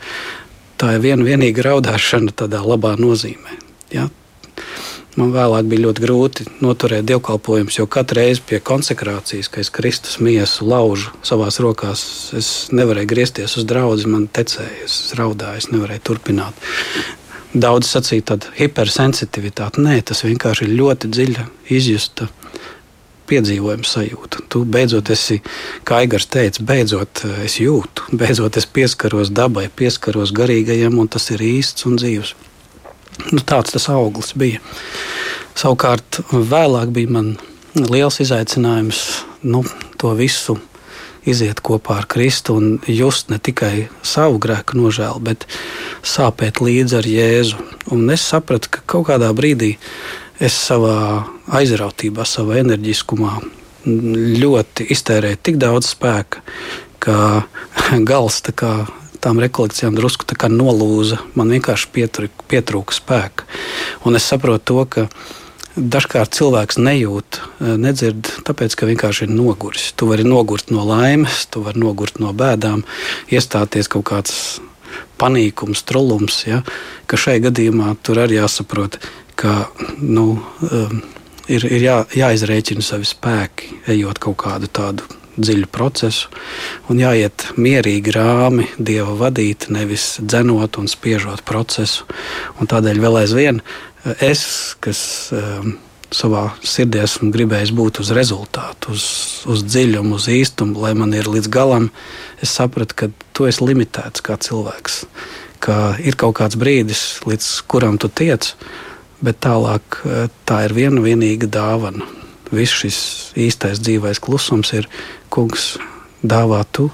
tā 0.80 0.96
ir 0.96 1.04
viena 1.04 1.26
vienīga 1.26 1.70
raudāšana 1.70 2.34
tādā 2.34 2.60
labā 2.66 2.96
nozīmē. 3.00 3.60
Ja? 3.94 4.08
Man 5.20 5.32
vēlāk 5.34 5.66
bija 5.68 5.84
ļoti 5.84 6.02
grūti 6.06 6.44
noturēt 6.64 7.04
dievkalpojumus, 7.04 7.76
jo 7.76 7.84
katru 7.90 8.22
reizi 8.22 8.40
pie 8.48 8.62
konsekrācijas, 8.64 9.50
kad 9.52 9.60
es 9.66 9.70
Kristus 9.74 10.16
miesu 10.24 10.64
laužu 10.64 11.12
savā 11.26 11.50
rokās, 11.60 12.04
es 12.38 12.52
nevarēju 12.72 13.10
griezties 13.10 13.58
uz 13.60 13.66
draugu, 13.68 14.08
man 14.08 14.24
tecēja, 14.32 14.86
es 14.86 14.96
raudāju, 15.18 15.60
es 15.60 15.68
nevarēju 15.68 16.04
turpināt. 16.08 16.68
Daudz 17.52 17.90
sacīja, 17.92 18.30
tāda 18.32 18.54
hipersensitivitāte. 18.56 19.82
Nē, 19.84 19.98
tas 20.08 20.24
vienkārši 20.24 20.64
ir 20.64 20.78
ļoti 20.78 21.12
dziļa 21.12 21.44
izjusta 21.76 22.30
piedzīvojuma 23.28 23.86
sajūta. 23.86 24.46
Tu 24.48 24.62
beidzot 24.68 25.10
esi, 25.12 25.38
kā 25.88 26.02
Aigars 26.02 26.28
teica, 26.32 26.64
beidzot 26.68 27.24
eh, 27.26 27.42
es 27.46 27.58
jūtu, 27.60 28.08
beidzot 28.16 28.56
es 28.60 28.68
pieskaros 28.68 29.32
dabai, 29.34 29.68
pieskaros 29.68 30.34
garīgajam, 30.36 30.98
un 31.02 31.12
tas 31.12 31.30
ir 31.34 31.44
īsts 31.44 31.88
un 31.88 32.00
dzīves. 32.00 32.34
Nu, 33.32 33.40
tāds 33.40 33.74
tas 33.74 33.88
auglis 33.92 34.32
bija. 34.38 34.60
Savukārt, 35.58 36.22
vēlāk 36.32 36.92
bija 36.94 37.12
man 37.18 37.34
liels 37.76 38.20
izaicinājums 38.24 39.02
nu, 39.42 39.62
to 40.00 40.12
visu 40.18 40.58
iziet 41.28 41.60
kopā 41.62 42.00
ar 42.00 42.08
Kristu 42.10 42.56
un 42.58 42.78
just 42.88 43.30
ne 43.30 43.38
tikai 43.38 43.86
savu 44.02 44.40
grēku 44.42 44.78
nožēlu, 44.78 45.22
bet 45.22 45.46
sāpēt 46.02 46.60
līdzi 46.64 46.98
ar 46.98 47.08
Jēzu. 47.08 47.60
Un 47.94 48.10
es 48.10 48.24
sapratu, 48.26 48.72
ka 48.72 48.82
kaut 48.94 49.06
kādā 49.12 49.30
brīdī 49.36 49.76
es 50.42 50.56
savā 50.58 51.22
aizrautībā, 51.54 52.26
savā 52.26 52.58
enerģiskumā 52.62 53.36
ļoti 54.42 54.88
iztērēju 54.94 55.40
tik 55.42 55.58
daudz 55.62 55.92
spēka, 55.94 56.42
ka 57.02 57.16
gals 58.10 58.42
tā 58.46 58.54
kā 58.54 58.74
tām 59.22 59.40
rekolekcijām 59.42 59.94
drusku 59.96 60.26
nolūza. 60.50 61.20
Man 61.38 61.52
vienkārši 61.54 61.88
pietrūka, 61.94 62.48
pietrūka 62.50 62.96
spēka. 62.96 63.46
Un 64.04 64.18
es 64.18 64.26
saprotu 64.26 64.64
to, 64.72 64.84
ka 64.84 65.06
dažkārt 65.76 66.34
cilvēks 66.36 66.78
nejūt, 66.78 67.40
nedzird, 67.80 68.28
tāpēc 68.44 68.76
ka 68.76 68.88
vienkārši 68.90 69.26
ir 69.28 69.32
noguris. 69.32 69.92
Tu 69.96 70.08
vari 70.10 70.26
nogurt 70.26 70.70
no 70.74 70.84
laimes, 70.84 71.46
tu 71.46 71.62
vari 71.64 71.80
nogurt 71.80 72.20
no 72.20 72.34
bēdām, 72.36 72.84
iestāties 73.32 73.88
kaut 73.88 74.08
kāds 74.10 74.36
panīkums, 75.22 75.84
trolums. 75.88 76.42
Ja? 76.48 76.60
Ka 77.06 77.16
šai 77.20 77.38
gadījumā 77.44 77.94
tur 78.04 78.20
arī 78.24 78.40
jāsaprot, 78.40 79.00
ka 79.38 79.70
nu, 80.02 80.42
um, 80.68 81.02
ir, 81.48 81.64
ir 81.64 81.88
jā, 81.88 81.98
jāizrēķina 82.20 82.84
savi 82.84 83.08
spēki, 83.08 83.82
ejot 83.94 84.20
kaut 84.22 84.40
kādu 84.44 84.68
tādu 84.68 85.21
dziļu 85.36 85.68
procesu, 85.72 86.28
un 86.92 87.00
jāiet 87.00 87.48
mierīgi 87.56 88.12
rāmi, 88.14 88.66
dieva 88.78 89.14
vadīt, 89.18 89.68
nevis 89.72 90.18
dzenot 90.20 90.78
un 90.80 90.90
spiežot 90.90 91.44
procesu. 91.48 92.06
Un 92.60 92.68
tādēļ 92.70 93.00
vēl 93.02 93.22
aizvien 93.22 93.62
es, 94.20 94.44
kas 94.82 95.32
um, 95.36 95.76
savā 96.12 96.48
sirdī 96.66 97.00
esmu 97.02 97.30
gribējis 97.32 97.72
būt 97.76 98.02
uz 98.02 98.12
rezultātu, 98.16 98.92
uz, 98.92 99.06
uz 99.48 99.64
dziļumu, 99.64 100.18
uz 100.18 100.28
īstumu, 100.28 100.76
lai 100.84 100.92
man 100.98 101.14
ir 101.16 101.30
līdz 101.30 101.48
galam, 101.52 101.90
es 102.44 102.52
sapratu, 102.52 102.98
ka 102.98 103.10
tu 103.32 103.48
esi 103.48 103.64
limitēts 103.64 104.24
kā 104.24 104.36
cilvēks, 104.36 105.04
ka 105.64 105.96
ir 106.04 106.18
kaut 106.20 106.36
kāds 106.42 106.58
brīdis, 106.60 107.22
līdz 107.28 107.52
kuram 107.70 108.00
tu 108.02 108.12
tiec, 108.12 108.52
bet 109.22 109.40
tālāk 109.44 110.02
tā 110.48 110.64
ir 110.66 110.76
viena 110.76 111.00
vienīga 111.04 111.48
dāvana 111.48 112.21
viss 112.52 112.82
šis 112.82 112.98
īstais 113.38 113.80
dzīvais 113.82 114.20
klusums 114.22 114.72
ir 114.76 114.88
kungs, 115.32 115.76
dāvā 116.22 116.62
tu, 116.72 116.90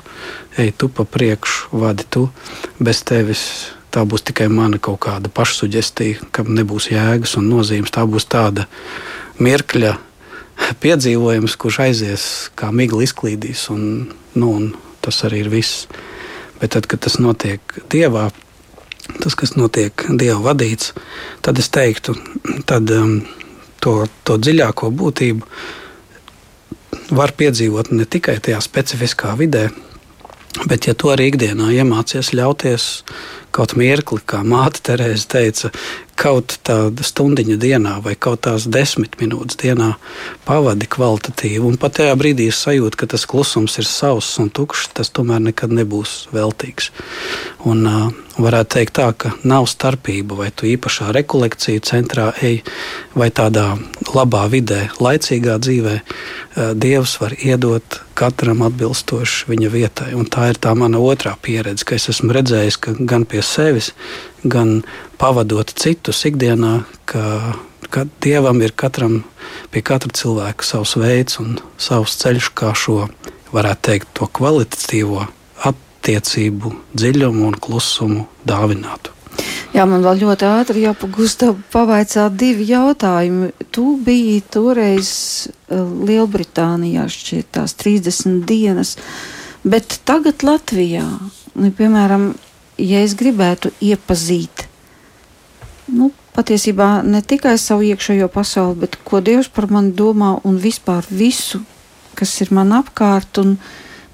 ej 0.59 0.73
tu 0.79 0.89
pa 0.89 1.05
priekšu, 1.05 1.79
vadi 1.83 2.07
tu. 2.09 2.29
Bez 2.81 3.03
tevis 3.07 3.43
tā 3.93 4.05
būs 4.09 4.25
tikai 4.29 4.49
mana 4.53 4.81
kaut 4.81 5.01
kāda 5.05 5.31
pašsugestija, 5.33 6.29
kam 6.33 6.53
nebūs 6.57 6.91
jēgas 6.93 7.37
un 7.41 7.49
nozīmes. 7.53 7.93
Tā 7.95 8.05
būs 8.09 8.29
tāda 8.31 8.69
mirkļa 9.43 9.95
piedzīvojums, 10.83 11.57
kurš 11.61 11.81
aizies 11.87 12.27
kā 12.59 12.73
migla 12.75 13.05
izklīdīs, 13.07 13.69
un, 13.75 13.83
nu, 14.35 14.51
un 14.51 14.71
tas 15.05 15.23
arī 15.29 15.45
ir 15.45 15.53
viss. 15.53 15.87
Bet 16.59 16.75
tad, 16.75 16.89
kad 16.91 17.05
tas 17.05 17.21
notiek 17.23 17.63
dievā, 17.93 18.29
tas, 19.23 19.37
kas 19.39 19.55
notiek 19.55 20.09
dieva 20.19 20.41
vadīts, 20.51 20.95
tad 21.45 21.61
es 21.63 21.71
teiktu, 21.75 22.17
tad. 22.67 22.91
Um, 22.95 23.21
to, 23.89 24.07
to 24.24 24.36
dziļāko 24.45 24.91
būtību 24.93 25.47
var 27.16 27.32
piedzīvot 27.36 27.93
ne 27.97 28.05
tikai 28.05 28.36
tajā 28.45 28.61
specifiskā 28.64 29.32
vidē, 29.41 29.68
bet 30.68 30.89
ja 30.89 30.95
to 30.99 31.12
arī 31.14 31.30
ikdienā 31.32 31.70
iemācies 31.78 32.34
ļauties 32.36 32.89
kaut 33.55 33.74
mirkli, 33.78 34.20
kā 34.26 34.42
māte 34.46 34.82
Terēze 34.88 35.28
teica, 35.30 35.72
kaut 36.18 36.57
tāda 36.66 37.05
stundiņa 37.07 37.57
dienā 37.62 37.94
vai 38.03 38.14
kaut 38.18 38.42
tās 38.46 38.66
desmit 38.66 39.14
minūtes 39.20 39.59
dienā 39.61 39.92
pavadi 40.49 40.88
kvalitatīvi. 40.90 41.62
Un 41.68 41.78
pat 41.80 41.99
tajā 42.01 42.16
brīdī 42.18 42.49
es 42.51 42.59
sajūtu, 42.64 42.99
ka 42.99 43.11
tas 43.14 43.26
klusums 43.30 43.78
ir 43.78 43.86
savs 43.86 44.30
un 44.42 44.51
tukšs, 44.51 44.90
tas 44.99 45.12
tomēr 45.14 45.42
nekad 45.51 45.74
nebūs 45.74 46.24
veltīgs. 46.34 46.90
Un, 47.68 47.84
uh, 47.86 48.09
varētu 48.38 48.74
teikt 48.76 48.96
tā, 48.99 49.09
ka 49.18 49.32
nav 49.46 49.66
starpība, 49.70 50.36
vai 50.38 50.51
tu 50.55 50.66
īpašā 50.70 51.12
rekolekcija 51.14 51.82
centrā 51.86 52.28
ej, 52.42 52.61
vai 53.18 53.30
tādā 53.34 53.72
labā 54.14 54.44
vidē, 54.51 54.88
laicīgā 55.03 55.59
dzīvē. 55.62 55.96
Uh, 56.03 56.74
Dievs 56.78 57.18
var 57.22 57.34
iedot 57.38 58.01
katram 58.18 58.64
atbilstoši 58.66 59.46
viņa 59.51 59.70
vietai. 59.70 60.11
Un 60.18 60.26
tā 60.26 60.49
ir 60.53 60.59
tā 60.59 60.74
mana 60.78 60.99
otrā 60.99 61.36
pieredze, 61.42 61.86
ka 61.86 61.99
es 61.99 62.09
esmu 62.11 62.34
redzējis, 62.34 62.80
ka 62.82 62.94
gan 62.99 63.26
pie 63.28 63.42
sevis, 63.49 63.92
gan 64.44 64.82
pavadot 65.20 65.72
citus 65.80 66.24
ikdienā, 66.28 66.82
ka, 67.09 67.57
ka 67.90 68.07
Dievam 68.22 68.62
ir 68.64 68.74
katram, 68.76 69.22
pie 69.72 69.82
katra 69.82 70.12
cilvēka 70.14 70.66
savs 70.66 70.96
veids 71.01 71.40
un 71.42 71.59
savs 71.80 72.18
ceļš, 72.22 72.53
kā 72.59 72.74
šo, 72.76 73.07
varētu 73.55 73.86
teikt, 73.90 74.11
to 74.18 74.28
kvalitatīvo 74.38 75.26
attiecību 75.68 76.74
dziļumu 76.94 77.46
un 77.49 77.57
klusumu 77.61 78.26
dāvinātu. 78.49 79.14
Jā, 79.76 79.84
man 79.84 80.03
vēl 80.03 80.22
ļoti 80.22 80.46
ātri 80.49 80.82
jāpagūst 80.86 81.44
pavaicāt 81.72 82.36
divi 82.40 82.64
jautājumi. 82.70 83.51
Tu 83.74 83.84
biji 84.05 84.40
toreiz 84.51 85.11
eh, 85.46 85.82
Lielbritānijā 86.09 87.05
šķiet 87.12 87.51
tās 87.59 87.76
30 87.78 88.40
dienas, 88.49 88.96
bet 89.68 90.01
tagad 90.09 90.42
Latvijā, 90.46 91.05
nu, 91.55 91.70
piemēram, 91.76 92.30
ja 92.79 93.03
es 93.05 93.14
gribētu 93.18 93.72
iepazīt, 93.83 94.64
nu, 95.93 96.12
patiesībā 96.37 97.03
ne 97.03 97.20
tikai 97.24 97.57
savu 97.59 97.87
iekšējo 97.89 98.29
pasauli, 98.33 98.85
bet 98.85 98.99
ko 99.05 99.20
Dievs 99.24 99.51
par 99.51 99.68
mani 99.72 99.93
domā 99.97 100.37
un 100.47 100.59
vispār 100.62 101.07
visu, 101.11 101.61
kas 102.18 102.35
ir 102.45 102.53
man 102.55 102.72
apkārt, 102.76 103.41
un, 103.43 103.57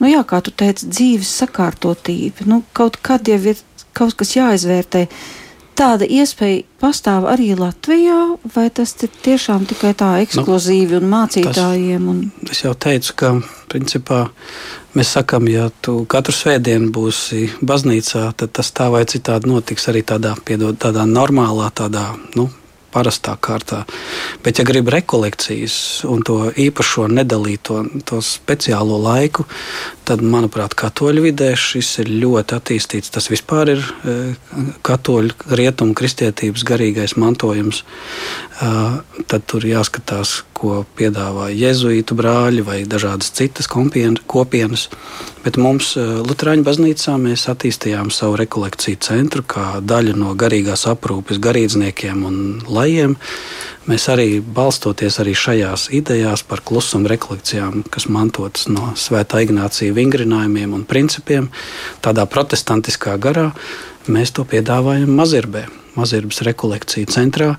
nu, 0.00 0.08
jā, 0.08 0.22
kā 0.28 0.40
tu 0.44 0.52
teici, 0.52 0.88
dzīves 0.88 1.30
sakārtotība, 1.42 2.48
nu, 2.48 2.62
kaut 2.76 3.00
kad 3.04 3.28
jau 3.28 3.40
ir 3.52 3.60
kaut 3.94 4.16
kas 4.18 4.34
jāizvērtē. 4.36 5.06
Tāda 5.74 6.06
iespēja 6.06 6.62
pastāv 6.78 7.26
arī 7.26 7.50
Latvijā, 7.58 8.36
vai 8.54 8.68
tas 8.70 8.94
ir 9.02 9.10
tiešām 9.24 9.64
tikai 9.66 9.90
tā 9.98 10.12
ekskluzīvi 10.22 10.94
nu, 10.94 11.00
un 11.02 11.10
mācītājiem? 11.10 12.08
Un... 12.12 12.20
Es 12.50 12.62
jau 12.62 12.76
teicu, 12.78 13.14
ka 13.18 13.32
principā 13.72 14.20
mēs 14.94 15.16
sakām, 15.16 15.48
ja 15.50 15.66
tu 15.82 16.04
katru 16.10 16.34
svētdienu 16.36 16.92
būsi 16.94 17.48
baznīcā, 17.58 18.28
tad 18.38 18.54
tas 18.54 18.70
tā 18.76 18.86
vai 18.94 19.02
citādi 19.10 19.50
notiks 19.50 19.90
arī 19.90 20.04
tādā, 20.06 20.36
piedod, 20.46 20.78
tādā 20.78 21.08
normālā, 21.10 21.72
tādā, 21.74 22.12
nu, 22.38 22.46
parastā 22.94 23.34
kārtā. 23.42 23.82
Bet, 24.44 24.60
ja 24.60 24.64
grib 24.68 24.88
rekolekcijas 24.92 25.76
un 26.08 26.22
to 26.26 26.38
īpašo 26.50 27.08
nedalīto, 27.10 27.80
to 28.06 28.20
speciālo 28.24 29.00
laiku, 29.02 29.46
tad, 30.06 30.22
manuprāt, 30.22 30.76
katoļu 30.78 31.26
vidē 31.26 31.50
šis 31.58 31.90
ir 32.04 32.12
ļoti 32.22 32.58
attīstīts. 32.58 33.12
Tas 33.14 33.30
vispār 33.32 33.74
ir 33.74 33.82
e, 33.82 34.16
katoļu 34.86 35.56
rietumu 35.58 35.96
kristietības 35.98 36.66
garīgais 36.68 37.16
mantojums. 37.20 37.82
Tad 38.54 39.42
tur 39.50 39.64
jāskatās, 39.66 40.44
ko 40.54 40.84
piedāvā 40.94 41.48
jēzuītu 41.50 42.14
brāļi 42.14 42.62
vai 42.62 42.76
dažādas 42.86 43.32
citas 43.34 43.66
kopienas. 43.66 44.84
Bet 45.42 45.58
mums 45.58 45.90
Lutāņu 45.98 46.62
baznīcā 46.64 47.16
mēs 47.18 47.48
attīstījām 47.50 48.12
savu 48.14 48.38
rekolekciju 48.38 49.00
centru 49.02 49.42
kā 49.42 49.80
daļu 49.82 50.14
no 50.20 50.36
garīgās 50.38 50.86
aprūpes 50.92 51.40
garīdzniekiem 51.42 52.22
un 52.28 52.36
lajiem. 52.70 53.16
Mēs 53.90 54.06
arī 54.08 54.38
balstoties 54.40 55.18
arī 55.20 55.34
šajās 55.36 55.88
idejās 55.92 56.46
par 56.48 56.62
klusuma 56.64 57.10
rekolekcijām, 57.10 57.82
kas 57.90 58.06
mantotas 58.06 58.70
no 58.70 58.94
Svētā 58.96 59.42
Ignācija 59.44 59.92
vingrinājumiem 59.98 60.78
un 60.78 60.86
principiem, 60.88 61.50
tādā 62.06 62.24
protestantiskā 62.30 63.18
garā, 63.20 63.50
mēs 64.12 64.34
to 64.36 64.44
piedāvājam 64.48 65.10
Mazirbē, 65.14 65.64
Mazirbas 65.94 66.42
rekolekciju 66.46 67.10
centrā. 67.12 67.54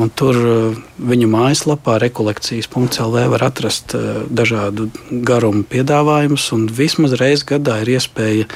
Un 0.00 0.08
tur 0.10 0.34
uh, 0.34 0.78
viņu 0.98 1.28
mājaslapā, 1.30 2.00
rekolekcijas.cl. 2.02 3.18
var 3.30 3.44
atrast 3.46 3.94
uh, 3.94 4.24
dažādu 4.26 4.88
garumu 5.10 5.62
piedāvājumus, 5.70 6.48
un 6.56 6.66
vismaz 6.66 7.14
reizes 7.20 7.46
gadā 7.46 7.78
ir 7.84 7.92
iespēja 7.94 8.48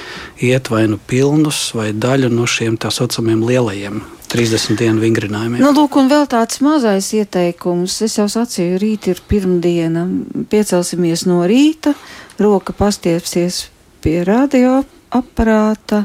iet 0.43 0.73
vai 0.73 0.89
nu 0.91 0.99
pilnus, 0.99 1.69
vai 1.79 1.93
daļu 1.95 2.33
no 2.35 2.49
šiem 2.51 2.81
tā 2.81 2.91
saucamiem 2.95 3.45
lielajiem 3.47 4.03
30 4.29 4.77
dienu 4.77 5.03
vingrinājumiem. 5.03 5.63
Nu, 5.63 5.73
lūk, 5.77 5.97
un 6.01 6.11
vēl 6.11 6.27
tāds 6.31 6.61
mazais 6.65 7.09
ieteikums. 7.17 8.01
Es 8.05 8.19
jau 8.19 8.27
sacīju, 8.31 8.81
rīt 8.83 9.09
ir 9.13 9.23
pirmdiena. 9.29 10.05
Piecelsimies 10.51 11.25
no 11.29 11.41
rīta, 11.49 11.95
roka 12.43 12.75
pastiepsies 12.77 13.69
pie 14.05 14.21
radioaparāta, 14.29 16.05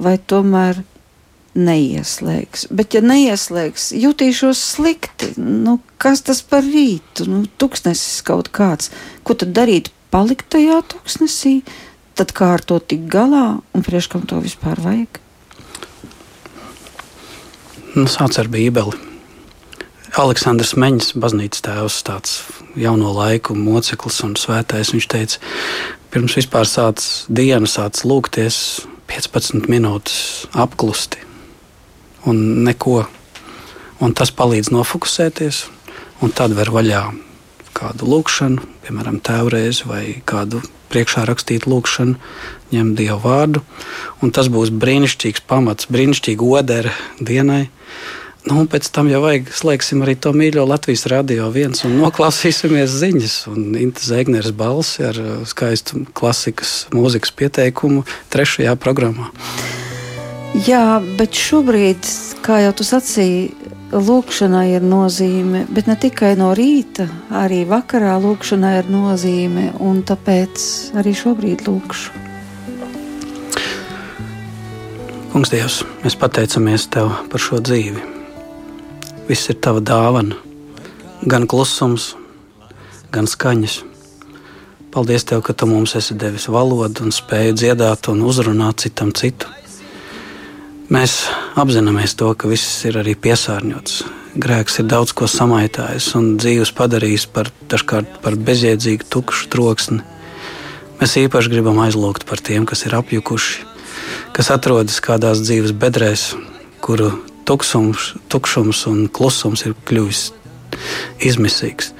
vai 0.00 0.16
tomēr 0.18 0.82
neieslēgs. 1.58 2.66
Bet, 2.72 2.96
ja 2.96 3.02
neieslēgs, 3.04 3.90
jutīšos 3.96 4.60
slikti. 4.76 5.32
Nu, 5.36 5.78
kas 6.00 6.24
tas 6.24 6.40
par 6.44 6.64
rītu? 6.64 7.26
Nu, 7.28 7.44
tuksnesis 7.60 8.22
kaut 8.26 8.52
kāds. 8.54 8.92
Ko 9.26 9.36
tad 9.36 9.52
darīt? 9.56 9.92
Palikt 10.12 10.50
tajā 10.52 10.82
tuksnesī, 10.92 11.62
tad 12.20 12.34
kā 12.36 12.50
ar 12.58 12.64
to 12.64 12.76
tik 12.84 13.06
galā 13.08 13.62
un 13.72 13.84
priekš 13.84 14.10
kam 14.12 14.26
to 14.28 14.42
vispār 14.44 14.80
vajag? 14.84 15.20
Nu, 17.96 18.04
sāc 18.08 18.36
ar 18.40 18.48
Bībeli. 18.52 18.96
Aleksandrs 20.20 20.74
Meņš, 20.76 21.14
baznīcas 21.16 21.64
tēvs, 21.64 22.02
tāds 22.04 22.34
jauno 22.76 23.14
laiku 23.16 23.56
moceklis 23.56 24.20
un 24.26 24.36
svētais. 24.36 24.92
Viņš 24.92 25.08
teica, 25.08 25.40
pirms 26.12 26.36
vispār 26.36 26.68
sāc 26.68 27.00
dienu, 27.32 27.68
sāc 27.68 28.04
lūgties 28.04 28.58
15 29.12 29.68
minūtes 29.68 30.46
apklusti 30.56 31.20
un 32.24 32.64
neko. 32.64 33.02
Un 34.02 34.14
tas 34.18 34.32
palīdz 34.34 34.72
nofokusēties, 34.74 35.58
un 36.24 36.32
tad 36.34 36.56
ver 36.58 36.72
vaļā 36.74 37.02
kādu 37.76 38.08
lūkšanu, 38.08 38.64
piemēram, 38.82 39.20
tēvreizi 39.22 39.86
vai 39.86 40.02
kādu 40.26 40.62
priekšā 40.90 41.22
rakstītu 41.28 41.70
lūkšanu, 41.70 42.16
ņem 42.72 42.90
Dievu 42.98 43.20
vārdu, 43.22 43.62
tas 44.34 44.50
būs 44.52 44.72
brīnišķīgs 44.74 45.44
pamats, 45.46 45.86
brīnišķīga 45.92 46.50
odera 46.58 46.96
dienai. 47.20 47.68
Nu, 48.42 48.64
pēc 48.66 48.88
tam 48.90 49.06
jau 49.06 49.20
vajag 49.22 49.52
slēgsim 49.54 50.00
arī 50.02 50.16
to 50.18 50.32
mīļo 50.34 50.64
Latvijas 50.66 51.04
radio 51.12 51.46
viens 51.54 51.84
un 51.86 51.94
noklausīsimies 52.00 52.90
ziņas. 52.90 53.36
Un 53.52 53.76
Inta 53.78 54.02
Zēgneres 54.02 54.50
balsi 54.58 55.04
ar 55.06 55.18
skaistu 55.46 56.02
klasikas 56.18 56.88
mūzikas 56.90 57.30
pieteikumu 57.38 58.02
trešajā 58.34 58.74
programmā. 58.82 59.30
Jā, 60.66 60.98
bet 61.16 61.38
šobrīd, 61.38 62.08
kā 62.42 62.58
jau 62.64 62.72
tu 62.76 62.84
sacīji, 62.84 63.52
lūkšanai 63.94 64.66
ir 64.74 64.84
nozīme, 64.84 65.62
bet 65.70 65.86
ne 65.86 65.96
tikai 66.00 66.32
no 66.40 66.50
rīta, 66.56 67.06
arī 67.44 67.62
vakarā 67.68 68.16
lūkšanai 68.20 68.72
ir 68.80 68.90
nozīme, 68.90 69.68
un 69.80 70.02
tāpēc 70.08 70.66
arī 70.98 71.14
šobrīd 71.16 71.62
lūkšu. 71.68 72.18
Kungs, 75.32 75.52
Dievs, 75.54 75.78
mēs 76.02 76.18
pateicamies 76.20 76.90
Tev 76.92 77.14
par 77.32 77.40
šo 77.40 77.62
dzīvi. 77.64 78.21
Viss 79.28 79.46
ir 79.52 79.60
Tava 79.62 79.78
dāvana, 79.78 80.34
gan 81.30 81.44
klusums, 81.46 82.12
gan 83.14 83.28
skaņas. 83.30 83.76
Paldies 84.92 85.24
Tev, 85.28 85.44
ka 85.46 85.54
Tu 85.54 85.68
mums 85.70 85.94
esi 85.96 86.16
devis 86.18 86.48
valodu 86.50 87.06
un 87.06 87.14
spēju 87.14 87.54
dziedāt 87.54 88.10
un 88.10 88.24
uzrunāt 88.26 88.82
citam 88.82 89.14
citu. 89.14 89.46
Mēs 90.92 91.30
apzināmies 91.54 92.16
to, 92.18 92.32
ka 92.34 92.50
viss 92.50 92.82
ir 92.84 92.98
arī 93.00 93.14
piesārņots. 93.14 94.02
Grēks 94.42 94.82
ir 94.82 94.90
daudz 94.90 95.14
ko 95.16 95.30
samaitājis 95.30 96.10
un 96.18 96.34
dzīves 96.42 96.74
padarījis 96.76 97.30
par, 97.32 97.52
par 97.70 98.36
bezjēdzīgu, 98.50 99.06
tukšu 99.06 99.48
troksni. 99.54 100.02
Mēs 100.98 101.18
īpaši 101.22 101.52
gribam 101.54 101.78
aizlūgt 101.86 102.26
par 102.28 102.42
tiem, 102.42 102.66
kas 102.66 102.84
ir 102.88 102.98
apjukuši, 102.98 103.68
kas 104.34 104.50
atrodas 104.52 104.98
kādās 105.04 105.40
dzīves 105.46 105.72
bedrēs, 105.78 106.32
kuru 106.84 107.14
tuksums, 107.48 108.12
tukšums 108.32 108.84
un 108.90 109.06
klusums 109.12 109.64
ir 109.66 109.74
kļuvis 109.88 110.30
izmisīgs, 111.22 111.92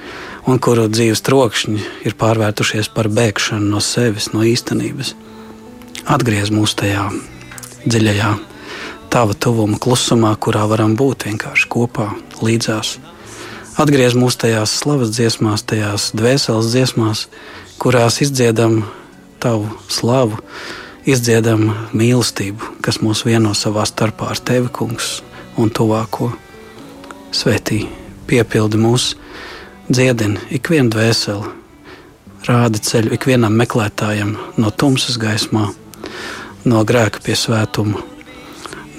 un 0.49 0.59
kuru 0.63 0.87
dzīves 0.91 1.23
trokšņi 1.25 1.83
ir 2.07 2.17
pārvērtušies 2.19 2.89
par 2.95 3.09
bēgšanu 3.13 3.73
no 3.75 3.83
sevis, 3.83 4.31
no 4.33 4.43
īstenības. 4.47 5.13
Atgriez 6.03 6.51
mūs 6.51 6.75
tajā 6.79 7.07
dziļajā 7.85 8.33
tava 9.13 9.35
tuvuma 9.37 9.77
klusumā, 9.79 10.33
kurā 10.41 10.65
varam 10.67 10.97
būt 10.99 11.27
vienkārši 11.29 11.69
kopā, 11.71 12.09
līdzās. 12.43 12.97
Atgriez 13.79 14.15
mūs 14.17 14.37
tajās 14.41 14.73
slavas 14.81 15.13
dziesmās, 15.13 15.63
tajās 15.69 16.11
dvēseles 16.17 16.71
dziesmās, 16.73 17.27
kurās 17.81 18.19
izdziedam 18.25 18.81
tavu 19.43 19.69
slavu, 19.91 20.39
izdziedam 21.09 21.69
mīlestību, 21.93 22.79
kas 22.85 23.01
mūs 23.03 23.23
vieno 23.27 23.53
savā 23.57 23.85
starpā 23.89 24.31
ar 24.33 24.41
tevi, 24.41 24.71
kungs, 24.73 25.19
un 25.57 25.71
tuvāko. 25.73 26.31
Svētī, 27.33 27.83
piepildi 28.29 28.79
mūs, 28.79 29.13
dziedini 29.89 30.41
ikvienu 30.53 30.93
dvēseli, 30.93 31.51
rādi 32.47 32.81
ceļu 32.83 33.13
ikvienam 33.17 33.55
meklētājam 33.57 34.35
no 34.61 34.71
tumsas 34.71 35.17
gaismā, 35.21 35.67
no 36.69 36.83
grēka 36.87 37.23
pie 37.25 37.37
svētuma, 37.39 38.01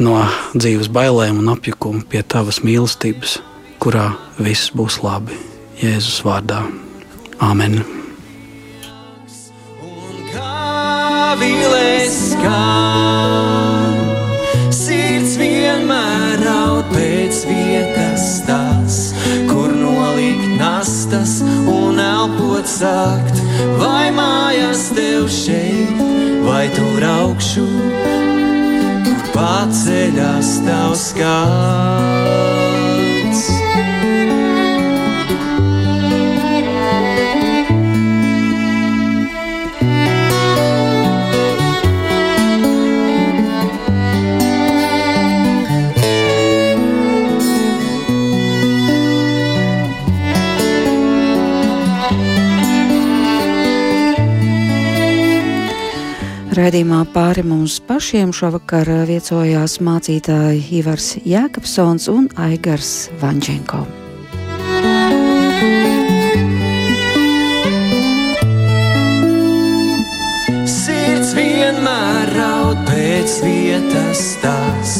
no 0.02 0.20
dzīves 0.56 0.90
bailēm 0.92 1.40
un 1.42 1.52
apjukuma 1.54 2.04
pie 2.10 2.24
tavas 2.26 2.62
mīlestības, 2.66 3.38
kurā 3.82 4.12
viss 4.38 4.72
būs 4.74 5.02
labi. 5.04 5.38
Jēzus 5.82 6.22
vārdā. 6.24 6.62
Āmen! 7.42 7.82
Vilēs 11.34 12.18
kā 12.38 13.63
sirds 13.63 13.63
sākt. 22.78 23.40
Vai 23.78 24.10
mājas 24.14 24.88
tev 24.96 25.28
šeit, 25.32 26.02
vai 26.46 26.66
tur 26.74 27.08
augšu, 27.12 27.68
kur 29.06 29.24
paceļās 29.36 30.58
tavs 30.66 31.08
skats. 31.12 32.63
Raidījumā 56.54 57.00
pāri 57.10 57.42
mums 57.42 57.80
pašiem 57.82 58.30
šovakar 58.30 58.86
viesojās 59.08 59.80
mācītāji 59.82 60.60
Ivars 60.78 61.08
Jēkabsons 61.26 62.06
un 62.12 62.28
Aigars 62.38 63.08
Vančenko. 63.18 63.80
Sirds 70.70 71.34
vienmēr 71.34 72.30
raud 72.36 72.84
pēc 72.86 73.38
vietas 73.42 74.22
tās, 74.44 74.96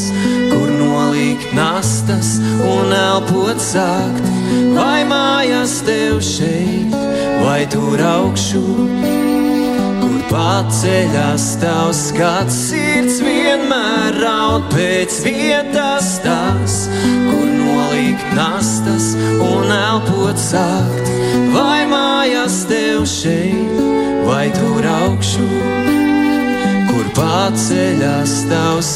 kur 0.51 0.73
nolikt 0.75 1.55
nastas 1.55 2.35
un 2.67 2.91
elpot 2.99 3.63
sākt. 3.63 4.27
Vai 4.75 5.05
mājās 5.07 5.79
tev 5.87 6.19
šeit, 6.19 6.99
vai 7.45 7.61
tur 7.71 8.03
augšu, 8.03 8.65
kur 8.65 9.24
paceļās 10.35 11.45
tavs 11.61 12.01
skats. 12.09 12.57
Sirds 12.69 13.21
vienmēr 13.23 14.19
raud 14.19 14.67
pēc 14.73 15.19
vietas 15.25 16.15
tās, 16.25 16.77
kur 17.29 17.47
nolikt 17.61 18.33
nastas 18.35 19.13
un 19.45 19.71
elpot 19.71 20.39
sākt. 20.39 21.11
Vai 21.55 21.85
mājās 21.91 22.63
tev 22.69 23.05
šeit, 23.09 23.79
vai 24.27 24.49
tur 24.55 24.87
augšu, 24.91 25.47
kur 26.91 27.11
paceļās 27.17 28.39
tavs 28.51 28.95